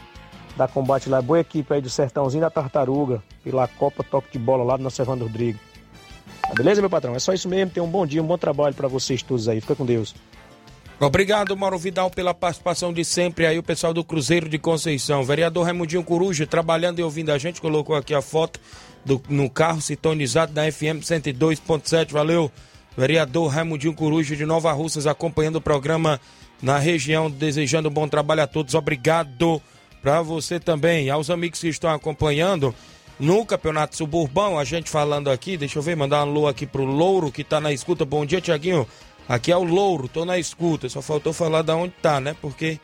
Da 0.58 0.68
combate 0.68 1.08
lá, 1.08 1.22
boa 1.22 1.40
equipe 1.40 1.72
aí 1.72 1.82
do 1.82 1.90
Sertãozinho 1.90 2.42
da 2.42 2.50
Tartaruga, 2.50 3.22
pela 3.44 3.68
Copa 3.68 4.04
Toque 4.04 4.32
de 4.32 4.40
Bola 4.40 4.64
lá 4.64 4.76
do 4.76 4.82
nosso 4.82 5.00
Evandro 5.00 5.28
Rodrigues. 5.28 5.62
Tá 6.42 6.56
beleza, 6.56 6.82
meu 6.82 6.90
patrão? 6.90 7.14
É 7.14 7.20
só 7.20 7.32
isso 7.32 7.48
mesmo. 7.48 7.72
Tenha 7.72 7.84
um 7.84 7.90
bom 7.90 8.08
dia, 8.08 8.24
um 8.24 8.28
bom 8.28 8.40
trabalho 8.40 8.74
para 8.74 8.88
vocês 8.88 9.22
todos 9.22 9.48
aí. 9.48 9.62
Fica 9.62 9.76
com 9.76 9.86
Deus. 9.86 10.16
Obrigado, 11.00 11.56
Mauro 11.56 11.78
Vidal, 11.78 12.10
pela 12.10 12.34
participação 12.34 12.92
de 12.92 13.06
sempre 13.06 13.46
aí, 13.46 13.60
o 13.60 13.64
pessoal 13.64 13.94
do 13.94 14.04
Cruzeiro 14.04 14.50
de 14.50 14.58
Conceição. 14.58 15.22
O 15.22 15.26
vereador 15.26 15.66
Raimundinho 15.66 16.04
Coruja, 16.04 16.48
trabalhando 16.48 16.98
e 16.98 17.04
ouvindo 17.04 17.32
a 17.32 17.38
gente, 17.38 17.62
colocou 17.62 17.96
aqui 17.96 18.16
a 18.16 18.22
foto 18.22 18.60
do, 19.06 19.22
no 19.30 19.50
carro 19.50 19.80
sintonizado 19.80 20.52
da 20.52 20.70
FM 20.70 21.00
102.7. 21.02 22.12
Valeu, 22.12 22.52
vereador 22.98 23.48
Raimundinho 23.50 23.94
Coruja 23.94 24.36
de 24.36 24.46
Nova 24.46 24.72
Russas, 24.74 25.06
acompanhando 25.06 25.58
o 25.58 25.62
programa 25.62 26.20
na 26.62 26.80
região, 26.80 27.30
desejando 27.30 27.90
bom 27.90 28.08
trabalho 28.08 28.42
a 28.42 28.48
todos. 28.48 28.74
Obrigado 28.74 29.62
para 30.02 30.22
você 30.22 30.60
também. 30.60 31.10
Aos 31.10 31.30
amigos 31.30 31.60
que 31.62 31.68
estão 31.68 31.90
acompanhando 31.92 32.74
no 33.20 33.46
Campeonato 33.46 33.96
Suburbão, 33.96 34.60
a 34.60 34.64
gente 34.64 34.90
falando 34.90 35.30
aqui, 35.30 35.56
deixa 35.56 35.80
eu 35.80 35.84
ver, 35.84 35.96
mandar 35.96 36.20
um 36.20 36.30
alô 36.30 36.48
aqui 36.48 36.66
pro 36.66 36.84
Louro 36.84 37.32
que 37.32 37.44
tá 37.44 37.62
na 37.62 37.72
escuta. 37.72 38.04
Bom 38.04 38.26
dia, 38.26 38.42
Tiaguinho. 38.42 38.88
Aqui 39.28 39.52
é 39.52 39.58
o 39.58 39.64
Louro, 39.64 40.08
tô 40.08 40.26
na 40.26 40.38
escuta. 40.38 40.90
Só 40.90 41.02
faltou 41.02 41.34
falar 41.34 41.62
da 41.62 41.76
onde 41.76 41.94
tá, 42.02 42.20
né? 42.20 42.36
Porque 42.42 42.80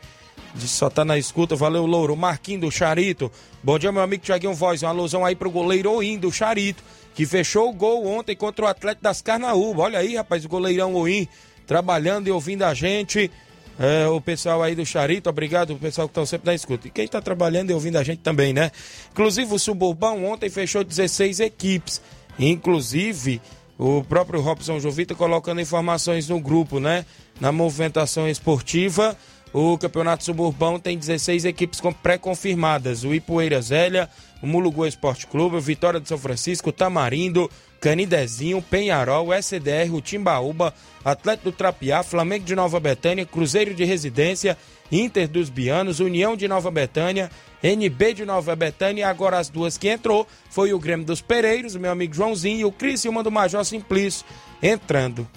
só 0.58 0.90
tá 0.90 1.04
na 1.04 1.18
escuta. 1.18 1.56
Valeu, 1.56 1.86
Louro. 1.86 2.16
Marquinho 2.16 2.60
do 2.60 2.70
Charito. 2.70 3.30
Bom 3.62 3.78
dia, 3.78 3.92
meu 3.92 4.02
amigo 4.02 4.22
Tiaguinho 4.22 4.54
Voz. 4.54 4.82
Uma 4.82 4.90
alusão 4.90 5.24
aí 5.24 5.34
pro 5.34 5.50
goleiro 5.50 5.92
Oim 5.92 6.18
do 6.18 6.30
Charito, 6.30 6.82
que 7.14 7.24
fechou 7.26 7.70
o 7.70 7.72
gol 7.72 8.06
ontem 8.06 8.36
contra 8.36 8.64
o 8.64 8.68
Atlético 8.68 9.02
das 9.02 9.22
Carnaúba. 9.22 9.82
Olha 9.82 9.98
aí, 9.98 10.16
rapaz, 10.16 10.44
o 10.44 10.48
goleirão 10.48 10.94
Oim 10.94 11.26
trabalhando 11.66 12.28
e 12.28 12.30
ouvindo 12.30 12.64
a 12.64 12.74
gente. 12.74 13.30
É, 13.78 14.06
o 14.06 14.20
pessoal 14.20 14.62
aí 14.62 14.74
do 14.74 14.84
Charito, 14.84 15.30
obrigado, 15.30 15.72
o 15.72 15.78
pessoal 15.78 16.06
que 16.06 16.12
estão 16.12 16.26
sempre 16.26 16.46
na 16.46 16.54
escuta. 16.54 16.86
E 16.86 16.90
quem 16.90 17.06
está 17.06 17.20
trabalhando 17.20 17.70
e 17.70 17.74
ouvindo 17.74 17.96
a 17.96 18.04
gente 18.04 18.20
também, 18.20 18.52
né? 18.52 18.70
Inclusive, 19.10 19.54
o 19.54 19.58
Suburbão 19.58 20.24
ontem 20.26 20.50
fechou 20.50 20.84
16 20.84 21.40
equipes. 21.40 22.02
Inclusive, 22.38 23.40
o 23.78 24.04
próprio 24.04 24.40
Robson 24.40 24.78
Jovita 24.78 25.14
colocando 25.14 25.60
informações 25.60 26.28
no 26.28 26.38
grupo, 26.38 26.78
né? 26.78 27.04
Na 27.40 27.50
movimentação 27.50 28.28
esportiva, 28.28 29.16
o 29.52 29.76
Campeonato 29.76 30.24
Suburbão 30.24 30.78
tem 30.80 30.96
16 30.96 31.44
equipes 31.44 31.80
pré-confirmadas. 32.02 33.04
O 33.04 33.14
Ipueira 33.14 33.60
Zélia, 33.60 34.08
o 34.42 34.46
Mulugu 34.46 34.86
Esporte 34.86 35.26
Clube, 35.26 35.56
o 35.56 35.60
Vitória 35.60 36.00
de 36.00 36.08
São 36.08 36.16
Francisco, 36.16 36.70
o 36.70 36.72
Tamarindo, 36.72 37.50
Canidezinho, 37.80 38.62
Penharol, 38.62 39.28
o 39.28 39.34
SDR, 39.34 39.92
o 39.92 40.00
Timbaúba, 40.00 40.72
Atlético 41.04 41.50
do 41.50 41.56
Trapiá, 41.56 42.02
Flamengo 42.02 42.44
de 42.44 42.54
Nova 42.54 42.80
Betânia, 42.80 43.26
Cruzeiro 43.26 43.74
de 43.74 43.84
Residência, 43.84 44.56
Inter 44.90 45.28
dos 45.28 45.50
Bianos, 45.50 46.00
União 46.00 46.36
de 46.36 46.48
Nova 46.48 46.70
Betânia, 46.70 47.30
NB 47.62 48.14
de 48.14 48.24
Nova 48.24 48.54
Betânia, 48.56 49.08
agora 49.08 49.38
as 49.38 49.48
duas 49.48 49.76
que 49.76 49.88
entrou 49.88 50.26
foi 50.48 50.72
o 50.72 50.78
Grêmio 50.78 51.04
dos 51.04 51.20
Pereiros, 51.20 51.74
o 51.74 51.80
meu 51.80 51.90
amigo 51.90 52.14
Joãozinho 52.14 52.60
e 52.60 52.64
o 52.64 52.72
Criciúma 52.72 53.22
do 53.22 53.30
Major 53.30 53.64
Simplício 53.64 54.24
entrando. 54.62 55.28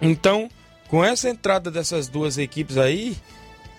Então, 0.00 0.48
com 0.88 1.04
essa 1.04 1.28
entrada 1.28 1.70
dessas 1.70 2.08
duas 2.08 2.38
equipes 2.38 2.76
aí, 2.76 3.16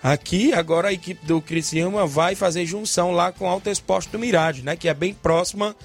aqui 0.01 0.53
agora 0.53 0.89
a 0.89 0.93
equipe 0.93 1.25
do 1.25 1.41
Criciúma 1.41 2.05
vai 2.05 2.35
fazer 2.35 2.65
junção 2.65 3.11
lá 3.11 3.31
com 3.31 3.45
o 3.45 3.47
Alto 3.47 3.69
Esporte 3.69 4.09
do 4.09 4.19
Mirade, 4.19 4.61
né, 4.63 4.75
que 4.75 4.87
é 4.87 4.93
bem 4.93 5.13
próxima 5.13 5.75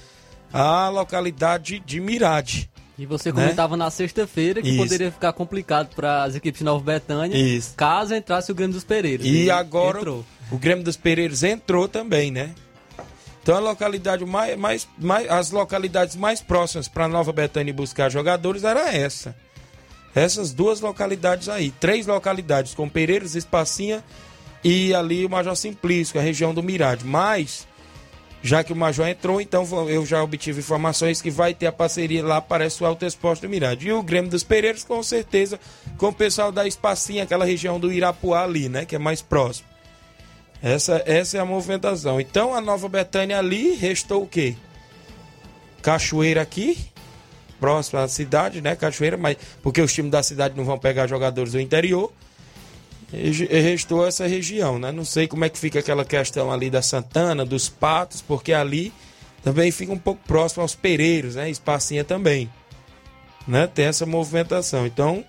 à 0.53 0.89
localidade 0.89 1.79
de 1.79 1.99
Mirade. 1.99 2.69
E 2.97 3.05
você 3.05 3.29
Né? 3.33 3.41
comentava 3.43 3.75
na 3.75 3.91
sexta-feira 3.91 4.61
que 4.61 4.69
Isso. 4.69 4.77
poderia 4.77 5.11
ficar 5.11 5.33
complicado 5.33 5.93
para 5.93 6.23
as 6.23 6.35
equipes 6.35 6.59
de 6.59 6.63
Nova 6.65 6.81
Betânia 6.81 7.35
Isso. 7.37 7.73
caso 7.75 8.15
entrasse 8.15 8.51
o 8.51 8.55
Grêmio 8.55 8.73
dos 8.73 8.85
Pereiros. 8.85 9.25
E 9.25 9.51
agora 9.51 9.97
entrou. 9.99 10.23
o 10.49 10.57
Grêmio 10.57 10.81
dos 10.83 10.95
Pereiros 10.95 11.43
entrou 11.43 11.89
também, 11.89 12.31
né? 12.31 12.51
Então 13.43 13.55
a 13.57 13.59
localidade 13.59 14.23
mais, 14.25 14.57
mais, 14.57 14.87
mais 14.97 15.29
as 15.29 15.51
localidades 15.51 16.15
mais 16.15 16.39
próximas 16.41 16.87
para 16.87 17.07
Nova 17.07 17.33
Betânia 17.33 17.73
buscar 17.73 18.09
jogadores 18.09 18.63
era 18.63 18.95
essa. 18.95 19.35
Essas 20.15 20.53
duas 20.53 20.79
localidades 20.79 21.49
aí, 21.49 21.71
três 21.71 22.07
localidades 22.07 22.73
com 22.73 22.87
Pereiros, 22.87 23.35
Espacinha 23.35 24.01
e 24.63 24.93
ali 24.93 25.25
o 25.25 25.29
Major 25.29 25.55
Simplício, 25.55 26.17
a 26.17 26.23
região 26.23 26.53
do 26.53 26.63
Mirade. 26.63 27.05
Mas 27.05 27.67
já 28.41 28.63
que 28.63 28.71
o 28.71 28.75
Major 28.75 29.07
entrou, 29.07 29.41
então 29.41 29.65
eu 29.89 30.05
já 30.05 30.23
obtive 30.23 30.59
informações 30.59 31.21
que 31.21 31.31
vai 31.31 31.53
ter 31.53 31.65
a 31.65 31.71
parceria 31.71 32.23
lá, 32.23 32.39
parece 32.39 32.81
o 32.81 32.85
Alto 32.85 33.03
Esporte 33.03 33.41
do 33.41 33.49
Mirade. 33.49 33.87
E 33.87 33.91
o 33.91 34.03
Grêmio 34.03 34.29
dos 34.29 34.43
Pereiros, 34.43 34.83
com 34.83 35.01
certeza, 35.01 35.59
com 35.97 36.09
o 36.09 36.13
pessoal 36.13 36.51
da 36.51 36.67
Espacinha, 36.67 37.23
aquela 37.23 37.43
região 37.43 37.79
do 37.79 37.91
Irapuá 37.91 38.43
ali, 38.43 38.69
né? 38.69 38.85
Que 38.85 38.95
é 38.95 38.99
mais 38.99 39.21
próximo. 39.21 39.67
Essa, 40.61 41.01
essa 41.05 41.37
é 41.37 41.39
a 41.39 41.45
movimentação. 41.45 42.21
Então 42.21 42.53
a 42.53 42.61
Nova 42.61 42.87
Betânia 42.87 43.39
ali 43.39 43.75
restou 43.75 44.23
o 44.23 44.27
quê? 44.27 44.55
Cachoeira 45.81 46.41
aqui, 46.41 46.77
próximo 47.65 47.99
à 47.99 48.07
cidade, 48.07 48.61
né? 48.61 48.75
Cachoeira, 48.75 49.17
mas 49.17 49.37
porque 49.63 49.81
os 49.81 49.91
times 49.91 50.11
da 50.11 50.21
cidade 50.21 50.55
não 50.55 50.63
vão 50.63 50.77
pegar 50.77 51.07
jogadores 51.07 51.53
do 51.53 51.59
interior. 51.59 52.13
E 53.11 53.31
restou 53.59 54.05
essa 54.05 54.27
região, 54.27 54.77
né? 54.77 54.91
Não 54.91 55.03
sei 55.03 55.27
como 55.27 55.43
é 55.45 55.49
que 55.49 55.57
fica 55.57 55.79
aquela 55.79 56.05
questão 56.05 56.51
ali 56.51 56.69
da 56.69 56.83
Santana, 56.83 57.43
dos 57.43 57.67
Patos, 57.67 58.21
porque 58.21 58.53
ali 58.53 58.93
também 59.43 59.71
fica 59.71 59.91
um 59.91 59.97
pouco 59.97 60.21
próximo 60.27 60.61
aos 60.61 60.75
Pereiros, 60.75 61.33
né? 61.33 61.49
Espacinha 61.49 62.03
também, 62.03 62.47
né? 63.47 63.65
Tem 63.65 63.85
essa 63.85 64.05
movimentação. 64.05 64.85
Então, 64.85 65.25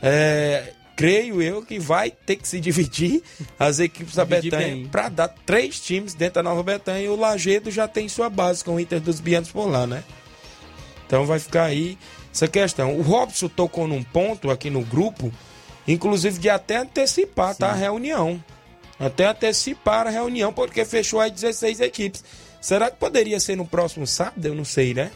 é, 0.00 0.72
creio 0.94 1.42
eu 1.42 1.60
que 1.60 1.80
vai 1.80 2.12
ter 2.12 2.36
que 2.36 2.46
se 2.46 2.60
dividir 2.60 3.20
as 3.58 3.80
equipes 3.80 4.14
da 4.14 4.24
Betânia 4.24 4.88
para 4.92 5.08
dar 5.08 5.28
três 5.44 5.80
times 5.80 6.14
dentro 6.14 6.34
da 6.34 6.44
Nova 6.44 6.62
Betânia 6.62 7.02
e 7.02 7.08
o 7.08 7.16
Lagedo 7.16 7.68
já 7.68 7.88
tem 7.88 8.08
sua 8.08 8.30
base 8.30 8.62
com 8.62 8.76
o 8.76 8.80
Inter 8.80 9.00
dos 9.00 9.18
Bianos 9.18 9.50
por 9.50 9.68
lá, 9.68 9.88
né? 9.88 10.04
Então 11.14 11.24
vai 11.24 11.38
ficar 11.38 11.66
aí 11.66 11.96
essa 12.32 12.48
questão. 12.48 12.98
O 12.98 13.00
Robson 13.00 13.46
tocou 13.46 13.86
num 13.86 14.02
ponto 14.02 14.50
aqui 14.50 14.68
no 14.68 14.80
grupo, 14.80 15.32
inclusive 15.86 16.40
de 16.40 16.50
até 16.50 16.78
antecipar 16.78 17.54
tá, 17.54 17.70
a 17.70 17.72
reunião. 17.72 18.42
Até 18.98 19.26
antecipar 19.26 20.08
a 20.08 20.10
reunião, 20.10 20.52
porque 20.52 20.84
fechou 20.84 21.20
aí 21.20 21.30
16 21.30 21.78
equipes. 21.78 22.24
Será 22.60 22.90
que 22.90 22.96
poderia 22.96 23.38
ser 23.38 23.56
no 23.56 23.64
próximo 23.64 24.08
sábado? 24.08 24.44
Eu 24.44 24.56
não 24.56 24.64
sei, 24.64 24.92
né? 24.92 25.12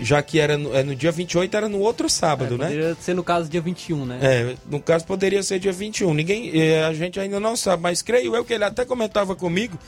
Já 0.00 0.22
que 0.22 0.40
era 0.40 0.56
no, 0.56 0.74
é 0.74 0.82
no 0.82 0.96
dia 0.96 1.12
28, 1.12 1.54
era 1.54 1.68
no 1.68 1.80
outro 1.80 2.08
sábado, 2.08 2.56
né? 2.56 2.68
Poderia 2.68 2.96
ser 2.98 3.14
no 3.14 3.22
caso 3.22 3.46
dia 3.46 3.60
21, 3.60 4.06
né? 4.06 4.18
É, 4.22 4.56
no 4.70 4.80
caso 4.80 5.04
poderia 5.04 5.42
ser 5.42 5.58
dia 5.58 5.70
21. 5.70 6.14
Ninguém, 6.14 6.50
eh, 6.58 6.82
a 6.82 6.94
gente 6.94 7.20
ainda 7.20 7.38
não 7.38 7.56
sabe, 7.56 7.82
mas 7.82 8.00
creio 8.00 8.34
eu 8.34 8.42
que 8.42 8.54
ele 8.54 8.64
até 8.64 8.86
comentava 8.86 9.36
comigo 9.36 9.78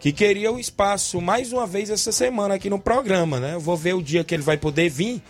que 0.00 0.12
queria 0.12 0.52
o 0.52 0.58
espaço 0.58 1.20
mais 1.20 1.52
uma 1.52 1.66
vez 1.66 1.90
essa 1.90 2.12
semana 2.12 2.54
aqui 2.54 2.70
no 2.70 2.78
programa, 2.78 3.40
né? 3.40 3.54
Eu 3.54 3.60
vou 3.60 3.76
ver 3.76 3.94
o 3.94 4.02
dia 4.02 4.22
que 4.24 4.34
ele 4.34 4.42
vai 4.42 4.56
poder 4.56 4.88
vir. 4.88 5.20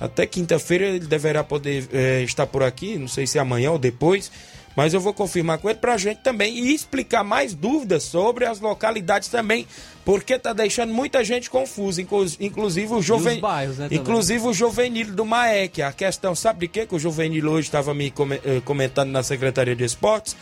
Até 0.00 0.26
quinta-feira 0.26 0.84
ele 0.86 1.06
deverá 1.06 1.44
poder 1.44 1.88
eh, 1.92 2.22
estar 2.22 2.46
por 2.46 2.62
aqui, 2.62 2.96
não 2.98 3.06
sei 3.08 3.26
se 3.26 3.38
amanhã 3.38 3.70
ou 3.70 3.78
depois, 3.78 4.32
mas 4.74 4.94
eu 4.94 5.00
vou 5.00 5.14
confirmar 5.14 5.58
com 5.58 5.68
ele 5.70 5.78
pra 5.78 5.96
gente 5.96 6.18
também 6.22 6.58
e 6.58 6.74
explicar 6.74 7.22
mais 7.22 7.54
dúvidas 7.54 8.02
sobre 8.02 8.44
as 8.44 8.58
localidades 8.58 9.28
também, 9.28 9.64
porque 10.04 10.36
tá 10.40 10.52
deixando 10.52 10.92
muita 10.92 11.22
gente 11.22 11.48
confusa, 11.48 12.02
inclu- 12.02 12.26
inclusive 12.40 12.92
o 12.92 13.00
jovem, 13.02 13.38
bairros, 13.38 13.78
né, 13.78 13.84
também. 13.84 13.98
inclusive 14.00 14.44
o 14.44 14.52
juvenil 14.52 15.12
do 15.14 15.24
Maek. 15.24 15.82
A 15.82 15.92
questão, 15.92 16.34
sabe 16.34 16.60
de 16.60 16.68
quê 16.68 16.86
que 16.86 16.96
o 16.96 16.98
juvenil 16.98 17.48
hoje 17.48 17.68
estava 17.68 17.94
me 17.94 18.12
eh, 18.44 18.60
comentando 18.64 19.10
na 19.10 19.22
Secretaria 19.22 19.76
de 19.76 19.84
Esportes? 19.84 20.34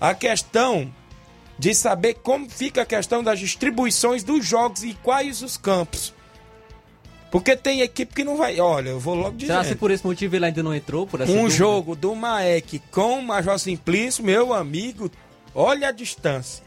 A 0.00 0.14
questão 0.14 0.88
de 1.60 1.74
saber 1.74 2.14
como 2.14 2.48
fica 2.48 2.80
a 2.80 2.86
questão 2.86 3.22
das 3.22 3.38
distribuições 3.38 4.24
dos 4.24 4.46
jogos 4.46 4.82
e 4.82 4.94
quais 4.94 5.42
os 5.42 5.58
campos. 5.58 6.14
Porque 7.30 7.54
tem 7.54 7.82
equipe 7.82 8.14
que 8.14 8.24
não 8.24 8.38
vai. 8.38 8.58
Olha, 8.58 8.88
eu 8.88 8.98
vou 8.98 9.14
logo 9.14 9.36
dizer. 9.36 9.52
Será 9.52 9.64
que 9.66 9.74
por 9.74 9.90
esse 9.90 10.04
motivo 10.04 10.34
ele 10.34 10.46
ainda 10.46 10.62
não 10.62 10.74
entrou? 10.74 11.06
Por 11.06 11.20
essa 11.20 11.30
Um 11.30 11.42
dúvida? 11.42 11.54
jogo 11.54 11.94
do 11.94 12.14
Maek 12.14 12.78
com 12.90 13.18
o 13.18 13.22
Major 13.22 13.58
Simplício, 13.58 14.24
meu 14.24 14.54
amigo, 14.54 15.10
olha 15.54 15.88
a 15.88 15.92
distância. 15.92 16.64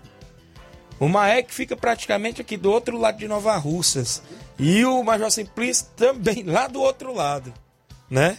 O 0.99 1.09
Maek 1.09 1.51
fica 1.51 1.75
praticamente 1.75 2.39
aqui 2.39 2.55
do 2.55 2.71
outro 2.71 2.95
lado 2.95 3.17
de 3.17 3.27
Nova 3.27 3.57
Russas. 3.57 4.21
E 4.59 4.85
o 4.85 5.03
Major 5.03 5.31
Simplício 5.31 5.87
também 5.97 6.43
lá 6.45 6.67
do 6.67 6.79
outro 6.79 7.15
lado, 7.15 7.51
né? 8.11 8.37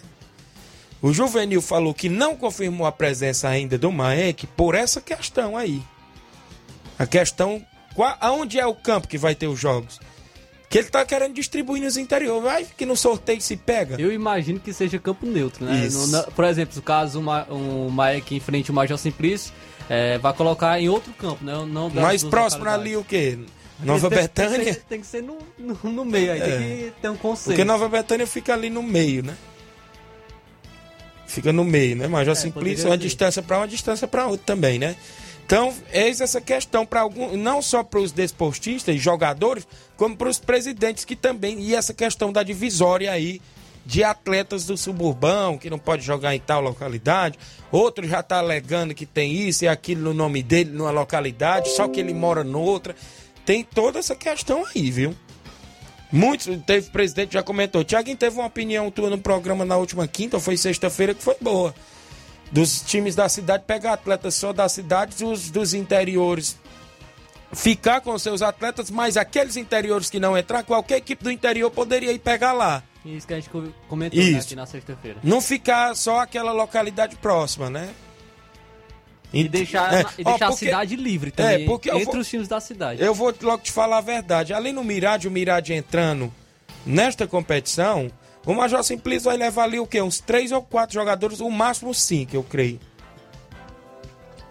O 1.02 1.12
Juvenil 1.12 1.60
falou 1.60 1.92
que 1.92 2.08
não 2.08 2.36
confirmou 2.36 2.86
a 2.86 2.92
presença 2.92 3.48
ainda 3.48 3.76
do 3.76 3.90
Maek 3.90 4.46
por 4.46 4.76
essa 4.76 5.00
questão 5.00 5.56
aí. 5.56 5.82
A 6.98 7.06
questão, 7.06 7.64
qual, 7.94 8.16
aonde 8.20 8.58
é 8.58 8.66
o 8.66 8.74
campo 8.74 9.08
que 9.08 9.18
vai 9.18 9.34
ter 9.34 9.46
os 9.46 9.58
jogos? 9.58 9.98
Que 10.70 10.78
ele 10.78 10.88
tá 10.88 11.04
querendo 11.04 11.34
distribuir 11.34 11.82
nos 11.82 11.96
interiores. 11.96 12.42
Vai 12.42 12.66
que 12.76 12.84
no 12.84 12.96
sorteio 12.96 13.40
se 13.40 13.56
pega. 13.56 14.00
Eu 14.00 14.12
imagino 14.12 14.58
que 14.58 14.72
seja 14.72 14.98
campo 14.98 15.24
neutro, 15.26 15.64
né? 15.64 15.88
No- 15.92 16.06
na- 16.08 16.22
por 16.24 16.44
exemplo, 16.44 16.80
caso 16.82 17.20
uma, 17.20 17.46
um 17.52 17.88
Maek 17.90 18.34
enfrente 18.34 18.70
o 18.70 18.74
Major 18.74 18.98
Simplício, 18.98 19.52
é, 19.88 20.18
vai 20.18 20.32
colocar 20.32 20.80
em 20.80 20.88
outro 20.88 21.12
campo, 21.12 21.44
né? 21.44 21.52
Não 21.66 21.90
Mais 21.90 22.24
próximo 22.24 22.68
ali 22.68 22.96
o 22.96 23.04
quê? 23.04 23.38
Nova 23.80 24.08
Tem- 24.08 24.18
tem- 24.18 24.28
Tem, 24.28 24.46
Betânia? 24.48 24.64
que 24.66 24.72
ser- 24.74 24.84
tem 24.88 25.00
que 25.00 25.06
ser 25.06 25.22
no, 25.22 25.38
no, 25.58 25.78
no 25.92 26.04
meio 26.04 26.32
aí, 26.32 26.40
É. 26.40 26.44
tem 26.58 26.76
que 26.78 26.92
ter 27.02 27.08
um 27.10 27.16
consenso. 27.16 27.50
Porque 27.50 27.64
Nova 27.64 27.88
Betânia 27.88 28.26
fica 28.26 28.52
ali 28.54 28.70
no 28.70 28.82
meio, 28.82 29.22
né? 29.24 29.36
Fica 31.26 31.52
no 31.52 31.64
meio, 31.64 31.96
né? 31.96 32.06
Major 32.06 32.36
Simplício, 32.36 32.84
poderia 32.84 32.90
uma 32.90 32.98
distância 32.98 33.42
para 33.42 33.58
uma 33.58 33.68
distância 33.68 34.06
para 34.06 34.26
outra 34.26 34.46
também, 34.46 34.78
né? 34.78 34.94
Então, 35.46 35.74
eis 35.92 36.22
essa 36.22 36.40
questão 36.40 36.86
para 36.86 37.02
algum, 37.02 37.36
não 37.36 37.60
só 37.60 37.82
para 37.82 38.00
os 38.00 38.12
desportistas 38.12 38.94
e 38.94 38.98
jogadores, 38.98 39.66
como 39.96 40.16
para 40.16 40.28
os 40.28 40.38
presidentes 40.38 41.04
que 41.04 41.14
também 41.14 41.60
e 41.60 41.74
essa 41.74 41.92
questão 41.92 42.32
da 42.32 42.42
divisória 42.42 43.12
aí 43.12 43.42
de 43.84 44.02
atletas 44.02 44.64
do 44.64 44.74
suburbão 44.78 45.58
que 45.58 45.68
não 45.68 45.78
pode 45.78 46.02
jogar 46.02 46.34
em 46.34 46.40
tal 46.40 46.62
localidade. 46.62 47.38
Outro 47.70 48.08
já 48.08 48.20
está 48.20 48.38
alegando 48.38 48.94
que 48.94 49.04
tem 49.04 49.34
isso 49.34 49.64
e 49.64 49.68
aquilo 49.68 50.02
no 50.04 50.14
nome 50.14 50.42
dele 50.42 50.70
numa 50.70 50.90
localidade, 50.90 51.68
só 51.70 51.86
que 51.86 52.00
ele 52.00 52.14
mora 52.14 52.42
noutra. 52.42 52.96
Tem 53.44 53.62
toda 53.62 53.98
essa 53.98 54.16
questão 54.16 54.64
aí, 54.74 54.90
viu? 54.90 55.14
Muitos, 56.10 56.48
teve 56.64 56.88
presidente 56.88 57.34
já 57.34 57.42
comentou. 57.42 57.84
Tiaguinho 57.84 58.16
teve 58.16 58.36
uma 58.36 58.46
opinião 58.46 58.90
tua 58.90 59.10
no 59.10 59.18
programa 59.18 59.64
na 59.64 59.76
última 59.76 60.08
quinta, 60.08 60.38
ou 60.38 60.40
foi 60.40 60.56
sexta-feira, 60.56 61.12
que 61.12 61.22
foi 61.22 61.36
boa. 61.38 61.74
Dos 62.52 62.80
times 62.82 63.14
da 63.14 63.28
cidade 63.28 63.64
pegar 63.66 63.94
atletas 63.94 64.34
só 64.34 64.52
das 64.52 64.72
cidades 64.72 65.20
e 65.20 65.24
os 65.24 65.50
dos 65.50 65.74
interiores 65.74 66.56
ficar 67.52 68.00
com 68.00 68.18
seus 68.18 68.42
atletas, 68.42 68.90
mas 68.90 69.16
aqueles 69.16 69.56
interiores 69.56 70.10
que 70.10 70.18
não 70.18 70.36
entrar, 70.36 70.62
qualquer 70.64 70.96
equipe 70.96 71.22
do 71.22 71.30
interior 71.30 71.70
poderia 71.70 72.12
ir 72.12 72.18
pegar 72.18 72.52
lá. 72.52 72.82
Isso 73.04 73.26
que 73.26 73.32
a 73.34 73.36
gente 73.36 73.50
co- 73.50 73.68
comentou 73.88 74.18
né, 74.18 74.38
aqui 74.38 74.56
na 74.56 74.66
sexta-feira. 74.66 75.18
Não 75.22 75.40
ficar 75.40 75.94
só 75.94 76.20
aquela 76.20 76.52
localidade 76.52 77.16
próxima, 77.16 77.68
né? 77.70 77.90
E 79.32 79.48
deixar, 79.48 79.92
É, 79.92 80.00
e 80.18 80.22
ó, 80.24 80.30
deixar 80.30 80.46
a 80.46 80.48
porque- 80.48 80.64
cidade 80.66 80.96
livre 80.96 81.30
também, 81.30 81.64
É, 81.64 81.66
porque 81.66 81.90
entre 81.90 82.04
vou- 82.04 82.16
os 82.18 82.28
times 82.28 82.48
da 82.48 82.60
cidade. 82.60 83.02
Eu 83.02 83.12
vou 83.14 83.34
logo 83.42 83.62
te 83.62 83.72
falar 83.72 83.98
a 83.98 84.00
verdade. 84.00 84.54
Ali 84.54 84.72
no 84.72 84.82
Mirade, 84.84 85.26
o 85.28 85.30
Mirade 85.30 85.74
entrando 85.74 86.32
nesta 86.86 87.26
competição, 87.26 88.10
o 88.46 88.54
Major 88.54 88.82
Simplício 88.82 89.24
vai 89.24 89.36
levar 89.36 89.64
ali 89.64 89.78
o 89.80 89.86
quê? 89.86 90.00
Uns 90.02 90.20
três 90.20 90.52
ou 90.52 90.62
quatro 90.62 90.94
jogadores, 90.94 91.40
o 91.40 91.50
máximo 91.50 91.94
cinco, 91.94 92.34
eu 92.36 92.42
creio. 92.42 92.78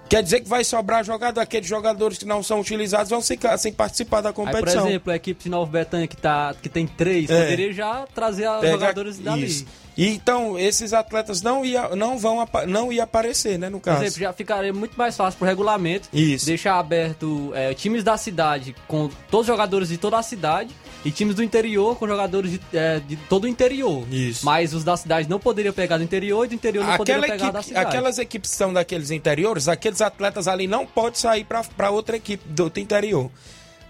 Quer 0.10 0.22
dizer 0.22 0.42
que 0.42 0.50
vai 0.50 0.64
sobrar 0.64 1.04
jogador, 1.04 1.42
aqueles 1.42 1.68
jogadores 1.68 2.20
que 2.20 2.26
não 2.26 2.44
são 2.44 2.60
utilizados 2.60 3.10
vão 3.10 3.20
ficar 3.22 3.58
sem 3.58 3.74
participar 3.74 4.22
da 4.22 4.30
Aí, 4.30 4.34
por 4.36 4.46
competição. 4.46 4.88
exemplo, 4.88 5.12
a 5.12 5.16
equipe 5.16 5.44
de 5.44 5.50
Nova 5.50 5.72
Betânia 5.72 6.06
que, 6.08 6.16
tá, 6.18 6.54
que 6.62 6.70
tem 6.70 6.86
três, 6.86 7.30
É. 7.32 7.42
poderia 7.42 7.74
já 7.74 8.06
trazer 8.14 8.48
os 8.48 8.60
Pega- 8.60 8.74
jogadores 8.74 9.18
dali. 9.18 9.46
Isso. 9.48 9.66
E 9.98 10.08
então, 10.10 10.58
esses 10.60 10.92
atletas 10.94 11.42
não, 11.42 11.64
ia, 11.66 11.96
não 11.96 12.18
vão 12.20 12.48
não 12.68 12.92
ia 12.92 13.04
aparecer, 13.04 13.58
né, 13.58 13.70
no 13.70 13.80
Por 13.80 13.86
caso. 13.86 14.04
exemplo, 14.04 14.20
já 14.22 14.34
ficaria 14.34 14.74
muito 14.74 14.96
mais 14.96 15.16
fácil 15.18 15.38
pro 15.38 15.48
regulamento 15.48 16.10
Isso. 16.14 16.46
deixar 16.46 16.78
aberto 16.80 17.52
é, 17.56 17.74
times 17.74 18.04
da 18.04 18.16
cidade 18.18 18.76
com 18.88 19.10
todos 19.32 19.42
os 19.42 19.48
jogadores 19.48 19.90
de 19.90 19.98
toda 19.98 20.18
a 20.20 20.24
cidade 20.24 20.76
e 21.06 21.12
times 21.12 21.36
do 21.36 21.44
interior 21.44 21.98
com 21.98 22.08
jogadores 22.08 22.52
de, 22.52 22.62
é, 22.74 23.00
de 23.00 23.16
todo 23.16 23.44
o 23.44 23.48
interior. 23.48 24.08
Isso. 24.12 24.46
Mas 24.46 24.74
os 24.74 24.84
da 24.84 24.96
cidade 24.96 25.30
não 25.30 25.40
poderiam 25.40 25.74
pegar 25.74 25.98
do 25.98 26.04
interior 26.04 26.46
e 26.46 26.48
do 26.50 26.56
interior 26.56 26.84
não 26.84 26.94
Aquela 26.94 26.98
poderiam 26.98 27.22
pegar 27.22 27.52
da 27.52 27.60
equipe, 27.60 27.68
cidade. 27.70 27.88
aquelas 27.88 28.18
equipes 28.18 28.50
são 28.52 28.72
daqueles 28.72 29.12
interiores, 29.12 29.68
aqueles 29.68 30.02
atletas 30.02 30.48
ali 30.48 30.68
não 30.68 30.86
podem 30.86 31.20
sair 31.20 31.46
para 31.46 31.90
outra 31.90 32.16
equipe 32.16 32.48
do 32.48 32.64
outro 32.66 32.82
interior. 32.82 33.30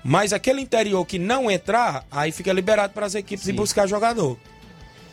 Mas 0.03 0.34
aquele 0.34 0.59
interior 0.59 1.05
que 1.05 1.18
não 1.18 1.49
entrar, 1.49 2.05
aí 2.11 2.32
fica 2.32 2.51
liberado 2.51 2.93
para 2.93 3.05
as 3.05 3.16
equipes 3.16 3.47
ir 3.47 3.53
buscar 3.53 3.88
jogador. 3.88 4.38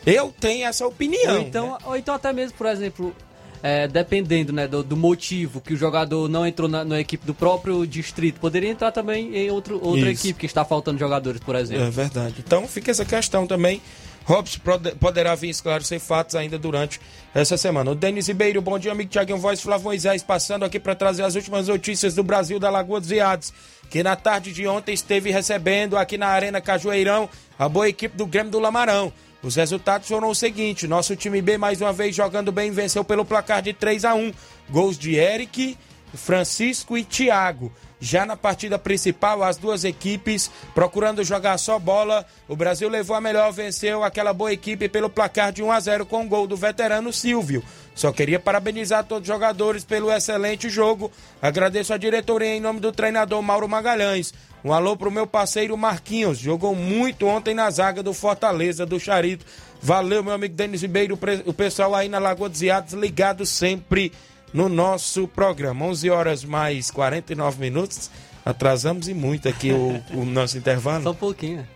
Eu 0.05 0.33
tenho 0.37 0.67
essa 0.67 0.85
opinião. 0.85 1.35
Ou 1.35 1.41
então, 1.41 1.67
né? 1.67 1.77
ou 1.85 1.95
então 1.95 2.15
até 2.15 2.33
mesmo, 2.33 2.57
por 2.57 2.67
exemplo, 2.67 3.15
é, 3.63 3.87
dependendo 3.87 4.51
né, 4.51 4.67
do, 4.67 4.83
do 4.83 4.97
motivo 4.97 5.61
que 5.61 5.73
o 5.73 5.77
jogador 5.77 6.27
não 6.29 6.45
entrou 6.45 6.67
na, 6.67 6.83
na 6.83 6.99
equipe 6.99 7.25
do 7.25 7.33
próprio 7.33 7.85
distrito, 7.85 8.39
poderia 8.39 8.69
entrar 8.69 8.91
também 8.91 9.35
em 9.35 9.49
outro, 9.51 9.75
outra 9.83 10.09
Isso. 10.11 10.23
equipe 10.25 10.39
que 10.39 10.45
está 10.45 10.65
faltando 10.65 10.97
jogadores, 10.99 11.39
por 11.41 11.55
exemplo. 11.55 11.85
É 11.85 11.89
verdade. 11.89 12.35
Então 12.39 12.67
fica 12.67 12.91
essa 12.91 13.05
questão 13.05 13.45
também. 13.45 13.81
Robson 14.23 14.59
pode- 14.63 14.91
poderá 14.95 15.33
vir 15.33 15.49
esclarecer 15.49 15.99
fatos 15.99 16.35
ainda 16.35 16.57
durante 16.57 16.99
essa 17.33 17.57
semana. 17.57 17.89
O 17.91 17.95
Denis 17.95 18.27
Ribeiro, 18.27 18.61
bom 18.61 18.77
dia, 18.77 18.91
amigo 18.91 19.09
Tiaguinho 19.09 19.39
Voz, 19.39 19.59
Flávio 19.61 19.85
Moisés, 19.85 20.21
passando 20.21 20.63
aqui 20.63 20.79
para 20.79 20.93
trazer 20.93 21.23
as 21.23 21.33
últimas 21.35 21.67
notícias 21.67 22.13
do 22.13 22.23
Brasil 22.23 22.59
da 22.59 22.69
Lagoa 22.69 22.99
dos 22.99 23.09
Viados, 23.09 23.51
que 23.89 24.03
na 24.03 24.15
tarde 24.15 24.53
de 24.53 24.67
ontem 24.67 24.93
esteve 24.93 25.31
recebendo 25.31 25.97
aqui 25.97 26.17
na 26.19 26.27
Arena 26.27 26.61
Cajueirão 26.61 27.27
a 27.57 27.67
boa 27.67 27.89
equipe 27.89 28.15
do 28.15 28.25
Grêmio 28.27 28.51
do 28.51 28.59
Lamarão. 28.59 29.11
Os 29.43 29.55
resultados 29.55 30.07
foram 30.07 30.29
o 30.29 30.35
seguinte: 30.35 30.87
nosso 30.87 31.15
time 31.15 31.41
B, 31.41 31.57
mais 31.57 31.81
uma 31.81 31.91
vez 31.91 32.15
jogando 32.15 32.51
bem, 32.51 32.71
venceu 32.71 33.03
pelo 33.03 33.25
placar 33.25 33.61
de 33.61 33.73
3 33.73 34.05
a 34.05 34.13
1 34.13 34.31
Gols 34.69 34.97
de 34.97 35.15
Eric, 35.15 35.77
Francisco 36.13 36.97
e 36.97 37.03
Thiago. 37.03 37.71
Já 37.99 38.25
na 38.25 38.35
partida 38.35 38.79
principal, 38.79 39.43
as 39.43 39.57
duas 39.57 39.83
equipes 39.83 40.49
procurando 40.73 41.23
jogar 41.23 41.57
só 41.59 41.77
bola. 41.77 42.25
O 42.47 42.55
Brasil 42.55 42.89
levou 42.89 43.15
a 43.15 43.21
melhor, 43.21 43.51
venceu 43.51 44.03
aquela 44.03 44.33
boa 44.33 44.51
equipe 44.51 44.89
pelo 44.89 45.09
placar 45.09 45.51
de 45.51 45.61
1 45.61 45.71
a 45.71 45.79
0 45.79 46.05
com 46.07 46.25
o 46.25 46.27
gol 46.27 46.47
do 46.47 46.57
veterano 46.57 47.13
Silvio. 47.13 47.63
Só 47.93 48.11
queria 48.11 48.39
parabenizar 48.39 49.03
todos 49.03 49.29
os 49.29 49.33
jogadores 49.33 49.83
pelo 49.83 50.11
excelente 50.11 50.67
jogo. 50.67 51.11
Agradeço 51.39 51.93
a 51.93 51.97
diretoria 51.97 52.55
em 52.55 52.59
nome 52.59 52.79
do 52.79 52.91
treinador 52.91 53.41
Mauro 53.43 53.69
Magalhães. 53.69 54.33
Um 54.63 54.73
alô 54.73 54.97
pro 54.97 55.11
meu 55.11 55.27
parceiro 55.27 55.77
Marquinhos. 55.77 56.39
Jogou 56.39 56.73
muito 56.73 57.27
ontem 57.27 57.53
na 57.53 57.69
zaga 57.69 58.01
do 58.01 58.13
Fortaleza, 58.13 58.85
do 58.85 58.99
Charito. 58.99 59.45
Valeu, 59.81 60.23
meu 60.23 60.33
amigo 60.33 60.55
Denis 60.55 60.81
Ribeiro, 60.81 61.17
o 61.45 61.53
pessoal 61.53 61.93
aí 61.95 62.07
na 62.07 62.19
Lagoa 62.19 62.49
dos 62.49 62.61
Iados, 62.61 62.93
ligado 62.93 63.45
sempre 63.45 64.11
no 64.53 64.69
nosso 64.69 65.27
programa. 65.27 65.85
11 65.85 66.09
horas 66.09 66.43
mais 66.43 66.91
49 66.91 67.59
minutos. 67.59 68.09
Atrasamos 68.45 69.07
e 69.07 69.13
muito 69.13 69.47
aqui 69.47 69.71
o, 69.71 70.01
o 70.17 70.25
nosso 70.25 70.57
intervalo. 70.57 71.03
Só 71.03 71.11
um 71.11 71.15
pouquinho. 71.15 71.67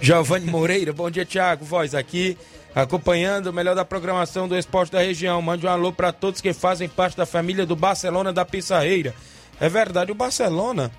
Giovanni 0.00 0.46
Moreira, 0.46 0.92
bom 0.92 1.10
dia, 1.10 1.26
Thiago. 1.26 1.64
Voz 1.64 1.94
aqui, 1.94 2.38
acompanhando 2.74 3.48
o 3.48 3.52
melhor 3.52 3.74
da 3.74 3.84
programação 3.84 4.46
do 4.46 4.56
esporte 4.56 4.92
da 4.92 5.00
região. 5.00 5.42
Mande 5.42 5.66
um 5.66 5.70
alô 5.70 5.92
para 5.92 6.12
todos 6.12 6.40
que 6.40 6.52
fazem 6.52 6.88
parte 6.88 7.16
da 7.16 7.26
família 7.26 7.66
do 7.66 7.74
Barcelona 7.74 8.32
da 8.32 8.44
Pissarreira. 8.44 9.14
É 9.60 9.68
verdade, 9.68 10.12
o 10.12 10.14
Barcelona 10.14 10.90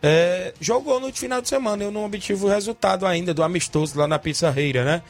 é, 0.00 0.54
jogou 0.60 1.00
no 1.00 1.12
final 1.12 1.40
de 1.40 1.48
semana. 1.48 1.82
Eu 1.82 1.90
não 1.90 2.04
obtive 2.04 2.44
o 2.44 2.48
resultado 2.48 3.04
ainda 3.04 3.34
do 3.34 3.42
amistoso 3.42 3.98
lá 3.98 4.06
na 4.06 4.18
Pissarreira, 4.18 4.84
né? 4.84 5.02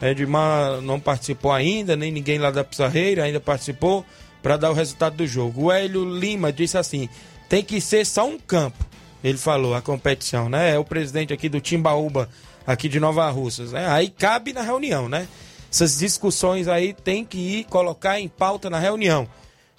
Edmar 0.00 0.82
não 0.82 1.00
participou 1.00 1.50
ainda, 1.50 1.96
nem 1.96 2.12
ninguém 2.12 2.38
lá 2.38 2.50
da 2.50 2.62
Pissarreira 2.62 3.24
ainda 3.24 3.40
participou 3.40 4.04
para 4.46 4.56
dar 4.56 4.70
o 4.70 4.74
resultado 4.74 5.16
do 5.16 5.26
jogo. 5.26 5.64
O 5.64 5.72
Hélio 5.72 6.04
Lima 6.04 6.52
disse 6.52 6.78
assim: 6.78 7.08
tem 7.48 7.64
que 7.64 7.80
ser 7.80 8.06
só 8.06 8.28
um 8.28 8.38
campo. 8.38 8.86
Ele 9.24 9.36
falou, 9.36 9.74
a 9.74 9.82
competição, 9.82 10.48
né? 10.48 10.72
É 10.72 10.78
o 10.78 10.84
presidente 10.84 11.32
aqui 11.32 11.48
do 11.48 11.60
Timbaúba, 11.60 12.28
aqui 12.64 12.88
de 12.88 13.00
Nova 13.00 13.28
Russas. 13.28 13.72
né? 13.72 13.88
Aí 13.88 14.08
cabe 14.08 14.52
na 14.52 14.62
reunião, 14.62 15.08
né? 15.08 15.26
Essas 15.68 15.98
discussões 15.98 16.68
aí 16.68 16.92
tem 16.92 17.24
que 17.24 17.38
ir 17.38 17.64
colocar 17.64 18.20
em 18.20 18.28
pauta 18.28 18.70
na 18.70 18.78
reunião. 18.78 19.28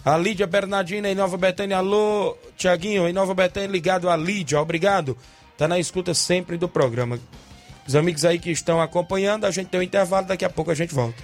A 0.03 0.17
Lídia 0.17 0.45
Bernardina 0.45 1.09
em 1.09 1.15
Nova 1.15 1.37
Betânia. 1.37 1.77
Alô, 1.77 2.37
Tiaguinho, 2.57 3.07
em 3.07 3.13
Nova 3.13 3.33
Betânia, 3.33 3.69
ligado 3.69 4.09
a 4.09 4.17
Lídia, 4.17 4.59
obrigado. 4.59 5.17
Tá 5.57 5.65
na 5.65 5.79
escuta 5.79 6.13
sempre 6.13 6.57
do 6.57 6.67
programa. 6.67 7.17
Os 7.87 7.95
amigos 7.95 8.25
aí 8.25 8.37
que 8.37 8.51
estão 8.51 8.81
acompanhando, 8.81 9.45
a 9.45 9.51
gente 9.51 9.67
tem 9.67 9.79
um 9.79 9.83
intervalo, 9.83 10.27
daqui 10.27 10.43
a 10.43 10.49
pouco 10.49 10.71
a 10.71 10.75
gente 10.75 10.93
volta. 10.93 11.23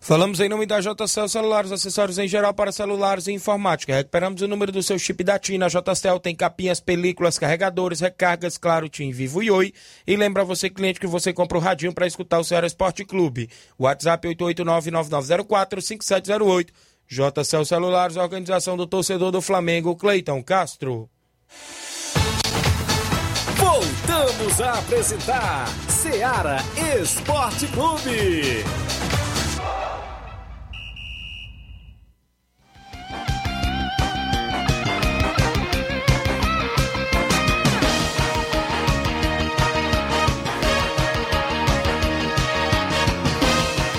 Falamos 0.00 0.40
em 0.40 0.48
nome 0.48 0.64
da 0.64 0.80
JCL 0.80 1.28
Celulares, 1.28 1.72
acessórios 1.72 2.18
em 2.18 2.28
geral 2.28 2.54
para 2.54 2.72
celulares 2.72 3.26
e 3.26 3.32
informática. 3.32 3.94
Recuperamos 3.94 4.40
o 4.40 4.48
número 4.48 4.72
do 4.72 4.82
seu 4.82 4.98
chip 4.98 5.22
da 5.22 5.38
TIM. 5.38 5.62
A 5.62 5.68
JCL 5.68 6.18
tem 6.22 6.34
capinhas, 6.34 6.80
películas, 6.80 7.38
carregadores, 7.38 8.00
recargas, 8.00 8.56
claro, 8.56 8.88
TIM, 8.88 9.10
Vivo 9.10 9.42
e 9.42 9.50
Oi. 9.50 9.74
E 10.06 10.16
lembra 10.16 10.44
você, 10.44 10.70
cliente, 10.70 11.00
que 11.00 11.06
você 11.06 11.30
compra 11.32 11.58
o 11.58 11.60
radinho 11.60 11.92
para 11.92 12.06
escutar 12.06 12.38
o 12.38 12.44
Ceará 12.44 12.66
Esporte 12.66 13.04
Clube. 13.04 13.50
WhatsApp 13.78 14.26
889-9904-5708. 14.28 16.68
JCL 17.08 17.64
Celulares, 17.64 18.16
organização 18.16 18.76
do 18.76 18.86
torcedor 18.86 19.32
do 19.32 19.42
Flamengo, 19.42 19.96
Cleiton 19.96 20.42
Castro. 20.42 21.10
Voltamos 23.56 24.60
a 24.60 24.78
apresentar 24.78 25.66
Seara 25.88 26.58
Esporte 27.00 27.66
Clube. 27.68 28.62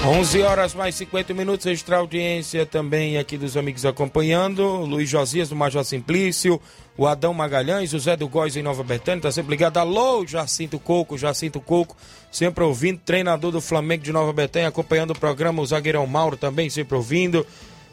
11 0.09 0.41
horas 0.41 0.73
mais 0.73 0.95
50 0.95 1.35
minutos, 1.35 1.67
extra 1.67 1.97
audiência 1.97 2.65
também 2.65 3.19
aqui 3.19 3.37
dos 3.37 3.55
amigos 3.55 3.85
acompanhando. 3.85 4.65
Luiz 4.77 5.07
Josias 5.07 5.49
do 5.49 5.55
Major 5.55 5.83
Simplício, 5.83 6.59
o 6.97 7.05
Adão 7.05 7.31
Magalhães, 7.31 7.93
o 7.93 7.99
Zé 7.99 8.17
do 8.17 8.27
Góis 8.27 8.55
em 8.55 8.63
Nova 8.63 8.81
Betânia, 8.81 9.21
tá 9.21 9.31
sempre 9.31 9.51
ligado. 9.51 9.77
Alô, 9.77 10.25
Jacinto 10.25 10.79
Coco, 10.79 11.15
Jacinto 11.15 11.61
Coco, 11.61 11.95
sempre 12.31 12.63
ouvindo. 12.63 12.99
Treinador 13.05 13.51
do 13.51 13.61
Flamengo 13.61 14.03
de 14.03 14.11
Nova 14.11 14.33
Betânia, 14.33 14.69
acompanhando 14.69 15.11
o 15.11 15.19
programa. 15.19 15.61
O 15.61 15.65
zagueirão 15.67 16.07
Mauro 16.07 16.35
também 16.35 16.71
sempre 16.71 16.95
ouvindo. 16.95 17.45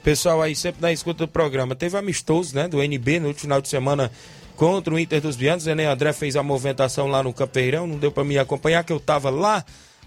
Pessoal 0.03 0.41
aí 0.41 0.57
sempre 0.57 0.81
na 0.81 0.91
escuta 0.91 1.27
do 1.27 1.29
programa. 1.31 1.75
Teve 1.75 1.99
amistoso, 1.99 2.57
né, 2.57 2.67
do 2.67 2.83
NB 2.83 3.21
no 3.21 3.35
final 3.35 3.61
de 3.61 3.69
semana 3.69 4.11
contra 4.57 4.95
o 4.95 4.99
Inter 4.99 5.21
dos 5.21 5.37
Bianos. 5.37 5.67
Enem 5.67 5.85
André 5.85 6.15
fez 6.15 6.35
a 6.35 6.43
movimentação 6.43 7.09
lá 7.09 7.23
no 7.23 7.35
Campeirão, 7.35 7.87
não 7.87 7.99
deu 7.99 8.11
para 8.11 8.25
me 8.25 8.39
acompanhar, 8.39 8.85
que 8.85 8.93
eu 8.93 8.99
tava 8.99 9.29
lá 9.29 9.63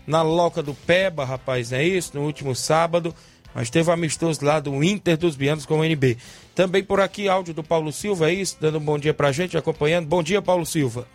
na 0.10 0.24
Loca 0.24 0.64
do 0.64 0.74
Peba, 0.74 1.24
rapaz, 1.24 1.70
não 1.70 1.78
é 1.78 1.84
isso? 1.84 2.18
No 2.18 2.26
último 2.26 2.56
sábado. 2.56 3.14
Mas 3.54 3.70
teve 3.70 3.92
amistoso 3.92 4.44
lá 4.44 4.60
do 4.60 4.84
Inter 4.84 5.16
dos 5.16 5.36
Bianos 5.36 5.68
com 5.68 5.80
o 5.80 5.86
NB. 5.86 6.18
Também 6.56 6.84
por 6.84 7.00
aqui, 7.00 7.30
áudio 7.30 7.54
do 7.54 7.64
Paulo 7.64 7.92
Silva, 7.92 8.30
é 8.30 8.34
isso? 8.34 8.58
Dando 8.60 8.80
um 8.80 8.82
bom 8.82 8.98
dia 8.98 9.14
pra 9.14 9.32
gente, 9.32 9.56
acompanhando. 9.56 10.08
Bom 10.08 10.24
dia, 10.24 10.42
Paulo 10.42 10.66
Silva. 10.66 11.08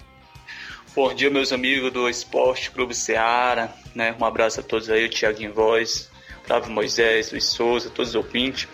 Bom 0.95 1.13
dia, 1.13 1.29
meus 1.29 1.53
amigos 1.53 1.93
do 1.93 2.09
Esporte 2.09 2.71
Clube 2.71 2.95
Seara. 2.95 3.73
Né? 3.97 4.15
Um 4.21 4.25
abraço 4.25 4.61
a 4.61 4.63
todos 4.63 4.89
aí, 4.89 5.07
o 5.07 5.11
Thiago 5.11 5.53
Voz, 5.53 6.09
Flávio 6.45 6.71
Moisés, 6.71 7.33
Luiz 7.33 7.47
Souza, 7.47 7.91
todos 7.91 8.11
os 8.11 8.15
ouvintes. 8.15 8.69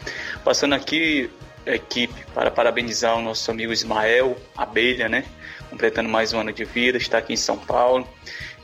Passando 0.45 0.75
aqui, 0.75 1.31
equipe, 1.65 2.27
para 2.35 2.51
parabenizar 2.51 3.17
o 3.17 3.23
nosso 3.23 3.51
amigo 3.51 3.73
Ismael 3.73 4.37
Abelha, 4.55 5.09
né? 5.09 5.25
Completando 5.71 6.09
mais 6.09 6.33
um 6.33 6.41
ano 6.41 6.53
de 6.53 6.65
vida, 6.65 6.99
está 6.99 7.19
aqui 7.19 7.33
em 7.33 7.37
São 7.37 7.57
Paulo. 7.57 8.07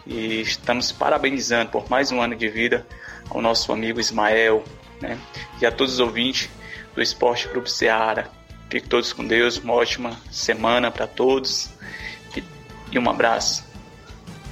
E 0.06 0.40
estamos 0.40 0.92
parabenizando 0.92 1.70
por 1.72 1.90
mais 1.90 2.12
um 2.12 2.22
ano 2.22 2.36
de 2.36 2.48
vida 2.48 2.86
ao 3.28 3.42
nosso 3.42 3.72
amigo 3.72 3.98
Ismael, 3.98 4.62
né? 5.00 5.18
E 5.60 5.66
a 5.66 5.72
todos 5.72 5.94
os 5.94 6.00
ouvintes 6.00 6.48
do 6.94 7.02
Esporte 7.02 7.48
Clube 7.48 7.70
Seara. 7.70 8.30
Fiquem 8.70 8.88
todos 8.88 9.12
com 9.12 9.26
Deus, 9.26 9.58
uma 9.58 9.74
ótima 9.74 10.16
semana 10.30 10.90
para 10.90 11.06
todos 11.06 11.70
e, 12.92 12.98
um 12.98 13.10
abraço. 13.10 13.64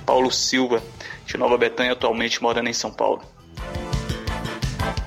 Paulo 0.05 0.31
Silva, 0.31 0.83
de 1.25 1.37
Nova 1.37 1.57
Betânia, 1.57 1.93
atualmente 1.93 2.43
morando 2.43 2.69
em 2.69 2.73
São 2.73 2.91
Paulo. 2.91 3.23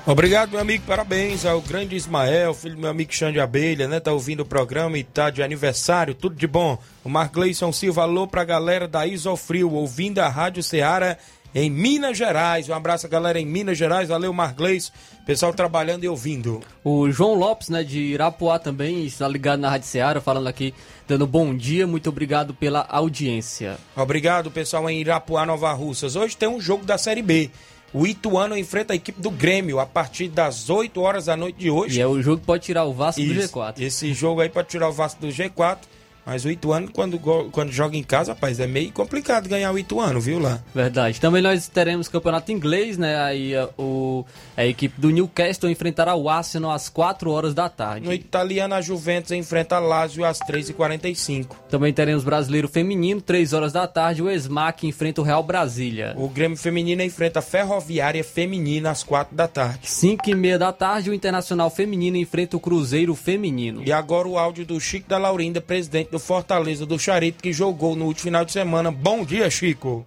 Obrigado, 0.07 0.51
meu 0.51 0.61
amigo. 0.61 0.85
Parabéns 0.87 1.45
ao 1.45 1.59
grande 1.59 1.93
Ismael, 1.93 2.53
filho 2.53 2.75
do 2.75 2.81
meu 2.81 2.89
amigo 2.89 3.13
Xande 3.13 3.41
Abelha, 3.41 3.89
né? 3.89 3.99
Tá 3.99 4.13
ouvindo 4.13 4.39
o 4.39 4.45
programa 4.45 4.97
e 4.97 5.03
tá 5.03 5.29
de 5.29 5.43
aniversário. 5.43 6.15
Tudo 6.15 6.33
de 6.33 6.47
bom. 6.47 6.77
O 7.03 7.09
Margleison 7.09 7.73
Silva, 7.73 8.03
alô 8.03 8.25
pra 8.25 8.45
galera 8.45 8.87
da 8.87 9.05
Isofrio, 9.05 9.69
ouvindo 9.69 10.19
a 10.19 10.29
Rádio 10.29 10.63
Ceará 10.63 11.17
em 11.53 11.69
Minas 11.69 12.17
Gerais. 12.17 12.69
Um 12.69 12.73
abraço 12.73 13.05
a 13.05 13.09
galera 13.09 13.37
em 13.37 13.45
Minas 13.45 13.77
Gerais. 13.77 14.07
Valeu, 14.07 14.31
Margleison. 14.31 14.93
Pessoal 15.25 15.53
trabalhando 15.53 16.05
e 16.05 16.07
ouvindo. 16.07 16.61
O 16.85 17.11
João 17.11 17.33
Lopes, 17.33 17.67
né, 17.67 17.83
de 17.83 17.99
Irapuá 17.99 18.57
também, 18.57 19.05
está 19.05 19.27
ligado 19.27 19.59
na 19.59 19.69
Rádio 19.69 19.89
Ceará, 19.89 20.21
falando 20.21 20.47
aqui, 20.47 20.73
dando 21.05 21.27
bom 21.27 21.53
dia. 21.53 21.85
Muito 21.85 22.07
obrigado 22.07 22.53
pela 22.53 22.85
audiência. 22.87 23.77
Obrigado, 23.93 24.49
pessoal, 24.51 24.89
em 24.89 25.01
Irapuá, 25.01 25.45
Nova 25.45 25.73
Russas. 25.73 26.15
Hoje 26.15 26.37
tem 26.37 26.47
um 26.47 26.61
jogo 26.61 26.85
da 26.85 26.97
Série 26.97 27.21
B. 27.21 27.51
O 27.93 28.05
Ituano 28.05 28.57
enfrenta 28.57 28.93
a 28.93 28.95
equipe 28.95 29.21
do 29.21 29.31
Grêmio 29.31 29.79
a 29.79 29.85
partir 29.85 30.27
das 30.27 30.69
8 30.69 30.99
horas 30.99 31.25
da 31.25 31.37
noite 31.37 31.57
de 31.57 31.69
hoje. 31.69 31.99
E 31.99 32.01
é 32.01 32.07
o 32.07 32.21
jogo 32.21 32.41
que 32.41 32.45
pode 32.45 32.63
tirar 32.63 32.83
o 32.83 32.93
Vasco 32.93 33.21
do 33.21 33.33
Isso. 33.33 33.53
G4. 33.53 33.81
Esse 33.81 34.13
jogo 34.13 34.41
aí 34.41 34.49
pode 34.49 34.67
tirar 34.67 34.89
o 34.89 34.91
Vasco 34.91 35.21
do 35.21 35.27
G4. 35.27 35.77
Mas 36.27 36.43
o 36.43 36.51
Ituano, 36.51 36.91
quando, 36.91 37.17
quando 37.17 37.71
joga 37.71 37.95
em 37.95 38.03
casa, 38.03 38.33
rapaz, 38.33 38.59
é 38.59 38.67
meio 38.67 38.91
complicado 38.91 39.47
ganhar 39.47 39.71
o 39.71 39.79
Ituano, 39.79 40.19
viu 40.19 40.39
lá? 40.39 40.61
Verdade. 40.75 41.21
Também 41.21 41.41
nós 41.41 41.69
teremos 41.69 42.09
campeonato 42.09 42.51
inglês, 42.51 42.97
né? 42.97 43.17
Aí 43.21 43.55
a, 43.55 43.69
o, 43.77 44.25
a 44.57 44.65
equipe 44.65 44.99
do 44.99 45.09
Newcastle 45.09 45.69
enfrentará 45.69 46.15
o 46.15 46.27
Arsenal 46.27 46.71
às 46.71 46.89
4 46.89 47.31
horas 47.31 47.53
da 47.53 47.69
tarde. 47.69 48.05
No 48.05 48.13
italiano, 48.13 48.73
a 48.73 48.81
Juventus 48.81 49.31
enfrenta 49.31 49.77
a 49.77 49.79
Lazio 49.79 50.25
às 50.25 50.39
3h45. 50.39 51.47
Também 51.69 51.93
teremos 51.93 52.25
brasileiro 52.25 52.67
feminino, 52.67 53.21
3 53.21 53.53
horas 53.53 53.71
da 53.71 53.87
tarde, 53.87 54.21
o 54.21 54.29
Esmac 54.29 54.85
enfrenta 54.85 55.21
o 55.21 55.23
Real 55.23 55.41
Brasília. 55.41 56.13
O 56.17 56.27
Grêmio 56.27 56.57
Feminino 56.57 57.01
enfrenta 57.03 57.39
a 57.39 57.41
Ferroviária 57.41 58.21
Feminina 58.21 58.91
às 58.91 59.01
4 59.01 59.33
da 59.33 59.47
tarde. 59.47 59.89
5 59.89 60.29
e 60.29 60.35
meia 60.35 60.59
da 60.59 60.73
tarde, 60.73 61.09
o 61.09 61.13
Internacional 61.13 61.69
Feminino 61.69 62.17
enfrenta 62.17 62.57
o 62.57 62.59
Cruzeiro 62.59 63.15
Feminino. 63.15 63.81
E 63.85 63.93
agora 63.93 64.27
o 64.27 64.37
áudio 64.37 64.65
do 64.65 64.77
Chico 64.77 65.07
da 65.07 65.17
Laurinda, 65.17 65.61
presidente 65.61 66.11
do 66.11 66.16
Fortaleza 66.19 66.85
do 66.85 66.99
Charito, 66.99 67.41
que 67.41 67.53
jogou 67.53 67.95
no 67.95 68.05
último 68.05 68.23
final 68.23 68.45
de 68.45 68.51
semana. 68.51 68.91
Bom 68.91 69.23
dia, 69.23 69.49
Chico. 69.49 70.05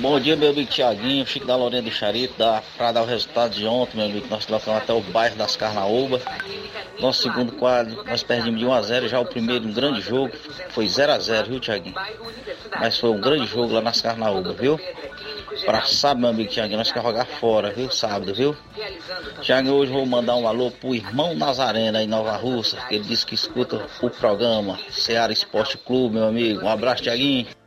Bom 0.00 0.20
dia, 0.20 0.36
meu 0.36 0.50
amigo 0.50 0.70
Tiaguinho, 0.70 1.26
Chico 1.26 1.44
da 1.44 1.56
Lorena 1.56 1.82
do 1.82 1.90
Charito, 1.90 2.38
da, 2.38 2.62
pra 2.76 2.92
dar 2.92 3.02
o 3.02 3.04
resultado 3.04 3.50
de 3.50 3.66
ontem, 3.66 3.96
meu 3.96 4.06
amigo. 4.06 4.28
Nós 4.30 4.46
colocamos 4.46 4.80
até 4.80 4.92
o 4.92 5.00
bairro 5.00 5.34
das 5.34 5.56
Carnaúba. 5.56 6.20
Nosso 7.00 7.22
segundo 7.22 7.50
quadro, 7.50 8.04
nós 8.04 8.22
perdemos 8.22 8.60
de 8.60 8.64
1 8.64 8.72
a 8.72 8.80
0 8.80 9.08
já 9.08 9.18
o 9.18 9.26
primeiro 9.26 9.66
um 9.66 9.72
grande 9.72 10.00
jogo, 10.00 10.32
foi 10.68 10.86
0 10.86 11.12
a 11.12 11.18
0 11.18 11.48
viu, 11.48 11.58
Tiaguinho? 11.58 11.96
Mas 12.78 12.96
foi 12.96 13.10
um 13.10 13.20
grande 13.20 13.46
jogo 13.46 13.74
lá 13.74 13.80
nas 13.80 14.00
Carnaúba, 14.00 14.52
viu? 14.52 14.78
Pra 15.64 15.82
sábado, 15.82 16.20
meu 16.20 16.30
amigo 16.30 16.48
Tiaguinho, 16.48 16.78
nós 16.78 16.92
queremos 16.92 17.10
jogar 17.10 17.26
fora, 17.26 17.72
viu? 17.72 17.90
Sábado, 17.90 18.32
viu? 18.32 18.56
Tiaguinho, 19.42 19.74
hoje 19.74 19.90
vou 19.90 20.06
mandar 20.06 20.36
um 20.36 20.46
alô 20.46 20.70
pro 20.70 20.94
irmão 20.94 21.34
Nazareno 21.34 21.98
aí 21.98 22.04
em 22.04 22.08
Nova 22.08 22.36
Russa, 22.36 22.76
que 22.88 22.94
ele 22.94 23.04
disse 23.04 23.26
que 23.26 23.34
escuta 23.34 23.84
o 24.00 24.08
programa 24.08 24.78
Ceará 24.90 25.32
Esporte 25.32 25.76
Clube, 25.76 26.14
meu 26.14 26.28
amigo. 26.28 26.64
Um 26.64 26.68
abraço, 26.68 27.02
Tiaguinho. 27.02 27.57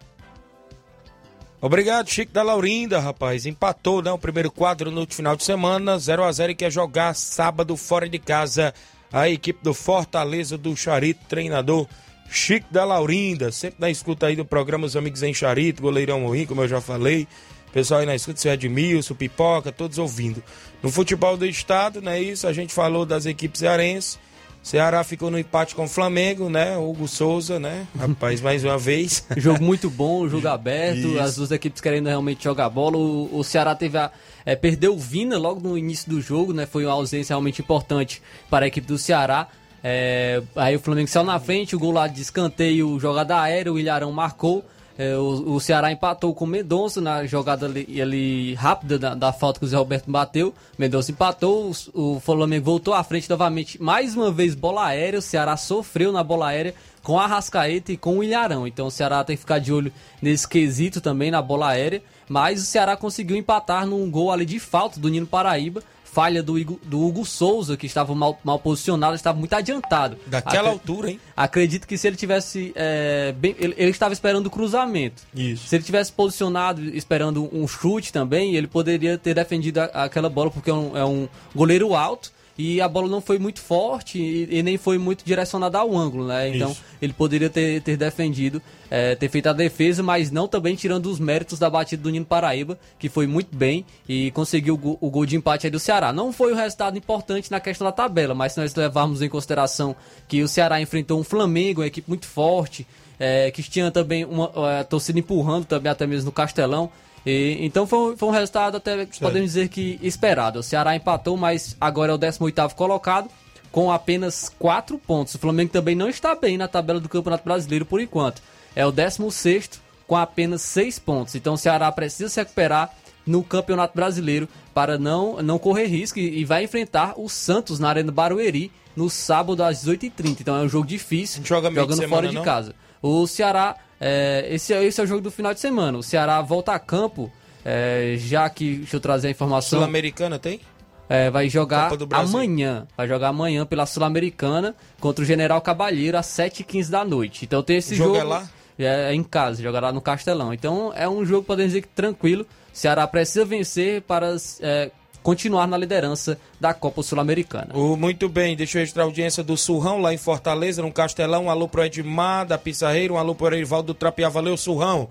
Obrigado, 1.62 2.10
Chico 2.10 2.34
da 2.34 2.42
Laurinda, 2.42 3.00
rapaz. 3.00 3.46
Empatou, 3.46 4.02
né? 4.02 4.12
O 4.12 4.18
primeiro 4.18 4.50
quadro 4.50 4.90
no 4.90 5.06
final 5.06 5.36
de 5.36 5.44
semana, 5.44 6.00
0 6.00 6.24
a 6.24 6.32
0 6.32 6.54
e 6.54 6.56
quer 6.56 6.72
jogar 6.72 7.14
sábado 7.14 7.78
fora 7.78 8.10
de 8.10 8.18
casa. 8.18 8.74
A 9.14 9.30
equipe 9.30 9.60
do 9.64 9.72
Fortaleza 9.72 10.58
do 10.58 10.76
Charito, 10.76 11.20
treinador 11.30 11.88
Chico 12.28 12.66
da 12.74 12.84
Laurinda. 12.84 13.52
Sempre 13.52 13.80
na 13.80 13.92
escuta 13.92 14.26
aí 14.26 14.36
do 14.36 14.44
programa 14.44 14.88
Os 14.88 14.96
Amigos 14.96 15.22
em 15.22 15.36
Charito, 15.36 15.84
goleirão 15.84 16.26
ruim, 16.26 16.48
como 16.48 16.64
eu 16.64 16.68
já 16.68 16.82
falei. 16.82 17.28
Pessoal 17.72 18.00
aí 18.00 18.08
na 18.08 18.16
escuta, 18.16 18.40
seu 18.40 18.52
Edmilson, 18.52 19.14
Pipoca, 19.14 19.72
todos 19.72 20.00
ouvindo. 20.00 20.44
No 20.82 20.90
futebol 20.90 21.38
do 21.38 21.46
estado, 21.46 22.02
não 22.02 22.12
é 22.12 22.20
isso? 22.20 22.48
A 22.48 22.54
gente 22.54 22.74
falou 22.74 23.06
das 23.06 23.28
equipes 23.28 23.60
cearenses. 23.60 24.18
Ceará 24.64 25.04
ficou 25.04 25.32
no 25.32 25.40
empate 25.40 25.74
com 25.74 25.86
o 25.86 25.88
Flamengo, 25.88 26.50
né? 26.50 26.78
Hugo 26.78 27.08
Souza, 27.08 27.60
né? 27.60 27.88
Rapaz, 27.98 28.40
mais 28.42 28.64
uma 28.64 28.78
vez. 28.78 29.26
Jogo 29.36 29.64
muito 29.64 29.90
bom, 29.90 30.28
jogo 30.30 30.48
aberto, 30.48 31.08
Isso. 31.08 31.20
as 31.20 31.36
duas 31.36 31.52
equipes 31.52 31.82
querendo 31.82 32.08
realmente 32.08 32.44
jogar 32.44 32.70
bola. 32.70 32.96
O, 32.96 33.40
o 33.40 33.44
Ceará 33.44 33.74
teve 33.74 33.98
a, 33.98 34.12
é, 34.46 34.56
perdeu 34.56 34.94
o 34.94 35.00
Vina 35.00 35.38
logo 35.38 35.68
no 35.68 35.78
início 35.78 36.10
do 36.10 36.22
jogo, 36.22 36.54
né? 36.54 36.66
Foi 36.66 36.86
uma 36.86 36.94
ausência 36.94 37.34
realmente 37.34 37.62
importante 37.62 38.22
para 38.50 38.66
a 38.66 38.68
equipe 38.68 38.86
do 38.86 38.98
Ceará. 38.98 39.48
É, 39.84 40.44
aí 40.56 40.76
o 40.76 40.80
Flamengo 40.80 41.08
saiu 41.08 41.26
na 41.26 41.40
frente, 41.40 41.76
o 41.76 41.80
gol 41.80 41.92
lá 41.92 42.08
de 42.08 42.22
escanteio, 42.22 43.00
jogada 43.00 43.42
aérea, 43.42 43.74
o 43.74 43.80
Ilharão 43.80 44.12
marcou. 44.12 44.64
É, 44.98 45.16
o, 45.16 45.54
o 45.56 45.60
Ceará 45.60 45.92
empatou 45.92 46.34
com 46.34 46.46
o 46.46 46.48
Mendonça 46.48 47.00
na 47.00 47.26
jogada 47.26 47.66
ali, 47.66 48.02
ali 48.02 48.54
rápida 48.56 49.00
da, 49.00 49.16
da 49.16 49.34
falta 49.34 49.60
que 49.60 49.66
o 49.66 49.68
Zé 49.68 49.78
Roberto 49.78 50.10
bateu. 50.10 50.54
Mendonça 50.78 51.12
empatou, 51.12 51.72
o, 51.94 52.16
o 52.16 52.20
Flamengo 52.20 52.66
voltou 52.66 52.94
à 52.94 53.04
frente 53.04 53.30
novamente. 53.30 53.82
Mais 53.82 54.16
uma 54.16 54.32
vez, 54.32 54.54
bola 54.54 54.86
aérea. 54.86 55.20
O 55.20 55.22
Ceará 55.22 55.56
sofreu 55.58 56.12
na 56.12 56.24
bola 56.24 56.48
aérea 56.48 56.76
com 57.04 57.20
a 57.20 57.26
Rascaeta 57.26 57.92
e 57.92 57.98
com 57.98 58.18
o 58.18 58.24
Ilharão. 58.24 58.68
Então 58.68 58.88
o 58.88 58.92
Ceará 58.92 59.24
tem 59.24 59.36
que 59.36 59.42
ficar 59.42 59.60
de 59.60 59.74
olho 59.74 59.92
nesse 60.22 60.48
quesito 60.48 61.02
também 61.02 61.32
na 61.32 61.42
bola 61.42 61.70
aérea. 61.70 62.02
Mas 62.28 62.62
o 62.62 62.66
Ceará 62.66 62.96
conseguiu 62.96 63.36
empatar 63.36 63.86
num 63.86 64.10
gol 64.10 64.32
ali 64.32 64.46
de 64.46 64.60
falta 64.60 65.00
do 65.00 65.10
Nino 65.10 65.28
Paraíba. 65.28 65.84
Falha 66.12 66.44
do, 66.44 66.62
do 66.84 67.00
Hugo 67.06 67.26
Souza, 67.26 67.78
que 67.78 67.86
estava 67.86 68.14
mal, 68.14 68.38
mal 68.44 68.60
posicionado, 68.60 69.16
estava 69.16 69.40
muito 69.40 69.54
adiantado. 69.54 70.18
Daquela 70.28 70.70
Acre- 70.70 70.72
altura, 70.74 71.12
hein? 71.12 71.20
Acredito 71.38 71.88
que 71.88 71.98
se 71.98 72.06
ele 72.06 72.18
tivesse. 72.18 72.74
é, 72.76 73.34
bem, 73.38 73.56
ele, 73.58 73.74
ele 73.78 73.92
estava 73.92 74.14
esperando 74.14 74.48
o 74.48 74.50
cruzamento. 74.50 75.24
Isso. 75.34 75.68
Se 75.70 75.76
ele 75.78 75.84
tivesse 75.84 76.12
posicionado, 76.12 76.84
esperando 76.96 77.50
um 77.56 77.66
chute 77.68 78.12
também, 78.12 78.56
ele 78.56 78.68
poderia 78.68 79.18
ter 79.18 79.34
defendido 79.34 79.78
a- 79.80 79.86
aquela 80.04 80.30
bola, 80.30 80.52
porque 80.52 80.70
é 80.70 80.74
um, 80.74 80.98
é 80.98 81.06
um 81.06 81.30
goleiro 81.56 81.96
alto. 81.96 82.32
E 82.58 82.80
a 82.82 82.88
bola 82.88 83.08
não 83.08 83.22
foi 83.22 83.40
muito 83.40 83.60
forte 83.60 84.20
e, 84.20 84.48
e 84.60 84.62
nem 84.62 84.78
foi 84.78 84.98
muito 84.98 85.24
direcionada 85.26 85.80
ao 85.80 85.96
ângulo, 85.96 86.28
né? 86.28 86.56
Então 86.56 86.72
Isso. 86.72 86.84
ele 87.02 87.14
poderia 87.14 87.50
ter, 87.50 87.82
ter 87.82 87.98
defendido, 87.98 88.62
é, 88.90 89.16
ter 89.16 89.30
feito 89.30 89.48
a 89.48 89.54
defesa, 89.54 90.04
mas 90.04 90.30
não 90.30 90.48
também 90.48 90.76
tirando 90.76 91.08
os 91.08 91.18
méritos 91.20 91.58
da 91.58 91.70
batida 91.70 92.04
do 92.04 92.10
Nino 92.10 92.26
Paraíba, 92.26 92.78
que 93.00 93.10
foi 93.10 93.26
muito 93.26 93.56
bem 93.56 93.86
e 94.08 94.30
conseguiu 94.32 94.76
o, 94.76 94.78
go- 94.78 94.98
o 95.02 95.10
gol 95.10 95.26
de 95.26 95.36
empate 95.36 95.66
aí 95.66 95.72
do 95.72 95.80
Ceará. 95.80 96.12
Não 96.14 96.32
foi 96.32 96.52
um 96.54 96.56
resultado 96.56 96.98
importante 96.98 97.50
na 97.50 97.60
questão 97.60 97.86
da 97.86 97.92
tabela, 97.92 98.36
mas 98.36 98.52
se 98.54 98.60
nós 98.60 98.76
levarmos 98.76 99.22
em 99.22 99.30
consideração 99.30 99.96
que 100.28 100.44
o 100.44 100.48
Ceará 100.48 100.80
enfrentou 100.82 101.20
um 101.20 101.24
Flamengo, 101.24 101.82
uma 101.82 101.88
equipe 101.88 102.08
muito 102.10 102.28
forte, 102.28 102.86
é, 103.20 103.50
que 103.50 103.64
tinha 103.64 103.90
também 103.92 104.26
uma 104.26 104.52
é, 104.80 104.84
torcida 104.84 105.18
empurrando 105.20 105.66
também 105.66 105.92
até 105.92 106.06
mesmo 106.06 106.26
no 106.26 106.32
Castelão. 106.32 106.92
E, 107.26 107.58
então 107.62 107.86
foi, 107.86 108.14
um- 108.14 108.18
foi 108.18 108.30
um 108.30 108.32
resultado 108.32 108.78
até 108.78 109.06
podemos 109.20 109.48
dizer 109.54 109.68
que 109.70 110.00
esperado. 110.02 110.60
O 110.60 110.64
Ceará 110.64 110.96
empatou, 110.96 111.38
mas 111.38 111.76
agora 111.80 112.12
é 112.12 112.16
o 112.16 112.20
18º 112.20 112.74
colocado 112.74 113.30
com 113.72 113.92
apenas 113.92 114.50
4 114.60 114.98
pontos. 114.98 115.36
O 115.36 115.40
Flamengo 115.40 115.72
também 115.72 115.96
não 115.96 116.10
está 116.10 116.36
bem 116.36 116.58
na 116.58 116.68
tabela 116.68 117.00
do 117.00 117.08
Campeonato 117.08 117.44
Brasileiro 117.44 117.86
por 117.86 118.02
enquanto. 118.02 118.42
É 118.76 118.86
o 118.86 118.92
16º 118.92 119.80
com 120.08 120.18
apenas 120.18 120.62
6 120.64 121.00
pontos. 121.00 121.36
Então 121.36 121.54
o 121.54 121.58
Ceará 121.58 121.92
precisa 121.92 122.28
se 122.30 122.40
recuperar 122.40 122.92
no 123.26 123.44
Campeonato 123.44 123.96
Brasileiro 123.96 124.50
para 124.74 124.98
não, 124.98 125.42
não 125.44 125.60
correr 125.60 125.86
risco 125.86 126.18
e, 126.20 126.40
e 126.40 126.46
vai 126.46 126.64
enfrentar 126.64 127.14
o 127.18 127.30
Santos 127.30 127.80
na 127.80 127.88
Arena 127.90 128.12
Barueri 128.12 128.72
no 128.96 129.10
sábado 129.10 129.64
às 129.64 129.86
18h30. 129.86 130.38
Então 130.42 130.56
é 130.58 130.62
um 130.62 130.68
jogo 130.70 130.88
difícil, 130.88 131.44
joga 131.46 131.70
de 131.70 131.76
jogando 131.76 131.98
semana, 132.00 132.16
fora 132.16 132.28
de 132.30 132.36
não? 132.36 132.44
casa. 132.44 132.74
O 133.02 133.26
Ceará, 133.28 133.76
é, 134.04 134.48
esse, 134.50 134.74
esse 134.74 135.00
é 135.00 135.04
o 135.04 135.08
jogo 135.08 135.22
do 135.22 135.30
final 135.30 135.54
de 135.54 135.60
semana. 135.60 135.96
O 135.96 136.02
Ceará 136.02 136.42
volta 136.42 136.74
a 136.74 136.80
campo, 136.80 137.32
é, 137.64 138.16
já 138.18 138.50
que, 138.50 138.78
deixa 138.78 138.96
eu 138.96 139.00
trazer 139.00 139.28
a 139.28 139.32
informação. 139.32 139.78
Sul-Americana 139.78 140.40
tem? 140.40 140.60
É, 141.08 141.30
vai 141.30 141.48
jogar 141.48 141.92
amanhã. 142.12 142.88
Vai 142.98 143.08
jogar 143.08 143.28
amanhã 143.28 143.64
pela 143.64 143.86
Sul-Americana 143.86 144.74
contra 145.00 145.22
o 145.24 145.26
General 145.26 145.62
Cabalheiro 145.62 146.18
às 146.18 146.26
7h15 146.26 146.90
da 146.90 147.06
noite. 147.06 147.46
Então 147.46 147.62
tem 147.62 147.78
esse 147.78 147.94
jogo 147.94 148.16
jogo. 148.16 148.22
é 148.22 148.24
lá? 148.24 148.50
É, 148.80 149.14
em 149.14 149.22
casa, 149.22 149.62
jogará 149.62 149.88
lá 149.88 149.94
no 149.94 150.02
Castelão. 150.02 150.52
Então 150.52 150.92
é 150.96 151.08
um 151.08 151.24
jogo, 151.24 151.46
podemos 151.46 151.72
dizer 151.72 151.82
que 151.84 151.90
tranquilo. 151.90 152.48
Ceará 152.74 153.06
precisa 153.06 153.46
vencer 153.46 154.02
para 154.02 154.36
é, 154.62 154.90
continuar 155.24 155.68
na 155.68 155.78
liderança 155.78 156.38
da 156.60 156.74
Copa 156.74 157.04
Sul-Americana. 157.04 157.70
O, 157.74 157.96
muito 157.96 158.28
bem, 158.28 158.56
deixa 158.56 158.78
eu 158.78 158.80
registrar 158.82 159.04
a 159.04 159.06
audiência 159.06 159.44
do 159.44 159.56
Surrão 159.56 160.02
lá 160.02 160.14
em 160.14 160.18
Fortaleza, 160.18 160.82
no 160.82 160.92
Castelão. 160.92 161.46
Um 161.46 161.50
alô 161.50 161.68
pro 161.68 161.84
Edmar 161.84 162.46
da 162.46 162.58
Pissarreira, 162.58 163.14
um 163.14 163.18
alô 163.18 163.36
pro 163.36 163.54
Erivaldo 163.54 163.88
do 163.88 163.94
Trapiá. 163.94 164.30
Valeu, 164.30 164.58
Surrão. 164.58 165.10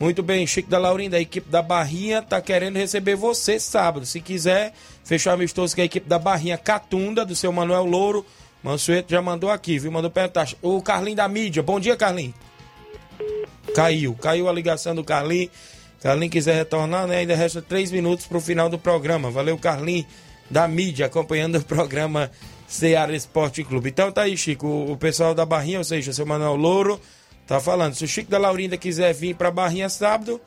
Muito 0.00 0.22
bem, 0.22 0.46
Chico 0.46 0.70
da 0.70 0.78
Laurinda, 0.78 1.16
a 1.16 1.20
equipe 1.20 1.50
da 1.50 1.60
Barrinha 1.60 2.22
tá 2.22 2.40
querendo 2.40 2.76
receber 2.76 3.16
você 3.16 3.58
sábado. 3.58 4.06
Se 4.06 4.20
quiser, 4.20 4.72
fechar 5.02 5.32
amistoso 5.32 5.74
com 5.74 5.82
a 5.82 5.84
equipe 5.84 6.08
da 6.08 6.20
Barrinha 6.20 6.56
Catunda, 6.56 7.24
do 7.24 7.34
seu 7.34 7.52
Manuel 7.52 7.84
Louro. 7.84 8.24
Mansueto 8.62 9.10
já 9.10 9.20
mandou 9.20 9.50
aqui, 9.50 9.76
viu? 9.76 9.90
Mandou 9.90 10.10
perguntar. 10.10 10.48
O 10.62 10.80
Carlinho 10.80 11.16
da 11.16 11.26
mídia. 11.26 11.64
Bom 11.64 11.80
dia, 11.80 11.96
Carlinho. 11.96 12.32
Caiu, 13.74 14.14
caiu 14.14 14.48
a 14.48 14.52
ligação 14.52 14.94
do 14.94 15.02
Carlinho. 15.02 15.50
Carlinho 16.02 16.30
quiser 16.30 16.54
retornar, 16.54 17.06
né? 17.06 17.18
Ainda 17.18 17.34
resta 17.34 17.60
três 17.60 17.90
minutos 17.90 18.26
pro 18.26 18.40
final 18.40 18.68
do 18.68 18.78
programa. 18.78 19.30
Valeu, 19.30 19.58
Carlinho 19.58 20.06
da 20.50 20.66
mídia, 20.66 21.06
acompanhando 21.06 21.56
o 21.56 21.64
programa 21.64 22.30
Ceará 22.66 23.14
Esporte 23.14 23.62
Clube. 23.64 23.90
Então 23.90 24.10
tá 24.10 24.22
aí, 24.22 24.36
Chico, 24.36 24.66
o, 24.66 24.92
o 24.92 24.96
pessoal 24.96 25.34
da 25.34 25.44
Barrinha, 25.44 25.78
ou 25.78 25.84
seja, 25.84 26.12
seu 26.12 26.26
Manuel 26.26 26.56
Louro, 26.56 27.00
tá 27.46 27.60
falando. 27.60 27.94
Se 27.94 28.04
o 28.04 28.08
Chico 28.08 28.30
da 28.30 28.38
Laurinda 28.38 28.76
quiser 28.76 29.12
vir 29.12 29.34
pra 29.34 29.50
Barrinha 29.50 29.88
sábado, 29.88 30.40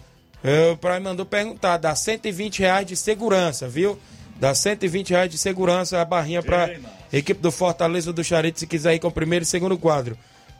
eh, 0.43 0.71
o 0.71 0.77
Praia 0.77 0.99
mandou 0.99 1.25
perguntar, 1.25 1.77
dá 1.77 1.95
120 1.95 2.59
reais 2.59 2.85
de 2.85 2.95
segurança, 2.95 3.67
viu? 3.67 3.97
Dá 4.39 4.55
120 4.55 5.11
reais 5.11 5.29
de 5.29 5.37
segurança 5.37 6.01
a 6.01 6.05
Barrinha 6.05 6.41
pra 6.41 6.71
equipe 7.13 7.39
do 7.39 7.51
Fortaleza 7.51 8.11
do 8.11 8.23
Charito, 8.23 8.59
se 8.59 8.65
quiser 8.65 8.95
ir 8.95 8.99
com 8.99 9.07
o 9.07 9.11
primeiro 9.11 9.43
e 9.43 9.45
segundo 9.45 9.77
quadro. 9.77 10.17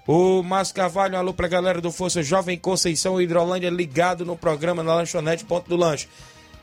O 0.08 0.42
Márcio 0.42 0.76
Carvalho, 0.76 1.16
um 1.16 1.20
alô 1.20 1.34
pra 1.34 1.48
galera 1.48 1.80
do 1.80 1.92
Força 1.92 2.24
Jovem 2.24 2.58
Conceição 2.58 3.22
Hidrolândia 3.22 3.70
ligado 3.70 4.26
no 4.26 4.36
programa 4.36 4.82
na 4.84 4.96
lanchonete 4.96 5.46
Ponto 5.46 5.70
do 5.70 5.76
Lanche. 5.76 6.08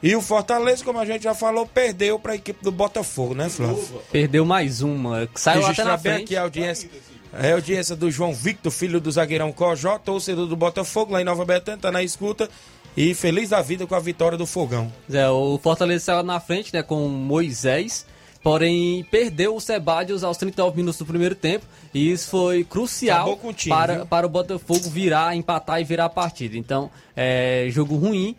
E 0.02 0.14
o 0.14 0.20
Fortaleza, 0.20 0.84
como 0.84 0.98
a 0.98 1.04
gente 1.04 1.24
já 1.24 1.34
falou, 1.34 1.66
perdeu 1.66 2.18
pra 2.18 2.34
equipe 2.34 2.62
do 2.62 2.70
Botafogo, 2.70 3.34
né, 3.34 3.48
Flávio? 3.48 4.02
Perdeu 4.12 4.44
mais 4.44 4.80
uma, 4.80 5.26
que 5.26 5.40
saiu 5.40 5.66
até 5.66 5.82
na 5.82 5.96
bem 5.96 6.14
frente. 6.14 6.24
aqui 6.24 6.36
a 6.36 6.42
audiência. 6.42 6.90
É 7.32 7.52
a 7.52 7.54
audiência 7.54 7.94
do 7.94 8.10
João 8.10 8.32
Victor, 8.32 8.72
filho 8.72 9.00
do 9.00 9.10
zagueirão 9.10 9.52
Cojó, 9.52 9.98
torcedor 9.98 10.46
do 10.46 10.56
Botafogo, 10.56 11.12
lá 11.12 11.20
em 11.20 11.24
Nova 11.24 11.44
Betânia, 11.44 11.80
tá 11.80 11.92
na 11.92 12.02
escuta. 12.02 12.48
E 12.96 13.14
feliz 13.14 13.50
da 13.50 13.60
vida 13.60 13.86
com 13.86 13.94
a 13.94 14.00
vitória 14.00 14.36
do 14.38 14.46
Fogão. 14.46 14.92
É, 15.12 15.28
o 15.28 15.58
Fortaleza 15.62 16.06
saiu 16.06 16.22
na 16.22 16.40
frente, 16.40 16.72
né, 16.72 16.82
com 16.82 17.04
o 17.04 17.08
Moisés, 17.08 18.06
porém 18.48 19.04
perdeu 19.10 19.54
o 19.54 19.60
Sebadios 19.60 20.24
aos 20.24 20.38
39 20.38 20.74
minutos 20.74 20.98
do 20.98 21.04
primeiro 21.04 21.34
tempo, 21.34 21.66
e 21.92 22.10
isso 22.10 22.30
foi 22.30 22.64
crucial 22.64 23.38
time, 23.54 23.74
para, 23.76 23.94
viu? 23.96 24.06
para 24.06 24.26
o 24.26 24.30
Botafogo 24.30 24.88
virar, 24.88 25.36
empatar 25.36 25.82
e 25.82 25.84
virar 25.84 26.06
a 26.06 26.08
partida. 26.08 26.56
Então, 26.56 26.90
é 27.14 27.66
jogo 27.70 27.94
ruim, 27.96 28.34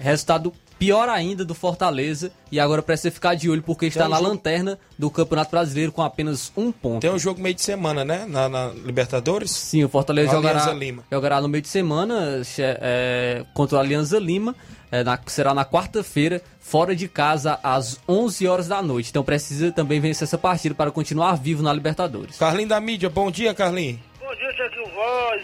resultado 0.00 0.52
pior 0.78 1.08
ainda 1.08 1.44
do 1.44 1.56
Fortaleza, 1.56 2.30
e 2.52 2.60
agora 2.60 2.80
precisa 2.82 3.10
ficar 3.10 3.34
de 3.34 3.50
olho 3.50 3.60
porque 3.64 3.86
está 3.86 4.06
um 4.06 4.10
na 4.10 4.18
jogo- 4.18 4.28
lanterna 4.28 4.78
do 4.96 5.10
Campeonato 5.10 5.50
Brasileiro 5.50 5.90
com 5.90 6.02
apenas 6.02 6.52
um 6.56 6.70
ponto. 6.70 7.00
Tem 7.00 7.10
um 7.10 7.18
jogo 7.18 7.40
meio 7.42 7.56
de 7.56 7.62
semana, 7.62 8.04
né? 8.04 8.26
Na, 8.28 8.48
na 8.48 8.68
Libertadores? 8.68 9.50
Sim, 9.50 9.82
o 9.82 9.88
Fortaleza 9.88 10.30
jogará, 10.30 10.72
Lima. 10.72 11.02
jogará 11.10 11.40
no 11.40 11.48
meio 11.48 11.62
de 11.62 11.68
semana 11.68 12.42
é, 12.60 13.44
contra 13.54 13.76
o 13.78 13.80
Alianza 13.80 14.20
Lima. 14.20 14.54
É, 14.90 15.02
na- 15.04 15.18
será 15.26 15.54
na 15.54 15.64
quarta-feira, 15.64 16.40
fora 16.60 16.94
de 16.94 17.08
casa, 17.08 17.58
às 17.62 18.00
11 18.08 18.46
horas 18.46 18.68
da 18.68 18.82
noite. 18.82 19.10
Então 19.10 19.22
precisa 19.24 19.70
também 19.72 20.00
vencer 20.00 20.24
essa 20.26 20.38
partida 20.38 20.74
para 20.74 20.90
continuar 20.90 21.34
vivo 21.36 21.62
na 21.62 21.72
Libertadores. 21.72 22.38
Carlinho 22.38 22.68
da 22.68 22.80
mídia, 22.80 23.08
bom 23.08 23.30
dia, 23.30 23.54
Carlinho. 23.54 23.98
Bom 24.20 24.34
dia, 24.34 24.52
Tiaguinho 24.54 24.86
Voz. 24.94 25.42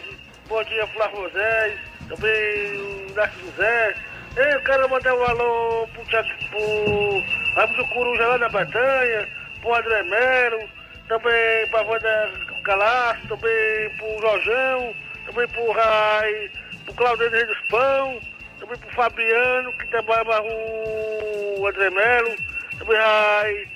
Bom 0.49 0.63
dia, 0.65 0.87
Flávio 0.89 1.21
Moisés. 1.21 1.79
Também 2.09 2.81
o 3.11 3.15
Narciso 3.15 3.47
José. 3.47 3.95
Eu 4.37 4.61
quero 4.63 4.91
mandar 4.91 5.15
um 5.15 5.25
alô 5.25 5.87
pro, 5.95 6.05
Tiago- 6.07 6.29
pro 6.51 7.23
Ramos 7.57 7.77
do 7.77 7.85
Coruja 7.95 8.27
lá 8.27 8.37
da 8.37 8.49
Batanha, 8.49 9.29
pro 9.63 9.75
André 9.75 10.03
Melo, 10.03 10.69
também 11.09 11.67
pra 11.71 11.83
Wanda 11.83 12.31
Calaço, 12.65 13.29
também 13.29 13.91
pro 13.97 14.21
Jorjão, 14.21 14.95
também 15.27 15.49
pro 15.49 15.73
Rai, 15.73 16.51
pro 16.85 16.95
Claudio 16.95 17.31
Rei 17.31 17.47
dos 17.47 17.69
Pão, 17.71 18.21
também 18.59 18.79
pro 18.79 18.91
Fabiano, 18.95 19.73
que 19.79 19.87
trabalha 19.89 20.25
com 20.25 21.61
o 21.61 21.67
André 21.67 21.91
Melo, 21.91 22.37
também 22.79 22.97
Rai, 22.97 23.69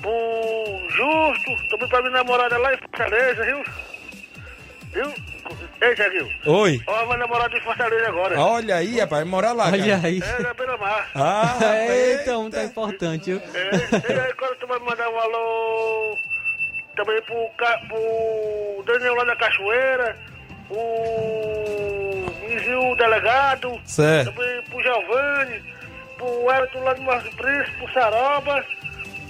pro 0.00 0.88
Justo, 0.90 1.68
também 1.70 1.88
pra 1.88 2.00
minha 2.02 2.12
namorada 2.12 2.58
lá 2.58 2.74
em 2.74 2.78
Fortaleza, 2.78 3.44
viu? 3.44 3.64
Viu? 4.92 5.14
Ei, 5.80 5.94
Tiaguinho. 5.94 6.28
Oi. 6.46 6.80
Ó, 6.86 7.04
minha 7.06 7.18
namorada 7.18 7.56
em 7.56 7.60
Fortaleza 7.60 8.08
agora. 8.08 8.40
Olha 8.40 8.76
aí, 8.76 8.98
rapaz, 9.00 9.26
mora 9.26 9.52
lá, 9.52 9.66
Olha 9.66 9.96
cara. 9.96 10.06
aí. 10.08 10.20
É, 10.22 10.42
na 10.42 10.54
beira-mar. 10.54 11.10
Ah, 11.14 11.76
Eita, 11.86 12.38
um 12.38 12.48
tá 12.50 12.64
importante, 12.64 13.32
viu? 13.32 13.42
É, 13.54 14.12
e 14.12 14.20
aí, 14.20 14.32
quando 14.34 14.56
tu 14.56 14.66
vai 14.66 14.78
mandar 14.78 15.08
um 15.10 15.18
alô 15.18 16.18
também 16.96 17.20
pro, 17.22 17.36
pro 17.88 18.84
Daniel 18.86 19.14
lá 19.16 19.24
da 19.24 19.36
Cachoeira, 19.36 20.16
o 20.70 22.33
Mizinho 22.54 22.96
Delegado, 22.96 23.80
Certo. 23.84 24.32
também 24.32 24.62
pro 24.70 24.82
Giovanni, 24.82 25.62
pro 26.16 26.50
Everton 26.50 26.80
lá 26.80 26.92
do 26.94 27.02
Marco 27.02 27.36
Príncipe, 27.36 27.76
pro 27.78 27.92
Saroba, 27.92 28.64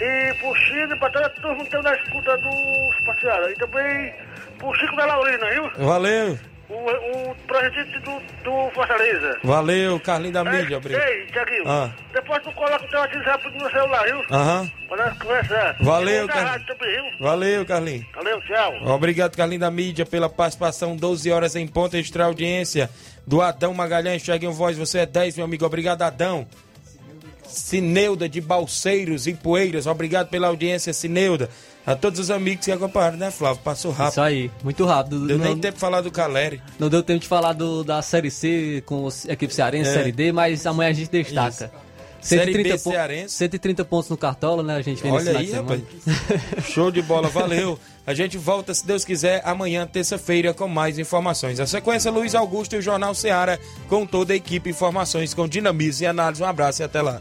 e 0.01 0.35
pro 0.41 0.55
Chile, 0.57 0.97
pra 0.99 1.11
toda 1.11 1.27
a 1.27 1.31
turma 1.31 1.57
que 1.59 1.62
estão 1.64 1.83
na 1.83 1.95
escuta 1.97 2.37
dos 2.39 3.07
passeados. 3.07 3.51
E 3.51 3.55
também 3.55 4.12
pro 4.59 4.75
Chico 4.75 4.97
da 4.97 5.07
Laurina, 5.07 5.51
viu? 5.51 5.70
Valeu, 5.87 6.39
O, 6.68 6.75
o 7.31 7.35
presidente 7.47 7.99
do, 8.01 8.18
do 8.43 8.70
Fortaleza. 8.75 9.39
valeu, 9.45 10.01
Carlinho 10.01 10.33
da 10.33 10.43
mídia, 10.45 10.79
obrigado. 10.79 11.07
Ei, 11.07 11.27
Tiaguinho, 11.27 11.64
Ah. 11.68 11.91
depois 12.12 12.43
tu 12.43 12.51
coloca 12.53 12.83
o 12.85 12.89
teu 12.89 12.99
WhatsApp 13.01 13.51
no 13.59 13.70
celular, 13.70 14.03
viu? 14.05 14.25
Aham. 14.31 14.70
Pra 14.89 14.97
nós 14.97 15.18
conversar. 15.18 15.77
Valeu, 15.81 16.27
viu? 16.27 17.05
Valeu, 17.20 17.64
Carlinho. 17.66 18.07
Valeu, 18.14 18.41
tchau. 18.43 18.75
Obrigado, 18.95 19.37
Carlinho 19.37 19.61
da 19.61 19.70
Mídia, 19.70 20.07
pela 20.07 20.29
participação. 20.29 20.97
12 20.97 21.31
horas 21.31 21.55
em 21.55 21.66
ponto, 21.68 21.97
extra 21.97 22.25
audiência 22.25 22.89
do 23.27 23.41
Adão 23.41 23.72
Magalhães. 23.75 24.22
Chegue 24.22 24.47
em 24.47 24.51
voz, 24.51 24.77
você 24.77 24.99
é 25.01 25.07
10, 25.07 25.37
meu 25.37 25.45
amigo. 25.47 25.64
Obrigado, 25.64 26.03
Adão. 26.03 26.47
Cineuda 27.47 28.29
de 28.29 28.41
Balseiros 28.41 29.27
e 29.27 29.35
Poeiras. 29.35 29.87
Obrigado 29.87 30.29
pela 30.29 30.49
audiência, 30.49 30.93
Cineuda. 30.93 31.49
A 31.87 31.95
todos 31.95 32.18
os 32.18 32.31
amigos 32.31 32.64
que 32.64 32.72
acompanharam, 32.72 33.18
né, 33.18 33.31
Flávio? 33.31 33.61
Passou 33.62 33.93
rápido. 33.93 34.12
Isso 34.12 34.20
aí, 34.22 34.51
muito 34.62 34.85
rápido. 34.87 35.27
Deu 35.27 35.37
não, 35.39 35.45
nem 35.45 35.59
tempo 35.59 35.75
de 35.75 35.81
falar 35.81 36.01
do 36.01 36.11
Caleri. 36.11 36.61
não 36.79 36.89
deu 36.89 37.03
tempo 37.03 37.20
de 37.20 37.29
falar 37.29 37.53
do- 37.53 37.85
da 37.85 38.01
Série 38.01 38.31
C 38.31 38.83
com 38.87 39.07
a 39.07 39.33
equipe 39.33 39.53
cearense, 39.55 39.91
É. 39.91 39.93
Série 39.95 40.11
D, 40.11 40.33
mas 40.33 40.64
amanhã 40.66 40.91
a 40.91 40.93
gente 40.95 41.11
destaca. 41.11 41.51
Isso. 41.66 41.70
Série 42.22 42.62
B 42.62 42.70
pon- 42.79 42.91
cearense. 42.91 43.35
130 43.35 43.85
pontos 43.85 44.09
no 44.09 44.16
Cartola, 44.16 44.62
né? 44.62 44.77
A 44.77 44.83
gente 44.83 45.05
nesse 45.05 45.14
Olha 45.29 45.39
aí, 45.39 45.47
semana. 45.49 45.83
rapaz. 45.83 46.64
Show 46.70 46.91
de 46.91 47.03
bola, 47.03 47.29
valeu. 47.29 47.79
A 48.07 48.12
gente 48.12 48.36
volta, 48.36 48.74
se 48.74 48.86
Deus 48.86 49.05
quiser, 49.05 49.40
amanhã, 49.44 49.86
terça-feira, 49.86 50.52
com 50.52 50.68
mais 50.68 50.98
informações. 50.98 51.59
A 51.59 51.66
sequência, 51.66 52.11
Luiz 52.11 52.34
Augusto 52.34 52.74
e 52.74 52.78
o 52.78 52.82
Jornal 52.82 53.14
Seara, 53.14 53.59
com 53.88 54.05
toda 54.05 54.34
a 54.34 54.36
equipe, 54.36 54.68
informações 54.68 55.32
com 55.32 55.48
dinamismo 55.48 56.05
e 56.05 56.07
análise. 56.07 56.42
Um 56.42 56.46
abraço 56.46 56.82
e 56.82 56.84
até 56.84 57.00
lá. 57.00 57.20